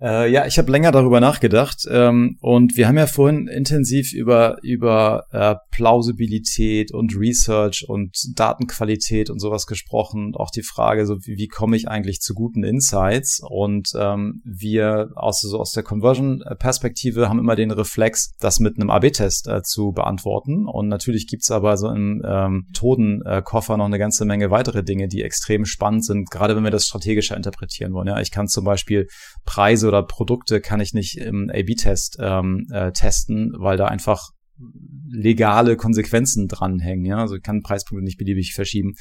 Äh, 0.00 0.30
ja, 0.32 0.46
ich 0.46 0.58
habe 0.58 0.72
länger 0.72 0.92
darüber 0.92 1.20
nachgedacht 1.20 1.86
ähm, 1.90 2.38
und 2.40 2.76
wir 2.76 2.88
haben 2.88 2.96
ja 2.96 3.06
vorhin 3.06 3.48
intensiv 3.48 4.14
über 4.14 4.56
über 4.62 5.26
äh, 5.30 5.56
Plausibilität 5.70 6.92
und 6.92 7.14
Research 7.16 7.84
und 7.86 8.16
Datenqualität 8.34 9.28
und 9.28 9.40
sowas 9.40 9.66
gesprochen 9.66 10.32
auch 10.34 10.50
die 10.50 10.62
Frage, 10.62 11.04
so 11.04 11.18
wie, 11.26 11.36
wie 11.36 11.48
komme 11.48 11.76
ich 11.76 11.88
eigentlich 11.88 12.20
zu 12.20 12.32
guten 12.32 12.64
Insights 12.64 13.42
und 13.46 13.90
ähm, 13.94 14.40
wir 14.44 15.10
aus 15.16 15.42
so 15.42 15.58
aus 15.58 15.72
der 15.72 15.82
Conversion-Perspektive 15.82 17.28
haben 17.28 17.38
immer 17.38 17.56
den 17.56 17.70
Reflex, 17.70 18.30
das 18.40 18.58
mit 18.58 18.76
einem 18.76 18.88
AB-Test 18.88 19.48
äh, 19.48 19.62
zu 19.62 19.92
beantworten 19.92 20.66
und 20.66 20.88
natürlich 20.88 21.26
gibt's 21.26 21.50
aber 21.50 21.76
so 21.76 21.90
im 21.90 22.22
ähm, 22.26 22.64
Methodenkoffer 22.68 23.76
noch 23.76 23.84
eine 23.84 23.98
ganze 23.98 24.24
Menge 24.24 24.50
weitere 24.50 24.82
Dinge, 24.82 25.08
die 25.08 25.22
extrem 25.22 25.66
spannend 25.66 26.06
sind, 26.06 26.30
gerade 26.30 26.56
wenn 26.56 26.64
wir 26.64 26.70
das 26.70 26.86
strategischer 26.86 27.36
interpretieren 27.36 27.92
wollen. 27.92 28.08
Ja, 28.08 28.20
ich 28.20 28.30
kann 28.30 28.48
zum 28.48 28.64
Beispiel 28.64 29.06
Preise 29.44 29.89
oder 29.90 30.02
Produkte 30.02 30.60
kann 30.60 30.80
ich 30.80 30.94
nicht 30.94 31.18
im 31.18 31.50
A-B-Test 31.50 32.18
ähm, 32.20 32.66
äh, 32.70 32.92
testen, 32.92 33.52
weil 33.58 33.76
da 33.76 33.86
einfach 33.86 34.30
legale 35.08 35.76
Konsequenzen 35.76 36.46
dranhängen. 36.46 37.04
Ja, 37.04 37.18
also 37.18 37.36
kann 37.42 37.62
Preispunkte 37.62 38.04
nicht 38.04 38.18
beliebig 38.18 38.52
verschieben. 38.54 38.94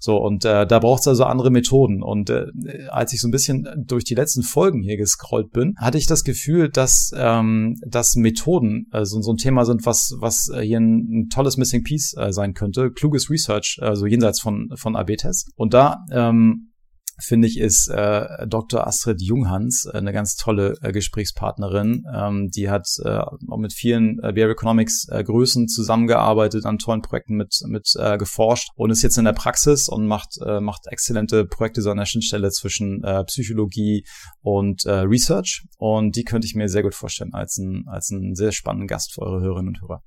So 0.00 0.16
und 0.18 0.44
äh, 0.44 0.66
da 0.66 0.78
braucht 0.78 1.00
es 1.00 1.08
also 1.08 1.24
andere 1.24 1.50
Methoden. 1.50 2.02
Und 2.02 2.30
äh, 2.30 2.46
als 2.88 3.12
ich 3.12 3.20
so 3.20 3.28
ein 3.28 3.30
bisschen 3.30 3.66
durch 3.86 4.04
die 4.04 4.14
letzten 4.14 4.42
Folgen 4.42 4.82
hier 4.82 4.96
gescrollt 4.96 5.50
bin, 5.52 5.74
hatte 5.78 5.98
ich 5.98 6.06
das 6.06 6.24
Gefühl, 6.24 6.68
dass 6.68 7.12
ähm, 7.16 7.76
dass 7.86 8.14
Methoden 8.16 8.86
also 8.90 9.22
so 9.22 9.32
ein 9.32 9.38
Thema 9.38 9.64
sind, 9.64 9.86
was 9.86 10.14
was 10.18 10.48
äh, 10.48 10.60
hier 10.60 10.80
ein, 10.80 11.20
ein 11.24 11.28
tolles 11.30 11.56
Missing 11.56 11.84
Piece 11.84 12.14
äh, 12.18 12.32
sein 12.32 12.54
könnte. 12.54 12.90
Kluges 12.90 13.30
Research, 13.30 13.78
also 13.80 14.06
jenseits 14.06 14.40
von 14.40 14.68
von 14.76 14.96
AB-Tests. 14.96 15.50
Und 15.56 15.72
da 15.74 16.04
ähm, 16.12 16.73
finde 17.20 17.48
ich, 17.48 17.58
ist 17.58 17.88
äh, 17.88 18.46
Dr. 18.46 18.86
Astrid 18.86 19.20
Junghans 19.22 19.86
äh, 19.86 19.96
eine 19.96 20.12
ganz 20.12 20.36
tolle 20.36 20.74
äh, 20.82 20.92
Gesprächspartnerin. 20.92 22.04
Ähm, 22.12 22.50
die 22.50 22.70
hat 22.70 22.86
äh, 23.04 23.18
auch 23.18 23.58
mit 23.58 23.72
vielen 23.72 24.18
äh, 24.18 24.32
Behavioral 24.32 24.52
Economics 24.52 25.06
äh, 25.10 25.22
Größen 25.22 25.68
zusammengearbeitet, 25.68 26.66
an 26.66 26.78
tollen 26.78 27.02
Projekten 27.02 27.34
mit, 27.36 27.60
mit 27.66 27.92
äh, 27.98 28.18
geforscht 28.18 28.68
und 28.76 28.90
ist 28.90 29.02
jetzt 29.02 29.18
in 29.18 29.24
der 29.24 29.32
Praxis 29.32 29.88
und 29.88 30.06
macht, 30.06 30.38
äh, 30.44 30.60
macht 30.60 30.86
exzellente 30.86 31.44
Projekte 31.44 31.82
so 31.82 31.90
an 31.90 31.98
der 31.98 32.06
Schnittstelle 32.06 32.50
zwischen 32.50 33.02
äh, 33.04 33.24
Psychologie 33.24 34.04
und 34.40 34.84
äh, 34.84 34.92
Research. 34.92 35.64
Und 35.78 36.16
die 36.16 36.24
könnte 36.24 36.46
ich 36.46 36.54
mir 36.54 36.68
sehr 36.68 36.82
gut 36.82 36.94
vorstellen 36.94 37.34
als 37.34 37.58
ein, 37.58 37.84
als 37.86 38.10
einen 38.10 38.34
sehr 38.34 38.52
spannenden 38.52 38.88
Gast 38.88 39.14
für 39.14 39.22
eure 39.22 39.40
Hörerinnen 39.40 39.68
und 39.68 39.80
Hörer. 39.80 40.02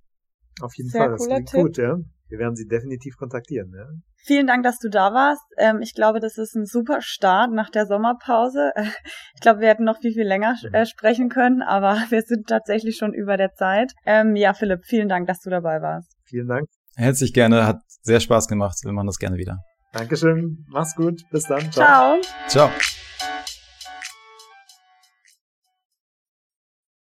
Auf 0.62 0.76
jeden 0.76 0.90
sehr 0.90 1.02
Fall, 1.02 1.12
das 1.12 1.28
klingt 1.28 1.50
Tipp. 1.50 1.62
gut, 1.62 1.78
ja. 1.78 1.98
Wir 2.30 2.40
werden 2.40 2.56
Sie 2.56 2.68
definitiv 2.68 3.18
kontaktieren. 3.18 3.72
Ja? 3.76 3.86
Vielen 4.18 4.48
Dank, 4.48 4.64
dass 4.64 4.80
du 4.80 4.90
da 4.90 5.14
warst. 5.14 5.44
Ähm, 5.58 5.80
ich 5.82 5.94
glaube, 5.94 6.20
das 6.20 6.38
ist 6.38 6.56
ein 6.56 6.66
super 6.66 7.02
Start 7.02 7.52
nach 7.52 7.70
der 7.70 7.86
Sommerpause. 7.86 8.72
Ich 9.36 9.42
glaube, 9.42 9.60
wir 9.62 9.68
hätten 9.68 9.84
noch 9.84 10.00
viel, 10.00 10.14
viel 10.14 10.28
länger 10.28 10.56
äh, 10.72 10.86
sprechen 10.86 11.30
können, 11.30 11.62
aber 11.62 11.94
wir 12.10 12.22
sind 12.24 12.48
tatsächlich 12.48 12.98
schon 12.98 13.14
über 13.14 13.38
der 13.38 13.54
Zeit. 13.54 13.94
Ähm, 14.06 14.36
ja, 14.36 14.54
Philipp, 14.54 14.84
vielen 14.84 15.10
Dank, 15.10 15.28
dass 15.28 15.42
du 15.42 15.50
dabei 15.50 15.82
warst. 15.82 16.12
Vielen 16.26 16.48
Dank. 16.48 16.68
Herzlich 16.96 17.34
gerne, 17.34 17.68
hat 17.68 17.78
sehr 18.02 18.20
Spaß 18.20 18.48
gemacht. 18.48 18.78
Wir 18.84 18.92
machen 18.92 19.08
das 19.08 19.20
gerne 19.20 19.38
wieder. 19.38 19.60
Dankeschön. 19.94 20.66
Mach's 20.70 20.96
gut. 20.96 21.22
Bis 21.32 21.44
dann. 21.44 21.72
Ciao. 21.72 22.20
Ciao. 22.48 22.70
Ciao. 22.70 23.07